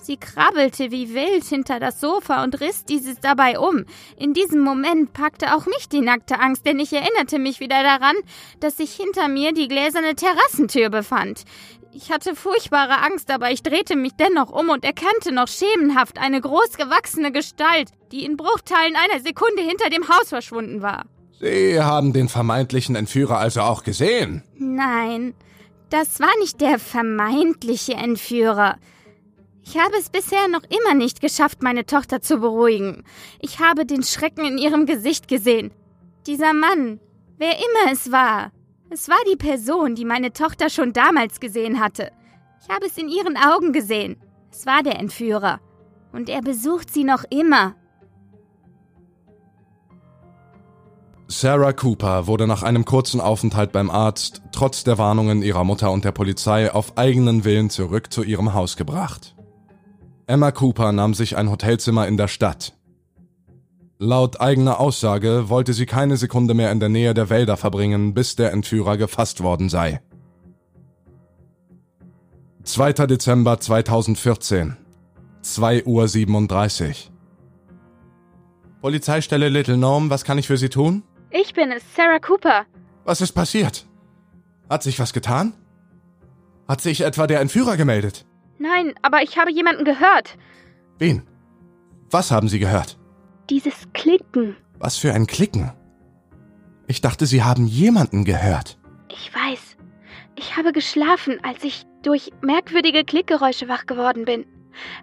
Sie 0.00 0.16
krabbelte 0.16 0.92
wie 0.92 1.12
wild 1.12 1.44
hinter 1.44 1.80
das 1.80 2.00
Sofa 2.00 2.44
und 2.44 2.60
riss 2.60 2.84
dieses 2.84 3.18
dabei 3.18 3.58
um. 3.58 3.84
In 4.16 4.32
diesem 4.32 4.60
Moment 4.60 5.12
packte 5.12 5.54
auch 5.54 5.66
mich 5.66 5.88
die 5.88 6.00
nackte 6.00 6.38
Angst, 6.38 6.64
denn 6.64 6.78
ich 6.78 6.92
erinnerte 6.92 7.38
mich 7.38 7.58
wieder 7.58 7.82
daran, 7.82 8.14
dass 8.60 8.76
sich 8.76 8.92
hinter 8.92 9.26
mir 9.28 9.52
die 9.52 9.66
gläserne 9.66 10.14
Terrassentür 10.14 10.88
befand. 10.88 11.44
Ich 11.92 12.12
hatte 12.12 12.36
furchtbare 12.36 13.02
Angst, 13.02 13.30
aber 13.30 13.50
ich 13.50 13.62
drehte 13.62 13.96
mich 13.96 14.12
dennoch 14.14 14.50
um 14.50 14.68
und 14.68 14.84
erkannte 14.84 15.32
noch 15.32 15.48
schemenhaft 15.48 16.18
eine 16.18 16.40
großgewachsene 16.40 17.32
Gestalt, 17.32 17.90
die 18.12 18.24
in 18.24 18.36
Bruchteilen 18.36 18.94
einer 18.94 19.20
Sekunde 19.20 19.62
hinter 19.62 19.88
dem 19.90 20.08
Haus 20.08 20.28
verschwunden 20.28 20.82
war. 20.82 21.06
Sie 21.40 21.80
haben 21.80 22.12
den 22.12 22.28
vermeintlichen 22.28 22.94
Entführer 22.94 23.38
also 23.38 23.62
auch 23.62 23.84
gesehen? 23.84 24.42
Nein, 24.56 25.34
das 25.88 26.20
war 26.20 26.36
nicht 26.40 26.60
der 26.60 26.78
vermeintliche 26.78 27.94
Entführer. 27.94 28.76
Ich 29.64 29.78
habe 29.78 29.96
es 29.98 30.10
bisher 30.10 30.48
noch 30.48 30.62
immer 30.64 30.94
nicht 30.94 31.20
geschafft, 31.20 31.62
meine 31.62 31.86
Tochter 31.86 32.20
zu 32.20 32.38
beruhigen. 32.38 33.04
Ich 33.40 33.60
habe 33.60 33.86
den 33.86 34.02
Schrecken 34.02 34.44
in 34.44 34.58
ihrem 34.58 34.86
Gesicht 34.86 35.28
gesehen. 35.28 35.72
Dieser 36.26 36.52
Mann, 36.52 37.00
wer 37.38 37.52
immer 37.52 37.92
es 37.92 38.10
war, 38.10 38.50
es 38.90 39.08
war 39.08 39.18
die 39.30 39.36
Person, 39.36 39.94
die 39.94 40.04
meine 40.04 40.32
Tochter 40.32 40.70
schon 40.70 40.92
damals 40.92 41.40
gesehen 41.40 41.80
hatte. 41.80 42.10
Ich 42.62 42.74
habe 42.74 42.86
es 42.86 42.96
in 42.96 43.08
ihren 43.08 43.36
Augen 43.36 43.72
gesehen. 43.72 44.16
Es 44.50 44.66
war 44.66 44.82
der 44.82 44.98
Entführer. 44.98 45.60
Und 46.12 46.28
er 46.28 46.40
besucht 46.40 46.92
sie 46.92 47.04
noch 47.04 47.24
immer. 47.30 47.74
Sarah 51.30 51.74
Cooper 51.74 52.26
wurde 52.26 52.46
nach 52.46 52.62
einem 52.62 52.86
kurzen 52.86 53.20
Aufenthalt 53.20 53.70
beim 53.70 53.90
Arzt, 53.90 54.40
trotz 54.50 54.82
der 54.84 54.96
Warnungen 54.96 55.42
ihrer 55.42 55.62
Mutter 55.62 55.92
und 55.92 56.06
der 56.06 56.12
Polizei, 56.12 56.72
auf 56.72 56.96
eigenen 56.96 57.44
Willen 57.44 57.68
zurück 57.68 58.10
zu 58.10 58.22
ihrem 58.22 58.54
Haus 58.54 58.78
gebracht. 58.78 59.36
Emma 60.26 60.50
Cooper 60.50 60.92
nahm 60.92 61.12
sich 61.12 61.36
ein 61.36 61.50
Hotelzimmer 61.50 62.08
in 62.08 62.16
der 62.16 62.28
Stadt. 62.28 62.77
Laut 64.00 64.40
eigener 64.40 64.78
Aussage 64.78 65.48
wollte 65.48 65.72
sie 65.72 65.84
keine 65.84 66.16
Sekunde 66.16 66.54
mehr 66.54 66.70
in 66.70 66.78
der 66.78 66.88
Nähe 66.88 67.14
der 67.14 67.30
Wälder 67.30 67.56
verbringen, 67.56 68.14
bis 68.14 68.36
der 68.36 68.52
Entführer 68.52 68.96
gefasst 68.96 69.42
worden 69.42 69.68
sei. 69.68 70.00
2. 72.62 72.92
Dezember 72.92 73.58
2014, 73.58 74.76
2.37 75.42 76.86
Uhr. 76.86 76.94
Polizeistelle 78.80 79.48
Little 79.48 79.76
Gnome, 79.76 80.10
was 80.10 80.22
kann 80.22 80.38
ich 80.38 80.46
für 80.46 80.56
Sie 80.56 80.68
tun? 80.68 81.02
Ich 81.30 81.52
bin 81.54 81.72
es, 81.72 81.82
Sarah 81.96 82.20
Cooper. 82.20 82.66
Was 83.04 83.20
ist 83.20 83.32
passiert? 83.32 83.84
Hat 84.70 84.84
sich 84.84 85.00
was 85.00 85.12
getan? 85.12 85.54
Hat 86.68 86.80
sich 86.80 87.00
etwa 87.00 87.26
der 87.26 87.40
Entführer 87.40 87.76
gemeldet? 87.76 88.26
Nein, 88.58 88.94
aber 89.02 89.22
ich 89.22 89.38
habe 89.38 89.50
jemanden 89.50 89.84
gehört. 89.84 90.38
Wen? 90.98 91.22
Was 92.10 92.30
haben 92.30 92.48
Sie 92.48 92.60
gehört? 92.60 92.96
Dieses 93.50 93.88
Klicken. 93.94 94.56
Was 94.78 94.98
für 94.98 95.12
ein 95.14 95.26
Klicken? 95.26 95.72
Ich 96.86 97.00
dachte, 97.00 97.26
Sie 97.26 97.42
haben 97.42 97.66
jemanden 97.66 98.24
gehört. 98.24 98.78
Ich 99.10 99.34
weiß. 99.34 99.76
Ich 100.36 100.56
habe 100.56 100.72
geschlafen, 100.72 101.38
als 101.42 101.64
ich 101.64 101.84
durch 102.02 102.30
merkwürdige 102.42 103.04
Klickgeräusche 103.04 103.68
wach 103.68 103.86
geworden 103.86 104.24
bin. 104.24 104.46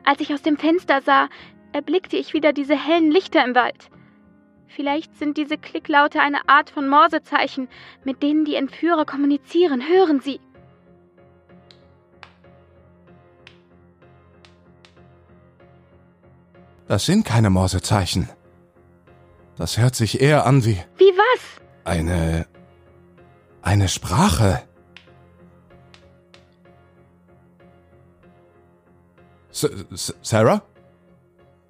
Als 0.04 0.22
ich 0.22 0.34
aus 0.34 0.42
dem 0.42 0.58
Fenster 0.58 1.02
sah, 1.02 1.28
erblickte 1.74 2.18
ich 2.18 2.34
wieder 2.34 2.54
diese 2.54 2.76
hellen 2.76 3.12
Lichter 3.12 3.44
im 3.44 3.56
Wald. 3.56 3.90
Vielleicht 4.68 5.18
sind 5.18 5.38
diese 5.38 5.58
Klicklaute 5.58 6.22
eine 6.22 6.48
Art 6.48 6.70
von 6.70 6.88
Morsezeichen, 6.88 7.68
mit 8.04 8.22
denen 8.22 8.46
die 8.46 8.56
Entführer 8.56 9.06
kommunizieren. 9.06 9.82
Hören 9.88 10.20
Sie. 10.22 10.40
Das 16.88 17.06
sind 17.06 17.26
keine 17.26 17.50
Morsezeichen. 17.50 18.30
Das 19.58 19.78
hört 19.78 19.96
sich 19.96 20.22
eher 20.22 20.46
an 20.46 20.66
wie. 20.66 20.78
Wie 20.98 21.14
was? 21.18 21.42
Eine. 21.84 22.46
eine 23.62 23.88
Sprache. 23.88 24.62
S 29.52 29.64
S 29.64 30.16
Sarah? 30.22 30.62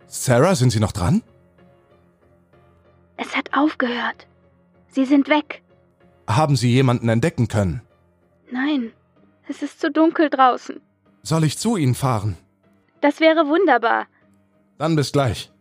Sarah, 0.07 0.55
sind 0.55 0.71
Sie 0.71 0.79
noch 0.79 0.91
dran? 0.91 1.21
Es 3.17 3.35
hat 3.35 3.49
aufgehört. 3.53 4.27
Sie 4.87 5.05
sind 5.05 5.29
weg. 5.29 5.61
Haben 6.27 6.55
Sie 6.55 6.71
jemanden 6.71 7.09
entdecken 7.09 7.47
können? 7.47 7.81
Nein, 8.51 8.91
es 9.47 9.61
ist 9.61 9.79
zu 9.79 9.91
dunkel 9.91 10.29
draußen. 10.29 10.81
Soll 11.21 11.43
ich 11.43 11.57
zu 11.57 11.77
Ihnen 11.77 11.95
fahren? 11.95 12.37
Das 13.01 13.19
wäre 13.19 13.47
wunderbar. 13.47 14.07
Dann 14.77 14.95
bis 14.95 15.11
gleich. 15.11 15.51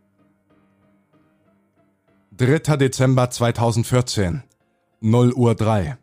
3. 2.32 2.76
Dezember 2.76 3.30
2014, 3.30 4.42
0 5.00 5.32
Uhr 5.34 5.54
3. 5.54 5.96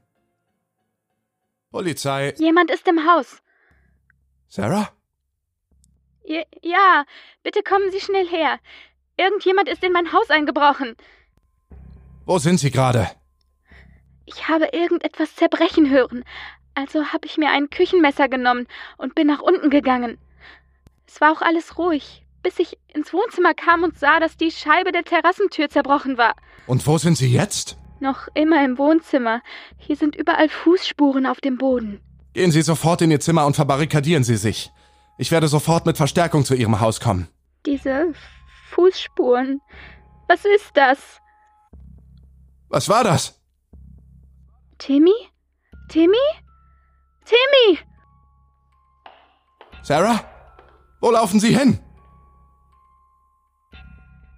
Polizei. 1.72 2.34
Jemand 2.38 2.72
ist 2.72 2.88
im 2.88 3.06
Haus. 3.06 3.42
Sarah? 4.48 4.90
Ja, 6.24 6.44
ja, 6.62 7.06
bitte 7.44 7.64
kommen 7.64 7.92
Sie 7.92 8.00
schnell 8.00 8.28
her. 8.28 8.60
Irgendjemand 9.18 9.68
ist 9.68 9.84
in 9.84 9.92
mein 9.92 10.14
Haus 10.14 10.30
eingebrochen. 10.30 10.96
Wo 12.26 12.38
sind 12.38 12.60
Sie 12.60 12.72
gerade? 12.72 13.10
Ich 14.26 14.48
habe 14.48 14.70
irgendetwas 14.72 15.36
zerbrechen 15.36 15.90
hören. 15.90 16.24
Also 16.76 17.12
habe 17.12 17.26
ich 17.26 17.38
mir 17.38 17.50
ein 17.50 17.70
Küchenmesser 17.70 18.30
genommen 18.30 18.68
und 18.98 19.16
bin 19.16 19.28
nach 19.28 19.42
unten 19.42 19.70
gegangen. 19.70 20.18
Es 21.06 21.20
war 21.20 21.34
auch 21.34 21.42
alles 21.42 21.78
ruhig, 21.78 22.21
bis 22.44 22.60
ich 22.60 22.78
ins 22.94 23.14
Wohnzimmer 23.14 23.54
kam 23.54 23.84
und 23.84 23.98
sah, 23.98 24.20
dass 24.20 24.38
die 24.38 24.52
Scheibe 24.52 24.92
der 24.92 25.04
Terrassentür 25.04 25.70
zerbrochen 25.70 26.18
war. 26.18 26.34
Und 26.68 26.86
wo 26.88 26.98
sind 26.98 27.18
Sie 27.18 27.32
jetzt? 27.32 27.78
Noch 28.00 28.28
immer 28.34 28.64
im 28.66 28.78
Wohnzimmer. 28.78 29.42
Hier 29.78 29.96
sind 29.96 30.16
überall 30.16 30.50
Fußspuren 30.50 31.26
auf 31.26 31.40
dem 31.40 31.58
Boden. 31.58 32.02
Gehen 32.34 32.52
Sie 32.52 32.62
sofort 32.62 33.02
in 33.02 33.12
Ihr 33.12 33.20
Zimmer 33.20 33.46
und 33.46 33.56
verbarrikadieren 33.56 34.24
Sie 34.24 34.38
sich. 34.38 34.72
Ich 35.18 35.32
werde 35.32 35.48
sofort 35.48 35.86
mit 35.86 35.98
Verstärkung 35.98 36.46
zu 36.46 36.56
Ihrem 36.56 36.80
Haus 36.80 37.00
kommen. 37.00 37.28
Diese 37.66 38.14
Fußspuren. 38.72 39.62
Was 40.28 40.46
ist 40.46 40.72
das? 40.74 40.98
Was 42.70 42.90
war 42.90 43.04
das? 43.04 43.40
Timmy? 44.78 45.14
Timmy? 45.90 46.18
Timmy! 47.26 47.80
Sarah? 49.84 50.24
Wo 51.02 51.12
laufen 51.12 51.40
Sie 51.40 51.56
hin? 51.56 51.80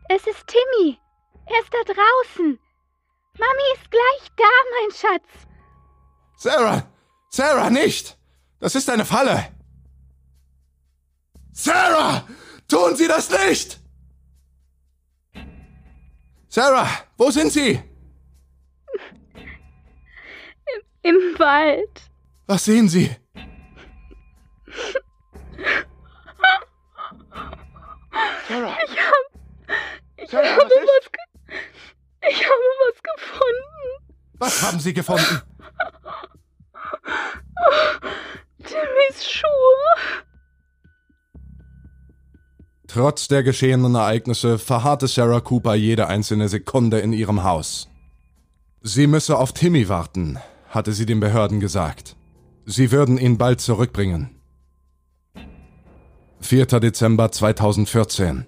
Es 0.10 0.28
ist 0.28 0.48
Timmy. 0.48 1.00
Er 1.46 1.60
ist 1.62 1.74
da 1.74 1.84
draußen. 1.84 2.60
Mami 3.38 3.64
ist 3.76 3.90
gleich 3.90 4.32
da, 4.38 4.44
mein 4.72 4.92
Schatz. 4.92 5.48
Sarah! 6.38 6.88
Sarah, 7.30 7.70
nicht! 7.70 8.18
Das 8.60 8.76
ist 8.76 8.90
eine 8.90 9.06
Falle! 9.06 9.52
Sarah! 11.52 12.28
Tun 12.68 12.96
Sie 12.96 13.08
das 13.08 13.30
nicht! 13.30 13.80
Sarah, 16.48 16.90
wo 17.18 17.32
sind 17.32 17.52
Sie? 17.52 17.82
Im, 21.02 21.16
im 21.16 21.40
Wald. 21.40 22.02
Was 22.46 22.66
sehen 22.66 22.88
Sie? 22.88 23.10
Sarah! 28.48 28.78
Ich. 28.86 29.13
Ich 30.34 30.40
Sarah, 30.40 30.56
habe 30.56 30.66
was 30.66 32.32
ich 32.32 32.44
habe 32.44 32.62
was 32.82 33.04
gefunden. 33.04 34.16
Was 34.40 34.62
haben 34.64 34.80
Sie 34.80 34.94
gefunden? 34.94 35.42
Timmys 38.64 39.30
Schuhe. 39.30 40.24
Trotz 42.88 43.28
der 43.28 43.44
geschehenen 43.44 43.94
Ereignisse 43.94 44.58
verharrte 44.58 45.08
Sarah 45.08 45.40
Cooper 45.40 45.76
jede 45.76 46.08
einzelne 46.08 46.50
Sekunde 46.50 47.00
in 47.00 47.14
ihrem 47.14 47.44
Haus. 47.44 47.90
Sie 48.82 49.06
müsse 49.06 49.38
auf 49.38 49.54
Timmy 49.54 49.88
warten, 49.88 50.40
hatte 50.70 50.94
sie 50.94 51.06
den 51.06 51.20
Behörden 51.20 51.60
gesagt. 51.60 52.16
Sie 52.66 52.92
würden 52.92 53.20
ihn 53.20 53.38
bald 53.38 53.62
zurückbringen. 53.62 54.42
4. 56.42 56.66
Dezember 56.66 57.32
2014, 57.32 58.48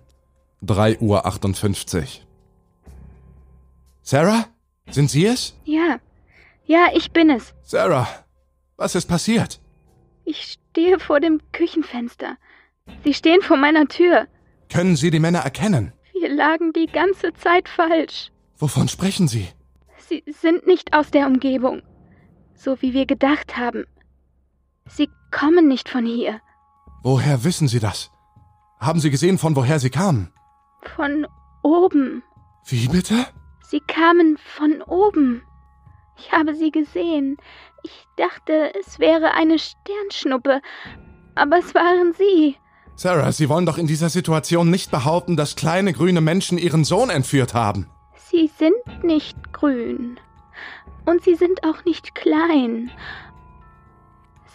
3.58 0.63 1.97
Uhr. 1.97 2.07
Sarah? 4.01 4.45
Sind 4.89 5.09
Sie 5.09 5.25
es? 5.25 5.55
Ja. 5.65 5.99
Ja, 6.65 6.87
ich 6.93 7.11
bin 7.11 7.29
es. 7.29 7.53
Sarah, 7.63 8.07
was 8.77 8.95
ist 8.95 9.07
passiert? 9.07 9.59
Ich 10.25 10.57
stehe 10.71 10.99
vor 10.99 11.19
dem 11.19 11.39
Küchenfenster. 11.51 12.37
Sie 13.03 13.13
stehen 13.13 13.41
vor 13.41 13.57
meiner 13.57 13.87
Tür. 13.87 14.27
Können 14.69 14.95
Sie 14.95 15.11
die 15.11 15.19
Männer 15.19 15.39
erkennen? 15.39 15.93
Wir 16.13 16.29
lagen 16.29 16.73
die 16.73 16.87
ganze 16.87 17.33
Zeit 17.33 17.69
falsch. 17.69 18.31
Wovon 18.57 18.87
sprechen 18.87 19.27
Sie? 19.27 19.47
Sie 20.07 20.23
sind 20.41 20.65
nicht 20.65 20.93
aus 20.93 21.11
der 21.11 21.27
Umgebung. 21.27 21.81
So 22.55 22.81
wie 22.81 22.93
wir 22.93 23.05
gedacht 23.05 23.57
haben. 23.57 23.85
Sie 24.87 25.09
kommen 25.31 25.67
nicht 25.67 25.89
von 25.89 26.05
hier. 26.05 26.39
Woher 27.03 27.43
wissen 27.43 27.67
Sie 27.67 27.79
das? 27.79 28.11
Haben 28.79 28.99
Sie 28.99 29.09
gesehen, 29.09 29.37
von 29.37 29.55
woher 29.55 29.79
Sie 29.79 29.89
kamen? 29.89 30.31
Von 30.95 31.27
oben. 31.63 32.23
Wie 32.65 32.87
bitte? 32.87 33.25
Sie 33.61 33.79
kamen 33.79 34.37
von 34.37 34.81
oben. 34.83 35.43
Ich 36.17 36.31
habe 36.31 36.55
sie 36.55 36.71
gesehen. 36.71 37.37
Ich 37.83 38.05
dachte, 38.15 38.71
es 38.79 38.99
wäre 38.99 39.33
eine 39.33 39.59
Sternschnuppe. 39.59 40.61
Aber 41.35 41.57
es 41.57 41.75
waren 41.75 42.13
sie. 42.13 42.55
Sarah, 42.95 43.31
Sie 43.33 43.49
wollen 43.49 43.65
doch 43.65 43.77
in 43.77 43.87
dieser 43.87 44.09
Situation 44.09 44.69
nicht 44.69 44.89
behaupten, 44.89 45.35
dass 45.35 45.57
kleine 45.57 45.91
grüne 45.91 46.21
Menschen 46.21 46.57
Ihren 46.57 46.85
Sohn 46.85 47.09
entführt 47.09 47.53
haben. 47.53 47.89
Sie 48.31 48.49
sind 48.57 49.03
nicht 49.03 49.35
grün. 49.51 50.17
Und 51.05 51.23
sie 51.23 51.35
sind 51.35 51.63
auch 51.65 51.83
nicht 51.83 52.15
klein. 52.15 52.89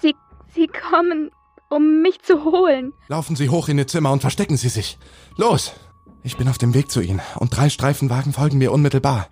Sie, 0.00 0.16
sie 0.54 0.68
kommen, 0.68 1.30
um 1.68 2.00
mich 2.00 2.22
zu 2.22 2.44
holen. 2.44 2.94
Laufen 3.08 3.36
Sie 3.36 3.50
hoch 3.50 3.68
in 3.68 3.78
Ihr 3.78 3.86
Zimmer 3.86 4.10
und 4.10 4.20
verstecken 4.20 4.56
Sie 4.56 4.70
sich. 4.70 4.98
Los! 5.36 5.74
Ich 6.22 6.36
bin 6.36 6.48
auf 6.48 6.58
dem 6.58 6.74
Weg 6.74 6.90
zu 6.90 7.00
Ihnen 7.00 7.20
und 7.36 7.56
drei 7.56 7.70
Streifenwagen 7.70 8.32
folgen 8.32 8.58
mir 8.58 8.72
unmittelbar. 8.72 9.28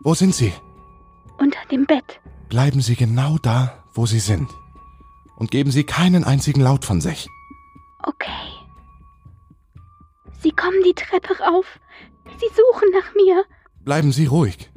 Wo 0.00 0.14
sind 0.14 0.34
Sie? 0.34 0.52
Unter 1.38 1.58
dem 1.70 1.86
Bett. 1.86 2.20
Bleiben 2.48 2.80
Sie 2.80 2.94
genau 2.94 3.38
da, 3.38 3.82
wo 3.92 4.06
Sie 4.06 4.20
sind. 4.20 4.50
Und 5.36 5.50
geben 5.50 5.72
Sie 5.72 5.84
keinen 5.84 6.22
einzigen 6.22 6.60
Laut 6.60 6.84
von 6.84 7.00
sich. 7.00 7.28
Okay. 8.02 8.30
Sie 10.40 10.52
kommen 10.52 10.82
die 10.84 10.94
Treppe 10.94 11.36
rauf. 11.40 11.66
Sie 12.38 12.48
suchen 12.48 12.90
nach 12.92 13.14
mir. 13.14 13.44
Bleiben 13.80 14.12
Sie 14.12 14.26
ruhig. 14.26 14.70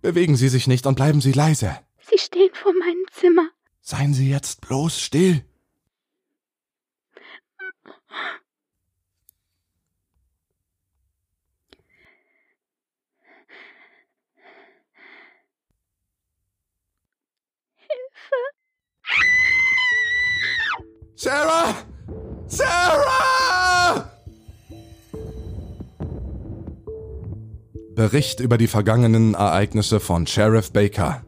Bewegen 0.00 0.36
Sie 0.36 0.48
sich 0.48 0.66
nicht 0.66 0.86
und 0.86 0.94
bleiben 0.94 1.20
Sie 1.20 1.32
leise. 1.32 1.76
Sie 2.10 2.18
stehen 2.18 2.50
vor 2.54 2.72
meinem 2.72 3.04
Zimmer. 3.12 3.48
Seien 3.80 4.14
Sie 4.14 4.30
jetzt 4.30 4.60
bloß 4.60 5.00
still. 5.00 5.44
Sarah! 21.22 21.76
Sarah! 22.48 24.10
Bericht 27.94 28.40
über 28.40 28.58
die 28.58 28.66
vergangenen 28.66 29.34
Ereignisse 29.34 30.00
von 30.00 30.26
Sheriff 30.26 30.72
Baker. 30.72 31.22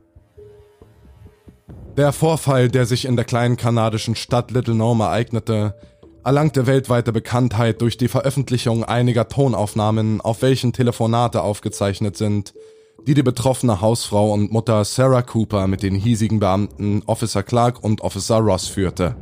Der 1.96 2.12
Vorfall, 2.12 2.68
der 2.70 2.86
sich 2.86 3.04
in 3.04 3.14
der 3.14 3.24
kleinen 3.24 3.56
kanadischen 3.56 4.16
Stadt 4.16 4.50
Little 4.50 4.74
Nome 4.74 5.04
ereignete, 5.04 5.76
erlangte 6.24 6.66
weltweite 6.66 7.12
Bekanntheit 7.12 7.80
durch 7.80 7.96
die 7.96 8.08
Veröffentlichung 8.08 8.82
einiger 8.82 9.28
Tonaufnahmen, 9.28 10.20
auf 10.20 10.42
welchen 10.42 10.72
Telefonate 10.72 11.40
aufgezeichnet 11.40 12.16
sind, 12.16 12.52
die 13.06 13.14
die 13.14 13.22
betroffene 13.22 13.80
Hausfrau 13.80 14.32
und 14.32 14.50
Mutter 14.50 14.84
Sarah 14.84 15.22
Cooper 15.22 15.68
mit 15.68 15.84
den 15.84 15.94
hiesigen 15.94 16.40
Beamten 16.40 17.04
Officer 17.06 17.44
Clark 17.44 17.84
und 17.84 18.00
Officer 18.00 18.38
Ross 18.38 18.66
führte. 18.66 19.14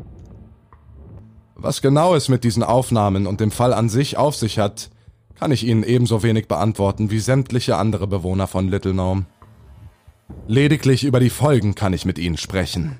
Was 1.62 1.80
genau 1.80 2.16
es 2.16 2.28
mit 2.28 2.42
diesen 2.42 2.64
Aufnahmen 2.64 3.28
und 3.28 3.40
dem 3.40 3.52
Fall 3.52 3.72
an 3.72 3.88
sich 3.88 4.16
auf 4.16 4.34
sich 4.34 4.58
hat, 4.58 4.90
kann 5.36 5.52
ich 5.52 5.64
Ihnen 5.64 5.84
ebenso 5.84 6.24
wenig 6.24 6.48
beantworten 6.48 7.12
wie 7.12 7.20
sämtliche 7.20 7.76
andere 7.76 8.08
Bewohner 8.08 8.48
von 8.48 8.66
Little 8.66 8.94
Nome. 8.94 9.26
Lediglich 10.48 11.04
über 11.04 11.20
die 11.20 11.30
Folgen 11.30 11.76
kann 11.76 11.92
ich 11.92 12.04
mit 12.04 12.18
Ihnen 12.18 12.36
sprechen. 12.36 12.98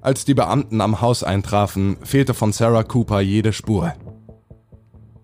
Als 0.00 0.24
die 0.24 0.34
Beamten 0.34 0.80
am 0.80 1.00
Haus 1.00 1.22
eintrafen, 1.22 1.98
fehlte 2.02 2.34
von 2.34 2.52
Sarah 2.52 2.82
Cooper 2.82 3.20
jede 3.20 3.52
Spur. 3.52 3.94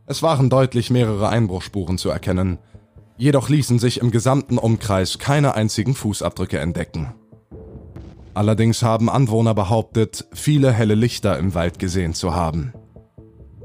Es 0.06 0.22
waren 0.22 0.48
deutlich 0.48 0.90
mehrere 0.90 1.28
Einbruchspuren 1.28 1.98
zu 1.98 2.08
erkennen, 2.08 2.58
jedoch 3.16 3.48
ließen 3.48 3.80
sich 3.80 4.00
im 4.00 4.12
gesamten 4.12 4.58
Umkreis 4.58 5.18
keine 5.18 5.56
einzigen 5.56 5.96
Fußabdrücke 5.96 6.60
entdecken. 6.60 7.14
Allerdings 8.34 8.82
haben 8.82 9.10
Anwohner 9.10 9.54
behauptet, 9.54 10.26
viele 10.32 10.72
helle 10.72 10.94
Lichter 10.94 11.38
im 11.38 11.54
Wald 11.54 11.78
gesehen 11.78 12.14
zu 12.14 12.34
haben. 12.34 12.72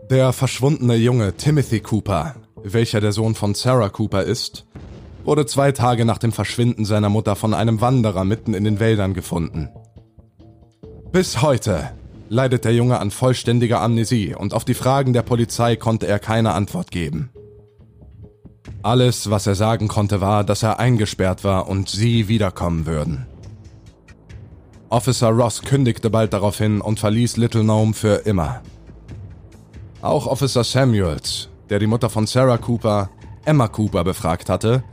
Der 0.09 0.33
verschwundene 0.33 0.95
Junge 0.95 1.33
Timothy 1.33 1.79
Cooper, 1.79 2.35
welcher 2.63 3.01
der 3.01 3.11
Sohn 3.11 3.35
von 3.35 3.53
Sarah 3.53 3.89
Cooper 3.89 4.23
ist, 4.23 4.65
wurde 5.23 5.45
zwei 5.45 5.71
Tage 5.71 6.05
nach 6.05 6.17
dem 6.17 6.31
Verschwinden 6.31 6.85
seiner 6.85 7.09
Mutter 7.09 7.35
von 7.35 7.53
einem 7.53 7.81
Wanderer 7.81 8.23
mitten 8.23 8.53
in 8.53 8.63
den 8.63 8.79
Wäldern 8.79 9.13
gefunden. 9.13 9.69
Bis 11.11 11.41
heute 11.41 11.91
leidet 12.29 12.65
der 12.65 12.73
Junge 12.73 12.99
an 12.99 13.11
vollständiger 13.11 13.81
Amnesie 13.81 14.35
und 14.35 14.53
auf 14.53 14.65
die 14.65 14.73
Fragen 14.73 15.13
der 15.13 15.21
Polizei 15.21 15.75
konnte 15.75 16.07
er 16.07 16.19
keine 16.19 16.53
Antwort 16.53 16.91
geben. 16.91 17.29
Alles, 18.83 19.29
was 19.29 19.47
er 19.47 19.55
sagen 19.55 19.87
konnte, 19.87 20.21
war, 20.21 20.43
dass 20.43 20.63
er 20.63 20.79
eingesperrt 20.79 21.43
war 21.43 21.67
und 21.67 21.89
sie 21.89 22.27
wiederkommen 22.27 22.85
würden. 22.85 23.25
Officer 24.89 25.29
Ross 25.29 25.61
kündigte 25.63 26.09
bald 26.09 26.33
daraufhin 26.33 26.79
und 26.79 26.99
verließ 26.99 27.37
Little 27.37 27.63
Nome 27.63 27.93
für 27.93 28.25
immer. 28.25 28.61
Auch 30.01 30.27
Officer 30.27 30.63
Samuels, 30.63 31.49
der 31.69 31.79
die 31.79 31.87
Mutter 31.87 32.09
von 32.09 32.27
Sarah 32.27 32.59
Cooper, 32.59 33.09
Emma 33.45 33.67
Cooper, 33.67 34.03
befragt 34.03 34.49
hatte, 34.49 34.83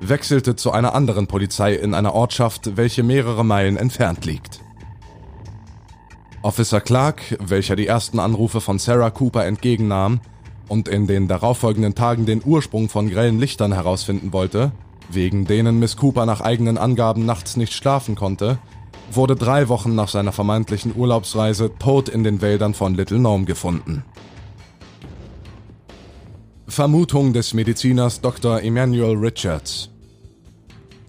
wechselte 0.00 0.54
zu 0.54 0.70
einer 0.70 0.94
anderen 0.94 1.26
Polizei 1.26 1.74
in 1.74 1.94
einer 1.94 2.14
Ortschaft, 2.14 2.76
welche 2.76 3.02
mehrere 3.02 3.44
Meilen 3.44 3.78
entfernt 3.78 4.26
liegt. 4.26 4.60
Officer 6.42 6.80
Clark, 6.80 7.36
welcher 7.40 7.74
die 7.74 7.86
ersten 7.86 8.20
Anrufe 8.20 8.60
von 8.60 8.78
Sarah 8.78 9.10
Cooper 9.10 9.46
entgegennahm 9.46 10.20
und 10.68 10.88
in 10.88 11.06
den 11.06 11.26
darauffolgenden 11.26 11.94
Tagen 11.94 12.26
den 12.26 12.42
Ursprung 12.44 12.90
von 12.90 13.08
grellen 13.08 13.38
Lichtern 13.38 13.72
herausfinden 13.72 14.32
wollte, 14.34 14.72
wegen 15.08 15.46
denen 15.46 15.78
Miss 15.78 15.96
Cooper 15.96 16.26
nach 16.26 16.42
eigenen 16.42 16.76
Angaben 16.76 17.24
nachts 17.24 17.56
nicht 17.56 17.72
schlafen 17.72 18.14
konnte, 18.14 18.58
wurde 19.12 19.36
drei 19.36 19.68
Wochen 19.68 19.94
nach 19.94 20.08
seiner 20.08 20.32
vermeintlichen 20.32 20.94
Urlaubsreise 20.96 21.70
tot 21.78 22.08
in 22.08 22.24
den 22.24 22.40
Wäldern 22.40 22.74
von 22.74 22.94
Little 22.94 23.18
Nome 23.18 23.44
gefunden. 23.44 24.04
Vermutung 26.66 27.32
des 27.32 27.54
Mediziners 27.54 28.20
Dr. 28.20 28.62
Emmanuel 28.62 29.16
Richards. 29.16 29.90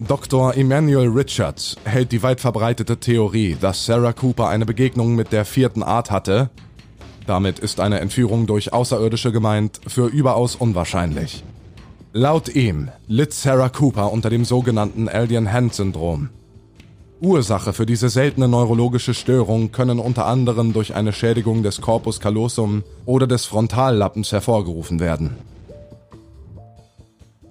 Dr. 0.00 0.56
Emmanuel 0.56 1.08
Richards 1.08 1.76
hält 1.84 2.12
die 2.12 2.22
weit 2.22 2.40
verbreitete 2.40 2.98
Theorie, 2.98 3.56
dass 3.60 3.84
Sarah 3.84 4.14
Cooper 4.14 4.48
eine 4.48 4.64
Begegnung 4.64 5.14
mit 5.14 5.32
der 5.32 5.44
vierten 5.44 5.82
Art 5.82 6.10
hatte, 6.10 6.48
damit 7.26 7.58
ist 7.58 7.78
eine 7.78 8.00
Entführung 8.00 8.46
durch 8.46 8.72
Außerirdische 8.72 9.30
gemeint, 9.30 9.80
für 9.86 10.06
überaus 10.06 10.56
unwahrscheinlich. 10.56 11.44
Laut 12.12 12.48
ihm 12.48 12.88
litt 13.06 13.32
Sarah 13.32 13.68
Cooper 13.68 14.10
unter 14.10 14.30
dem 14.30 14.44
sogenannten 14.44 15.08
Alien-Hand-Syndrom. 15.08 16.30
Ursache 17.20 17.72
für 17.72 17.86
diese 17.86 18.08
seltene 18.08 18.48
neurologische 18.48 19.14
Störung 19.14 19.72
können 19.72 19.98
unter 19.98 20.26
anderem 20.26 20.72
durch 20.72 20.94
eine 20.94 21.12
Schädigung 21.12 21.62
des 21.62 21.80
Corpus 21.80 22.18
callosum 22.18 22.82
oder 23.04 23.26
des 23.26 23.44
Frontallappens 23.44 24.32
hervorgerufen 24.32 25.00
werden. 25.00 25.36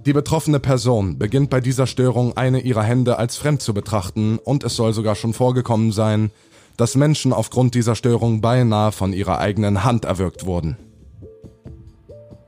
Die 0.05 0.13
betroffene 0.13 0.59
Person 0.59 1.19
beginnt 1.19 1.49
bei 1.49 1.59
dieser 1.61 1.85
Störung 1.85 2.35
eine 2.35 2.61
ihrer 2.61 2.83
Hände 2.83 3.19
als 3.19 3.37
fremd 3.37 3.61
zu 3.61 3.73
betrachten 3.73 4.39
und 4.39 4.63
es 4.63 4.75
soll 4.75 4.93
sogar 4.93 5.15
schon 5.15 5.33
vorgekommen 5.33 5.91
sein, 5.91 6.31
dass 6.77 6.95
Menschen 6.95 7.33
aufgrund 7.33 7.75
dieser 7.75 7.95
Störung 7.95 8.41
beinahe 8.41 8.91
von 8.91 9.13
ihrer 9.13 9.39
eigenen 9.39 9.83
Hand 9.83 10.05
erwürgt 10.05 10.45
wurden. 10.45 10.77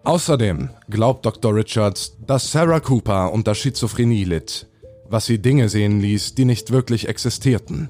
Außerdem 0.03 0.69
glaubt 0.89 1.25
Dr. 1.25 1.53
Richards, 1.53 2.17
dass 2.25 2.51
Sarah 2.51 2.79
Cooper 2.79 3.31
unter 3.31 3.53
Schizophrenie 3.53 4.23
litt, 4.23 4.67
was 5.11 5.25
sie 5.25 5.41
Dinge 5.41 5.67
sehen 5.67 5.99
ließ, 5.99 6.35
die 6.35 6.45
nicht 6.45 6.71
wirklich 6.71 7.07
existierten. 7.07 7.89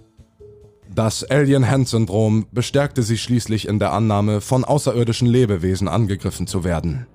Das 0.93 1.23
Alien-Hand-Syndrom 1.23 2.47
bestärkte 2.51 3.03
sie 3.03 3.17
schließlich 3.17 3.67
in 3.67 3.79
der 3.79 3.93
Annahme, 3.93 4.41
von 4.41 4.65
außerirdischen 4.65 5.27
Lebewesen 5.27 5.87
angegriffen 5.87 6.47
zu 6.47 6.63
werden. 6.63 7.05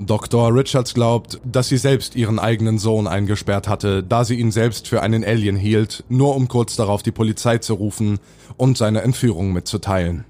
Dr. 0.00 0.52
Richards 0.54 0.92
glaubt, 0.92 1.40
dass 1.44 1.68
sie 1.68 1.78
selbst 1.78 2.16
ihren 2.16 2.38
eigenen 2.38 2.78
Sohn 2.78 3.06
eingesperrt 3.06 3.68
hatte, 3.68 4.02
da 4.02 4.24
sie 4.24 4.34
ihn 4.34 4.50
selbst 4.50 4.88
für 4.88 5.02
einen 5.02 5.24
Alien 5.24 5.56
hielt, 5.56 6.04
nur 6.08 6.34
um 6.34 6.48
kurz 6.48 6.76
darauf 6.76 7.02
die 7.02 7.12
Polizei 7.12 7.58
zu 7.58 7.74
rufen 7.74 8.18
und 8.56 8.76
seine 8.76 9.02
Entführung 9.02 9.52
mitzuteilen. 9.52 10.24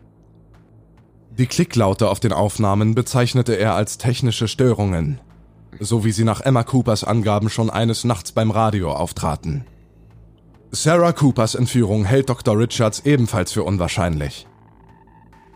Die 1.36 1.46
Klicklaute 1.46 2.08
auf 2.08 2.20
den 2.20 2.32
Aufnahmen 2.32 2.94
bezeichnete 2.94 3.54
er 3.54 3.74
als 3.74 3.98
technische 3.98 4.46
Störungen, 4.46 5.20
so 5.80 6.04
wie 6.04 6.12
sie 6.12 6.24
nach 6.24 6.40
Emma 6.40 6.62
Coopers 6.62 7.04
Angaben 7.04 7.50
schon 7.50 7.70
eines 7.70 8.04
Nachts 8.04 8.32
beim 8.32 8.50
Radio 8.50 8.92
auftraten. 8.92 9.64
Sarah 10.72 11.12
Coopers 11.12 11.54
Entführung 11.54 12.04
hält 12.04 12.28
Dr. 12.28 12.58
Richards 12.58 13.00
ebenfalls 13.04 13.52
für 13.52 13.62
unwahrscheinlich. 13.62 14.46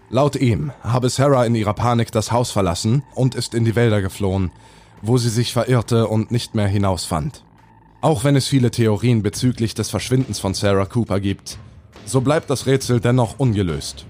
Laut 0.09 0.37
ihm 0.37 0.73
habe 0.83 1.09
Sarah 1.09 1.45
in 1.45 1.55
ihrer 1.55 1.75
Panik 1.75 2.11
das 2.11 2.33
Haus 2.33 2.51
verlassen 2.51 3.03
und 3.15 3.35
ist 3.35 3.55
in 3.55 3.65
die 3.65 3.77
Wälder 3.77 4.03
geflohen, 4.03 4.51
wo 5.03 5.19
sie 5.19 5.29
sich 5.29 5.53
verirrte 5.53 6.09
und 6.09 6.31
nicht 6.31 6.55
mehr 6.55 6.67
hinausfand. 6.67 7.45
Auch 8.01 8.25
wenn 8.25 8.35
es 8.35 8.49
viele 8.49 8.71
Theorien 8.71 9.23
bezüglich 9.23 9.75
des 9.75 9.91
Verschwindens 9.91 10.41
von 10.41 10.55
Sarah 10.55 10.87
Cooper 10.87 11.21
gibt, 11.21 11.59
so 12.07 12.21
bleibt 12.21 12.51
das 12.51 12.67
Rätsel 12.67 13.01
dennoch 13.01 13.39
ungelöst. 13.39 14.07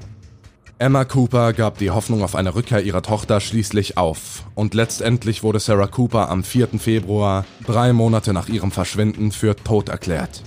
Emma 0.80 1.04
Cooper 1.04 1.52
gab 1.52 1.76
die 1.76 1.90
Hoffnung 1.90 2.22
auf 2.22 2.34
eine 2.34 2.54
Rückkehr 2.54 2.82
ihrer 2.82 3.02
Tochter 3.02 3.40
schließlich 3.40 3.98
auf 3.98 4.44
und 4.54 4.72
letztendlich 4.72 5.42
wurde 5.42 5.60
Sarah 5.60 5.88
Cooper 5.88 6.30
am 6.30 6.42
4. 6.42 6.68
Februar, 6.78 7.44
drei 7.66 7.92
Monate 7.92 8.32
nach 8.32 8.48
ihrem 8.48 8.70
Verschwinden, 8.70 9.30
für 9.30 9.54
tot 9.54 9.90
erklärt. 9.90 10.42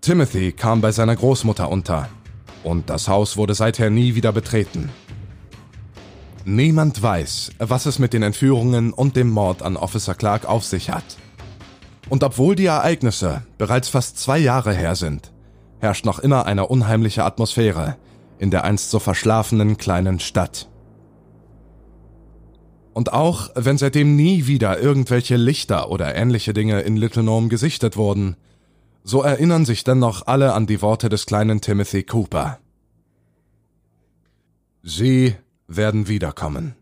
Timothy 0.00 0.50
kam 0.50 0.80
bei 0.80 0.90
seiner 0.90 1.14
Großmutter 1.14 1.70
unter 1.70 2.08
und 2.64 2.90
das 2.90 3.06
Haus 3.06 3.36
wurde 3.36 3.54
seither 3.54 3.88
nie 3.88 4.16
wieder 4.16 4.32
betreten. 4.32 4.90
Niemand 6.44 7.00
weiß, 7.00 7.52
was 7.60 7.86
es 7.86 8.00
mit 8.00 8.12
den 8.12 8.24
Entführungen 8.24 8.92
und 8.92 9.14
dem 9.14 9.30
Mord 9.30 9.62
an 9.62 9.76
Officer 9.76 10.16
Clark 10.16 10.44
auf 10.44 10.64
sich 10.64 10.90
hat. 10.90 11.04
Und 12.08 12.24
obwohl 12.24 12.56
die 12.56 12.66
Ereignisse 12.66 13.42
bereits 13.58 13.88
fast 13.88 14.18
zwei 14.18 14.38
Jahre 14.38 14.74
her 14.74 14.96
sind, 14.96 15.32
herrscht 15.78 16.04
noch 16.04 16.18
immer 16.18 16.46
eine 16.46 16.66
unheimliche 16.66 17.22
Atmosphäre 17.22 17.96
in 18.38 18.50
der 18.50 18.64
einst 18.64 18.90
so 18.90 18.98
verschlafenen 18.98 19.76
kleinen 19.76 20.20
Stadt. 20.20 20.68
Und 22.94 23.12
auch 23.12 23.50
wenn 23.54 23.78
seitdem 23.78 24.16
nie 24.16 24.46
wieder 24.46 24.80
irgendwelche 24.80 25.36
Lichter 25.36 25.90
oder 25.90 26.14
ähnliche 26.14 26.52
Dinge 26.52 26.80
in 26.80 26.96
Little 26.96 27.22
Nome 27.22 27.48
gesichtet 27.48 27.96
wurden, 27.96 28.36
so 29.04 29.22
erinnern 29.22 29.64
sich 29.64 29.84
dennoch 29.84 30.26
alle 30.26 30.52
an 30.52 30.66
die 30.66 30.82
Worte 30.82 31.08
des 31.08 31.24
kleinen 31.24 31.60
Timothy 31.60 32.02
Cooper. 32.02 32.58
Sie 34.82 35.36
werden 35.66 36.08
wiederkommen. 36.08 36.74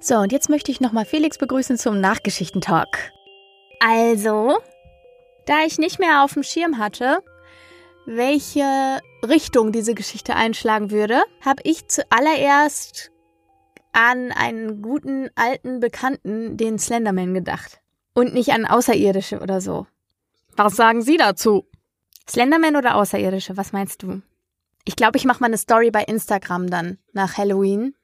So, 0.00 0.16
und 0.18 0.32
jetzt 0.32 0.50
möchte 0.50 0.70
ich 0.70 0.82
nochmal 0.82 1.06
Felix 1.06 1.38
begrüßen 1.38 1.78
zum 1.78 1.98
Nachgeschichtentalk. 1.98 3.10
Also, 3.86 4.56
da 5.44 5.64
ich 5.66 5.78
nicht 5.78 5.98
mehr 5.98 6.24
auf 6.24 6.32
dem 6.32 6.42
Schirm 6.42 6.78
hatte, 6.78 7.18
welche 8.06 8.64
Richtung 9.22 9.72
diese 9.72 9.94
Geschichte 9.94 10.34
einschlagen 10.36 10.90
würde, 10.90 11.22
habe 11.44 11.60
ich 11.64 11.86
zuallererst 11.88 13.10
an 13.92 14.32
einen 14.32 14.80
guten 14.80 15.28
alten 15.34 15.80
Bekannten, 15.80 16.56
den 16.56 16.78
Slenderman, 16.78 17.34
gedacht. 17.34 17.80
Und 18.14 18.32
nicht 18.32 18.52
an 18.52 18.64
Außerirdische 18.64 19.40
oder 19.40 19.60
so. 19.60 19.86
Was 20.56 20.76
sagen 20.76 21.02
Sie 21.02 21.18
dazu? 21.18 21.66
Slenderman 22.28 22.76
oder 22.76 22.94
Außerirdische, 22.96 23.56
was 23.58 23.72
meinst 23.72 24.02
du? 24.02 24.22
Ich 24.86 24.96
glaube, 24.96 25.18
ich 25.18 25.26
mache 25.26 25.40
mal 25.40 25.46
eine 25.48 25.58
Story 25.58 25.90
bei 25.90 26.04
Instagram 26.04 26.70
dann 26.70 26.98
nach 27.12 27.36
Halloween 27.36 27.94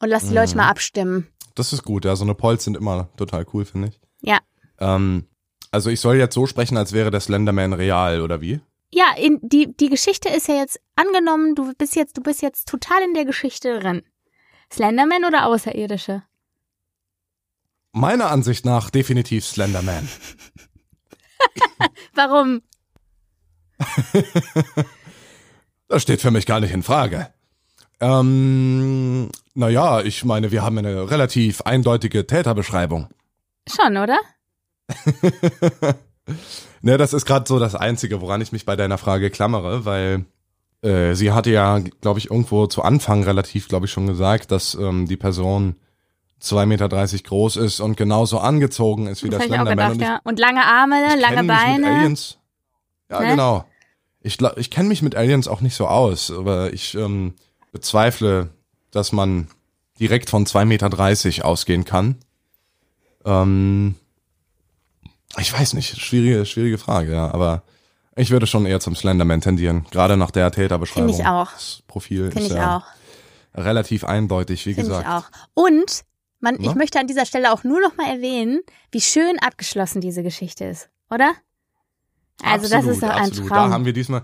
und 0.00 0.08
lass 0.08 0.28
die 0.28 0.34
Leute 0.34 0.52
Mhm. 0.52 0.56
mal 0.58 0.68
abstimmen. 0.70 1.28
Das 1.54 1.72
ist 1.74 1.82
gut, 1.82 2.06
ja, 2.06 2.16
so 2.16 2.24
eine 2.24 2.34
Polls 2.34 2.64
sind 2.64 2.78
immer 2.78 3.08
total 3.18 3.44
cool, 3.52 3.66
finde 3.66 3.88
ich. 3.88 4.00
Ja. 4.22 4.38
Ähm, 4.78 5.26
also 5.70 5.90
ich 5.90 6.00
soll 6.00 6.16
jetzt 6.16 6.34
so 6.34 6.46
sprechen, 6.46 6.76
als 6.76 6.92
wäre 6.92 7.10
der 7.10 7.20
Slenderman 7.20 7.72
real, 7.72 8.20
oder 8.20 8.40
wie? 8.40 8.60
Ja, 8.90 9.06
in, 9.16 9.38
die, 9.42 9.74
die 9.74 9.88
Geschichte 9.88 10.28
ist 10.28 10.48
ja 10.48 10.56
jetzt 10.56 10.80
angenommen, 10.96 11.54
du 11.54 11.72
bist 11.74 11.96
jetzt, 11.96 12.16
du 12.16 12.22
bist 12.22 12.42
jetzt 12.42 12.68
total 12.68 13.02
in 13.02 13.14
der 13.14 13.24
Geschichte 13.24 13.80
drin. 13.80 14.02
Slenderman 14.70 15.24
oder 15.24 15.46
Außerirdische? 15.46 16.22
Meiner 17.92 18.30
Ansicht 18.30 18.64
nach 18.64 18.90
definitiv 18.90 19.46
Slenderman. 19.46 20.08
Warum? 22.14 22.62
Das 25.92 26.00
steht 26.00 26.22
für 26.22 26.30
mich 26.30 26.46
gar 26.46 26.58
nicht 26.58 26.72
in 26.72 26.82
Frage. 26.82 27.28
Ähm, 28.00 29.28
naja, 29.52 30.00
ich 30.00 30.24
meine, 30.24 30.50
wir 30.50 30.62
haben 30.62 30.78
eine 30.78 31.10
relativ 31.10 31.60
eindeutige 31.60 32.26
Täterbeschreibung. 32.26 33.08
Schon, 33.68 33.98
oder? 33.98 34.18
Ne, 36.82 36.98
das 36.98 37.12
ist 37.12 37.26
gerade 37.26 37.46
so 37.48 37.58
das 37.58 37.74
Einzige, 37.74 38.20
woran 38.20 38.40
ich 38.40 38.52
mich 38.52 38.64
bei 38.64 38.74
deiner 38.76 38.98
Frage 38.98 39.30
klammere, 39.30 39.84
weil 39.84 40.24
äh, 40.82 41.14
sie 41.14 41.32
hatte 41.32 41.50
ja, 41.50 41.78
glaube 42.00 42.18
ich, 42.18 42.30
irgendwo 42.30 42.66
zu 42.66 42.82
Anfang 42.82 43.22
relativ, 43.24 43.68
glaube 43.68 43.86
ich, 43.86 43.92
schon 43.92 44.06
gesagt, 44.06 44.50
dass 44.50 44.74
ähm, 44.74 45.06
die 45.06 45.16
Person 45.16 45.76
2,30 46.40 46.66
Meter 46.66 46.88
groß 46.88 47.56
ist 47.56 47.80
und 47.80 47.96
genauso 47.96 48.38
angezogen 48.40 49.06
ist 49.06 49.22
wie 49.22 49.28
Das 49.30 49.42
auch 49.42 49.46
Slenderman. 49.46 49.92
und 49.92 50.02
ja. 50.02 50.20
Und 50.24 50.38
lange 50.40 50.64
Arme, 50.64 50.96
ich 51.14 51.20
lange 51.20 51.36
kenn 51.36 51.46
mich 51.46 51.56
Mit 51.56 51.66
Beine. 51.82 51.86
Aliens, 51.98 52.38
ja, 53.10 53.20
Ne? 53.20 53.28
genau. 53.28 53.64
Ich, 54.20 54.38
glaub- 54.38 54.56
ich 54.58 54.70
kenne 54.70 54.88
mich 54.88 55.02
mit 55.02 55.14
Aliens 55.14 55.46
auch 55.48 55.60
nicht 55.60 55.74
so 55.76 55.86
aus, 55.86 56.30
aber 56.32 56.72
ich 56.72 56.94
ähm, 56.94 57.34
bezweifle, 57.72 58.50
dass 58.90 59.12
man 59.12 59.48
direkt 60.00 60.30
von 60.30 60.46
2,30 60.46 60.64
Meter 61.26 61.44
ausgehen 61.44 61.84
kann. 61.84 62.16
Ähm, 63.24 63.94
ich 65.38 65.52
weiß 65.52 65.74
nicht, 65.74 66.00
schwierige, 66.00 66.44
schwierige 66.46 66.78
Frage, 66.78 67.12
ja, 67.12 67.32
aber 67.32 67.62
ich 68.14 68.30
würde 68.30 68.46
schon 68.46 68.66
eher 68.66 68.80
zum 68.80 68.94
Slenderman 68.94 69.40
tendieren, 69.40 69.86
gerade 69.90 70.16
nach 70.16 70.30
der 70.30 70.50
Täterbeschreibung. 70.50 71.08
Finde 71.08 71.22
ich 71.22 71.28
auch. 71.28 71.50
Das 71.52 71.82
Profil 71.86 72.30
Finde 72.30 72.46
ist 72.46 72.50
ich 72.50 72.56
ja 72.56 72.78
auch. 72.78 73.58
relativ 73.58 74.04
eindeutig, 74.04 74.66
wie 74.66 74.74
Finde 74.74 74.90
ich 74.92 74.98
gesagt. 74.98 75.08
auch. 75.08 75.24
Und 75.54 76.04
man, 76.40 76.56
ich 76.56 76.66
Na? 76.66 76.74
möchte 76.74 76.98
an 76.98 77.06
dieser 77.06 77.24
Stelle 77.24 77.52
auch 77.52 77.64
nur 77.64 77.80
noch 77.80 77.96
mal 77.96 78.08
erwähnen, 78.08 78.60
wie 78.90 79.00
schön 79.00 79.38
abgeschlossen 79.40 80.00
diese 80.00 80.22
Geschichte 80.22 80.64
ist, 80.64 80.90
oder? 81.10 81.32
Also 82.42 82.64
das 82.64 82.72
Absolut, 82.72 82.94
ist 82.94 83.02
doch 83.02 83.08
ein 83.10 83.28
absolut. 83.28 83.48
Traum. 83.48 83.68
Da 83.70 83.74
haben 83.74 83.84
wir 83.84 83.92
diesmal, 83.92 84.22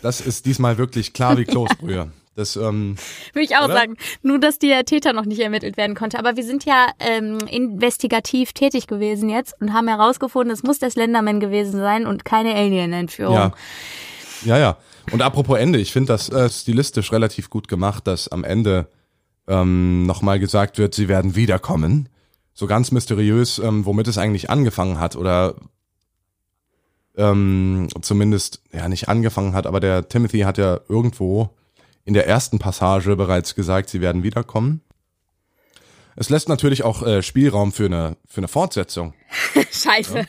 das 0.00 0.20
ist 0.20 0.46
diesmal 0.46 0.78
wirklich 0.78 1.12
klar 1.12 1.36
wie 1.36 1.44
Kloßbrühe. 1.44 2.10
Das, 2.38 2.54
ähm, 2.54 2.94
Würde 3.32 3.44
ich 3.44 3.56
auch 3.56 3.64
Oder? 3.64 3.74
sagen. 3.74 3.96
Nur, 4.22 4.38
dass 4.38 4.60
der 4.60 4.84
Täter 4.84 5.12
noch 5.12 5.24
nicht 5.24 5.40
ermittelt 5.40 5.76
werden 5.76 5.96
konnte. 5.96 6.20
Aber 6.20 6.36
wir 6.36 6.44
sind 6.44 6.64
ja 6.64 6.86
ähm, 7.00 7.38
investigativ 7.50 8.52
tätig 8.52 8.86
gewesen 8.86 9.28
jetzt 9.28 9.60
und 9.60 9.72
haben 9.72 9.88
herausgefunden, 9.88 10.52
es 10.52 10.62
muss 10.62 10.78
der 10.78 10.88
Slenderman 10.88 11.40
gewesen 11.40 11.80
sein 11.80 12.06
und 12.06 12.24
keine 12.24 12.54
Alien-Entführung. 12.54 13.34
Ja. 13.34 13.52
Ja, 14.44 14.56
ja. 14.56 14.76
Und 15.10 15.20
apropos 15.20 15.58
Ende, 15.58 15.80
ich 15.80 15.90
finde 15.92 16.12
das 16.12 16.28
äh, 16.28 16.48
stilistisch 16.48 17.10
relativ 17.10 17.50
gut 17.50 17.66
gemacht, 17.66 18.06
dass 18.06 18.28
am 18.28 18.44
Ende 18.44 18.86
ähm, 19.48 20.06
nochmal 20.06 20.38
gesagt 20.38 20.78
wird, 20.78 20.94
sie 20.94 21.08
werden 21.08 21.34
wiederkommen. 21.34 22.08
So 22.54 22.68
ganz 22.68 22.92
mysteriös, 22.92 23.58
ähm, 23.58 23.84
womit 23.84 24.06
es 24.06 24.16
eigentlich 24.16 24.48
angefangen 24.48 25.00
hat 25.00 25.16
oder 25.16 25.56
ähm, 27.16 27.88
zumindest, 28.00 28.62
ja, 28.72 28.88
nicht 28.88 29.08
angefangen 29.08 29.54
hat, 29.54 29.66
aber 29.66 29.80
der 29.80 30.08
Timothy 30.08 30.40
hat 30.40 30.56
ja 30.56 30.78
irgendwo 30.88 31.50
in 32.08 32.14
der 32.14 32.26
ersten 32.26 32.58
Passage 32.58 33.14
bereits 33.16 33.54
gesagt, 33.54 33.90
sie 33.90 34.00
werden 34.00 34.22
wiederkommen. 34.22 34.80
Es 36.16 36.30
lässt 36.30 36.48
natürlich 36.48 36.82
auch 36.82 37.02
äh, 37.02 37.22
Spielraum 37.22 37.70
für 37.70 37.84
eine, 37.84 38.16
für 38.26 38.38
eine 38.38 38.48
Fortsetzung. 38.48 39.12
Scheiße. 39.70 40.26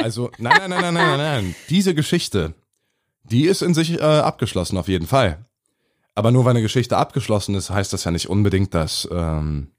Also, 0.00 0.30
nein, 0.38 0.54
nein, 0.58 0.70
nein, 0.70 0.80
nein, 0.80 0.94
nein, 0.94 1.06
nein, 1.06 1.18
nein. 1.18 1.54
Diese 1.68 1.94
Geschichte, 1.94 2.54
die 3.24 3.44
ist 3.44 3.60
in 3.60 3.74
sich 3.74 3.98
äh, 3.98 4.02
abgeschlossen, 4.02 4.78
auf 4.78 4.88
jeden 4.88 5.06
Fall. 5.06 5.44
Aber 6.14 6.32
nur 6.32 6.46
weil 6.46 6.52
eine 6.52 6.62
Geschichte 6.62 6.96
abgeschlossen 6.96 7.54
ist, 7.54 7.68
heißt 7.68 7.92
das 7.92 8.04
ja 8.04 8.10
nicht 8.10 8.30
unbedingt, 8.30 8.72
dass, 8.72 9.06
ähm, 9.12 9.70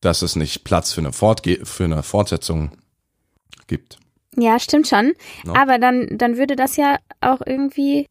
dass 0.00 0.20
es 0.22 0.34
nicht 0.34 0.64
Platz 0.64 0.92
für 0.92 1.00
eine, 1.00 1.12
Fortge 1.12 1.64
für 1.64 1.84
eine 1.84 2.02
Fortsetzung 2.02 2.72
gibt. 3.68 3.98
Ja, 4.36 4.58
stimmt 4.58 4.88
schon. 4.88 5.12
Ja. 5.44 5.54
Aber 5.54 5.78
dann, 5.78 6.18
dann 6.18 6.36
würde 6.36 6.56
das 6.56 6.76
ja 6.76 6.98
auch 7.20 7.40
irgendwie. 7.46 8.08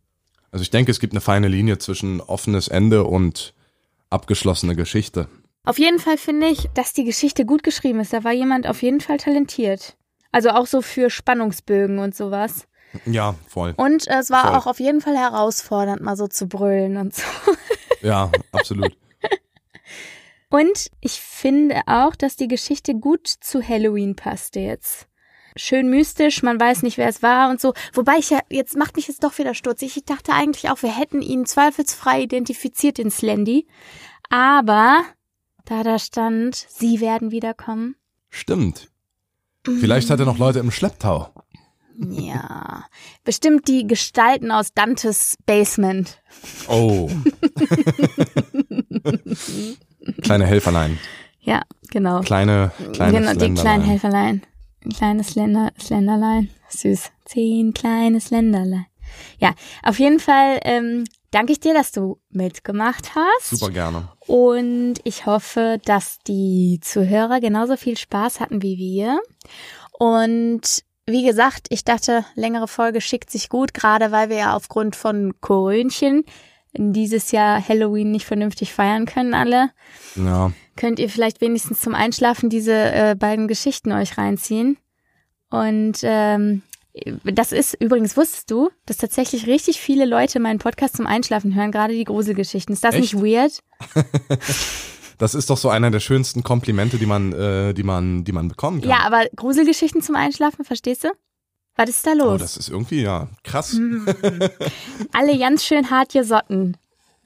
Also 0.52 0.64
ich 0.64 0.72
denke, 0.72 0.92
es 0.92 1.00
gibt 1.00 1.14
eine 1.14 1.22
feine 1.22 1.48
Linie 1.48 1.78
zwischen 1.78 2.22
offenes 2.22 2.68
Ende 2.68 3.04
und 3.04 3.54
abgeschlossene 4.10 4.76
Geschichte. 4.76 5.28
Auf 5.64 5.78
jeden 5.78 6.00
Fall 6.00 6.18
finde 6.18 6.48
ich, 6.48 6.70
dass 6.74 6.94
die 6.94 7.04
Geschichte 7.04 7.46
gut 7.46 7.64
geschrieben 7.64 8.00
ist. 8.00 8.14
Da 8.14 8.24
war 8.24 8.32
jemand 8.32 8.66
auf 8.66 8.82
jeden 8.82 9.02
Fall 9.02 9.18
talentiert. 9.18 9.98
Also 10.32 10.50
auch 10.50 10.66
so 10.66 10.82
für 10.82 11.10
Spannungsbögen 11.10 12.00
und 12.00 12.16
sowas. 12.16 12.68
Ja, 13.06 13.36
voll. 13.48 13.74
Und 13.78 14.08
es 14.08 14.32
war 14.32 14.48
Voll. 14.48 14.56
auch 14.56 14.66
auf 14.66 14.80
jeden 14.80 15.02
Fall 15.02 15.16
herausfordernd, 15.16 16.02
mal 16.02 16.16
so 16.16 16.28
zu 16.28 16.48
brüllen 16.48 16.98
und 16.98 17.14
so. 17.16 17.24
Ja, 18.02 18.32
absolut. 18.54 18.96
Und 20.50 20.90
ich 21.02 21.20
finde 21.20 21.82
auch, 21.86 22.16
dass 22.16 22.38
die 22.38 22.48
Geschichte 22.48 22.96
gut 22.96 23.28
zu 23.28 23.62
Halloween 23.62 24.16
passte 24.16 24.62
jetzt. 24.62 25.09
Schön 25.60 25.90
mystisch, 25.90 26.42
man 26.42 26.58
weiß 26.58 26.84
nicht, 26.84 26.98
wer 26.98 27.10
es 27.10 27.22
war 27.22 27.50
und 27.50 27.60
so. 27.60 27.74
Wobei 27.92 28.14
ich 28.18 28.30
ja, 28.30 28.40
jetzt 28.50 28.78
macht 28.78 28.96
mich 28.96 29.10
jetzt 29.10 29.26
doch 29.26 29.38
wieder 29.38 29.54
stutzig. 29.54 29.98
Ich 29.98 30.06
dachte 30.06 30.32
eigentlich 30.32 30.70
auch, 30.70 30.82
wir 30.84 30.98
hätten 30.98 31.22
ihn 31.22 31.46
zweifelsfrei 31.46 32.22
identifiziert, 32.22 32.98
den 32.98 33.12
Slendy. 33.12 33.68
Aber 34.30 35.02
da 35.66 35.84
da 35.84 36.00
stand, 36.00 36.56
sie 36.56 37.02
werden 37.02 37.32
wiederkommen. 37.32 37.98
Stimmt. 38.30 38.88
Vielleicht 39.66 40.10
hat 40.10 40.22
er 40.22 40.26
noch 40.26 40.38
Leute 40.38 40.60
im 40.60 40.72
Schlepptau. 40.72 41.34
Ja, 41.98 42.86
bestimmt 43.26 43.68
die 43.68 43.86
Gestalten 43.86 44.52
aus 44.52 44.74
Dantes 44.74 45.36
Basement. 45.46 46.22
Oh. 46.70 47.12
Kleine 50.22 50.46
Helferlein. 50.46 50.98
Ja, 51.42 51.64
genau. 51.92 52.22
Kleine, 52.22 52.72
kleine 52.94 53.20
genau, 53.20 53.34
die 53.34 53.54
kleinen 53.56 53.84
Helferlein. 53.84 54.42
Ein 54.86 54.92
kleines 54.92 55.28
Slender, 55.30 55.72
Slenderlein. 55.80 56.50
Süß. 56.70 57.12
Zehn 57.26 57.74
kleine 57.74 58.20
Slenderlein. 58.20 58.86
Ja, 59.40 59.54
auf 59.84 60.00
jeden 60.00 60.20
Fall 60.20 60.60
ähm, 60.64 61.06
danke 61.32 61.52
ich 61.52 61.60
dir, 61.60 61.74
dass 61.74 61.92
du 61.92 62.20
mitgemacht 62.30 63.12
hast. 63.16 63.50
Super 63.50 63.72
gerne. 63.72 64.10
Und 64.20 64.96
ich 65.04 65.26
hoffe, 65.26 65.80
dass 65.86 66.20
die 66.28 66.80
Zuhörer 66.82 67.40
genauso 67.40 67.76
viel 67.76 67.98
Spaß 67.98 68.40
hatten 68.40 68.62
wie 68.62 68.78
wir. 68.78 69.20
Und 69.98 70.84
wie 71.06 71.26
gesagt, 71.26 71.68
ich 71.70 71.84
dachte, 71.84 72.24
längere 72.36 72.68
Folge 72.68 73.02
schickt 73.02 73.32
sich 73.32 73.50
gut, 73.50 73.74
gerade 73.74 74.12
weil 74.12 74.30
wir 74.30 74.38
ja 74.38 74.56
aufgrund 74.56 74.96
von 74.96 75.34
Korönchen 75.42 76.24
dieses 76.74 77.32
Jahr 77.32 77.68
Halloween 77.68 78.12
nicht 78.12 78.26
vernünftig 78.26 78.74
feiern 78.74 79.06
können 79.06 79.34
alle. 79.34 79.72
Ja. 80.16 80.52
Könnt 80.80 80.98
ihr 80.98 81.10
vielleicht 81.10 81.42
wenigstens 81.42 81.82
zum 81.82 81.94
Einschlafen 81.94 82.50
diese 82.50 82.74
äh, 82.74 83.16
beiden 83.20 83.50
Geschichten 83.50 83.92
euch 83.92 84.18
reinziehen. 84.18 84.78
Und 85.50 85.98
ähm, 86.04 86.62
das 87.26 87.52
ist 87.52 87.74
übrigens, 87.82 88.16
wusstest 88.16 88.50
du, 88.50 88.70
dass 88.86 88.96
tatsächlich 88.96 89.46
richtig 89.46 89.82
viele 89.82 90.06
Leute 90.06 90.40
meinen 90.40 90.60
Podcast 90.60 90.96
zum 90.96 91.06
Einschlafen 91.06 91.54
hören, 91.54 91.74
gerade 91.74 91.94
die 91.94 92.06
Gruselgeschichten. 92.06 92.72
Ist 92.74 92.84
das 92.86 92.96
Echt? 92.96 93.14
nicht 93.14 93.16
weird? 93.22 93.60
Das 95.20 95.36
ist 95.36 95.50
doch 95.50 95.58
so 95.58 95.68
einer 95.68 95.92
der 95.92 96.00
schönsten 96.00 96.44
Komplimente, 96.44 96.98
die 96.98 97.06
man, 97.06 97.34
äh, 97.34 97.74
die 97.74 97.84
man, 97.84 98.24
die 98.24 98.32
man 98.32 98.48
bekommen 98.48 98.80
kann. 98.80 98.90
Ja, 98.90 99.00
aber 99.00 99.26
Gruselgeschichten 99.36 100.02
zum 100.02 100.16
Einschlafen, 100.16 100.64
verstehst 100.64 101.04
du? 101.04 101.10
Was 101.76 101.90
ist 101.90 102.08
da 102.08 102.12
Oh, 102.12 102.32
los? 102.32 102.40
das 102.40 102.56
ist 102.56 102.70
irgendwie, 102.70 103.02
ja, 103.02 103.28
krass. 103.44 103.74
Hm. 103.74 104.08
Alle 105.12 105.38
ganz 105.38 105.66
schön 105.66 105.90
hart 105.92 106.14
gesotten, 106.14 106.78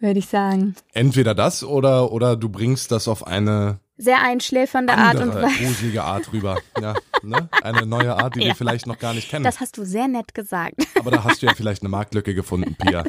würde 0.04 0.20
ich 0.20 0.28
sagen. 0.28 0.76
Entweder 0.94 1.34
das 1.34 1.64
oder, 1.64 2.12
oder 2.12 2.36
du 2.36 2.50
bringst 2.50 2.92
das 2.92 3.08
auf 3.08 3.26
eine 3.26 3.80
Sehr 3.98 4.22
einschläfernde 4.22 4.94
Art 4.94 5.16
und 5.20 5.34
Weise. 5.34 5.64
gruselige 5.64 6.04
Art 6.04 6.32
rüber. 6.34 6.58
Ja, 6.80 6.94
ne? 7.24 7.50
Eine 7.64 7.86
neue 7.86 8.16
Art, 8.16 8.36
die 8.36 8.42
Ja. 8.42 8.48
wir 8.48 8.56
vielleicht 8.56 8.86
noch 8.86 9.00
gar 9.00 9.14
nicht 9.14 9.30
kennen. 9.30 9.44
Das 9.44 9.60
hast 9.60 9.78
du 9.78 9.86
sehr 9.86 10.08
nett 10.08 10.36
gesagt. 10.36 10.76
Aber 11.00 11.10
da 11.10 11.24
hast 11.24 11.42
du 11.42 11.46
ja 11.48 11.54
vielleicht 11.56 11.82
eine 11.82 11.90
Marktlücke 11.90 12.36
gefunden, 12.36 12.76
Pia. 12.76 13.04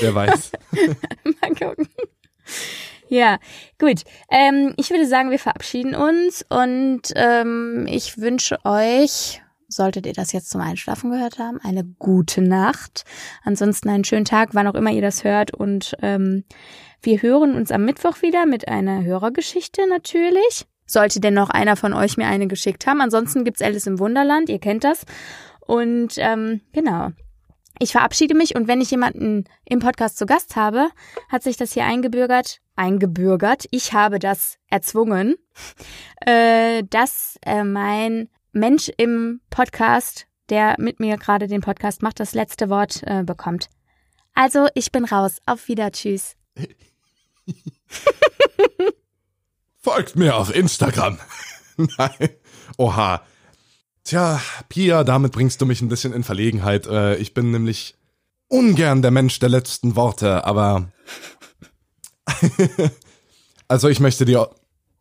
Wer 0.00 0.14
weiß. 0.14 0.52
Mal 1.40 1.50
gucken. 1.54 1.88
Ja, 3.08 3.38
gut. 3.78 4.02
Ähm, 4.30 4.74
ich 4.76 4.90
würde 4.90 5.06
sagen, 5.06 5.30
wir 5.30 5.38
verabschieden 5.38 5.94
uns 5.94 6.44
und 6.48 7.02
ähm, 7.14 7.86
ich 7.88 8.18
wünsche 8.18 8.58
euch, 8.64 9.42
solltet 9.76 10.06
ihr 10.06 10.12
das 10.12 10.32
jetzt 10.32 10.50
zum 10.50 10.60
Einschlafen 10.60 11.10
gehört 11.10 11.38
haben, 11.38 11.60
eine 11.62 11.84
gute 11.84 12.40
Nacht. 12.40 13.04
Ansonsten 13.44 13.88
einen 13.88 14.04
schönen 14.04 14.24
Tag, 14.24 14.50
wann 14.52 14.66
auch 14.66 14.74
immer 14.74 14.90
ihr 14.90 15.02
das 15.02 15.22
hört. 15.22 15.54
Und 15.54 15.96
ähm, 16.02 16.44
wir 17.02 17.22
hören 17.22 17.54
uns 17.54 17.70
am 17.70 17.84
Mittwoch 17.84 18.22
wieder 18.22 18.46
mit 18.46 18.68
einer 18.68 19.04
Hörergeschichte 19.04 19.88
natürlich. 19.88 20.66
Sollte 20.86 21.20
denn 21.20 21.34
noch 21.34 21.50
einer 21.50 21.76
von 21.76 21.92
euch 21.92 22.16
mir 22.16 22.26
eine 22.26 22.46
geschickt 22.46 22.86
haben. 22.86 23.00
Ansonsten 23.00 23.44
gibt's 23.44 23.62
Alice 23.62 23.86
im 23.86 23.98
Wunderland, 23.98 24.48
ihr 24.48 24.60
kennt 24.60 24.84
das. 24.84 25.04
Und 25.60 26.14
ähm, 26.16 26.62
genau. 26.72 27.10
Ich 27.78 27.92
verabschiede 27.92 28.34
mich 28.34 28.54
und 28.56 28.68
wenn 28.68 28.80
ich 28.80 28.90
jemanden 28.90 29.44
im 29.66 29.80
Podcast 29.80 30.16
zu 30.16 30.24
Gast 30.24 30.56
habe, 30.56 30.88
hat 31.28 31.42
sich 31.42 31.58
das 31.58 31.72
hier 31.72 31.84
eingebürgert, 31.84 32.60
eingebürgert, 32.74 33.66
ich 33.70 33.92
habe 33.92 34.18
das 34.18 34.56
erzwungen, 34.68 35.34
äh, 36.24 36.84
dass 36.88 37.38
äh, 37.44 37.64
mein 37.64 38.30
Mensch 38.56 38.90
im 38.96 39.40
Podcast, 39.50 40.26
der 40.48 40.76
mit 40.78 40.98
mir 40.98 41.18
gerade 41.18 41.46
den 41.46 41.60
Podcast 41.60 42.02
macht, 42.02 42.18
das 42.20 42.32
letzte 42.32 42.70
Wort 42.70 43.02
äh, 43.04 43.22
bekommt. 43.22 43.68
Also, 44.32 44.66
ich 44.74 44.90
bin 44.92 45.04
raus. 45.04 45.38
Auf 45.44 45.68
Wieder, 45.68 45.92
tschüss. 45.92 46.36
Folgt 49.82 50.16
mir 50.16 50.36
auf 50.36 50.54
Instagram. 50.54 51.18
Nein. 51.76 52.30
Oha. 52.78 53.22
Tja, 54.04 54.40
Pia, 54.70 55.04
damit 55.04 55.32
bringst 55.32 55.60
du 55.60 55.66
mich 55.66 55.82
ein 55.82 55.88
bisschen 55.88 56.14
in 56.14 56.24
Verlegenheit. 56.24 56.86
Äh, 56.86 57.16
Ich 57.16 57.34
bin 57.34 57.50
nämlich 57.50 57.94
ungern 58.48 59.02
der 59.02 59.10
Mensch 59.10 59.38
der 59.38 59.50
letzten 59.50 59.96
Worte, 59.96 60.44
aber. 60.46 60.90
also, 63.68 63.88
ich 63.88 64.00
möchte 64.00 64.24
dir 64.24 64.48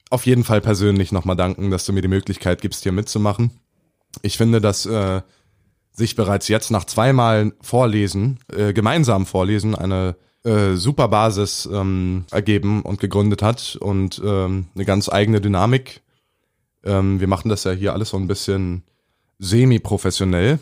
auf 0.10 0.26
jeden 0.26 0.44
Fall 0.44 0.62
persönlich 0.62 1.12
nochmal 1.12 1.36
danken, 1.36 1.72
dass 1.72 1.86
du 1.86 1.94
mir 1.94 2.02
die 2.02 2.08
Möglichkeit 2.08 2.62
gibst, 2.62 2.84
hier 2.84 2.92
mitzumachen. 2.92 3.52
Ich 4.22 4.38
finde, 4.38 4.62
dass 4.62 4.86
äh, 4.86 5.22
sich 5.92 6.16
bereits 6.16 6.48
jetzt 6.48 6.72
nach 6.72 6.86
zweimal 6.86 7.54
Vorlesen, 7.62 8.40
äh, 8.54 8.74
gemeinsam 8.74 9.26
Vorlesen, 9.26 9.76
eine 9.76 10.16
äh, 10.44 10.76
super 10.76 11.08
Basis 11.08 11.68
ähm, 11.72 12.26
ergeben 12.32 12.82
und 12.84 13.00
gegründet 13.00 13.42
hat 13.42 13.78
und 13.78 14.22
ähm, 14.24 14.68
eine 14.76 14.86
ganz 14.86 15.10
eigene 15.10 15.42
Dynamik. 15.42 16.02
Ähm, 16.84 17.20
wir 17.20 17.28
machen 17.28 17.50
das 17.50 17.64
ja 17.64 17.72
hier 17.72 17.94
alles 17.94 18.10
so 18.10 18.18
ein 18.18 18.28
bisschen 18.28 18.84
semi-professionell. 19.40 20.60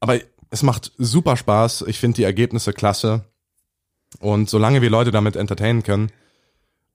Aber 0.00 0.18
es 0.50 0.62
macht 0.62 0.92
super 0.98 1.36
Spaß. 1.36 1.84
Ich 1.86 1.98
finde 1.98 2.16
die 2.16 2.24
Ergebnisse 2.24 2.72
klasse. 2.72 3.24
Und 4.20 4.48
solange 4.48 4.80
wir 4.80 4.90
Leute 4.90 5.10
damit 5.10 5.36
entertainen 5.36 5.82
können 5.82 6.10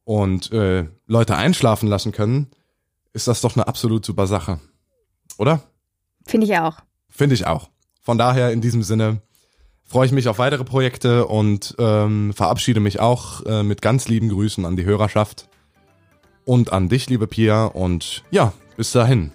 und 0.09 0.51
äh, 0.51 0.87
Leute 1.05 1.35
einschlafen 1.35 1.87
lassen 1.87 2.11
können, 2.11 2.47
ist 3.13 3.27
das 3.27 3.41
doch 3.41 3.55
eine 3.55 3.67
absolut 3.67 4.03
super 4.03 4.25
Sache. 4.25 4.59
Oder? 5.37 5.61
Finde 6.25 6.47
ich 6.47 6.57
auch. 6.57 6.77
Finde 7.09 7.35
ich 7.35 7.45
auch. 7.45 7.69
Von 8.01 8.17
daher 8.17 8.51
in 8.51 8.59
diesem 8.59 8.81
Sinne 8.81 9.21
freue 9.83 10.07
ich 10.07 10.11
mich 10.11 10.27
auf 10.27 10.39
weitere 10.39 10.63
Projekte 10.63 11.27
und 11.27 11.75
ähm, 11.77 12.33
verabschiede 12.33 12.79
mich 12.79 12.99
auch 12.99 13.45
äh, 13.45 13.61
mit 13.61 13.83
ganz 13.83 14.07
lieben 14.07 14.29
Grüßen 14.29 14.65
an 14.65 14.75
die 14.75 14.83
Hörerschaft 14.83 15.47
und 16.43 16.73
an 16.73 16.89
dich, 16.89 17.07
liebe 17.07 17.27
Pia. 17.27 17.65
Und 17.65 18.23
ja, 18.31 18.53
bis 18.77 18.91
dahin. 18.91 19.31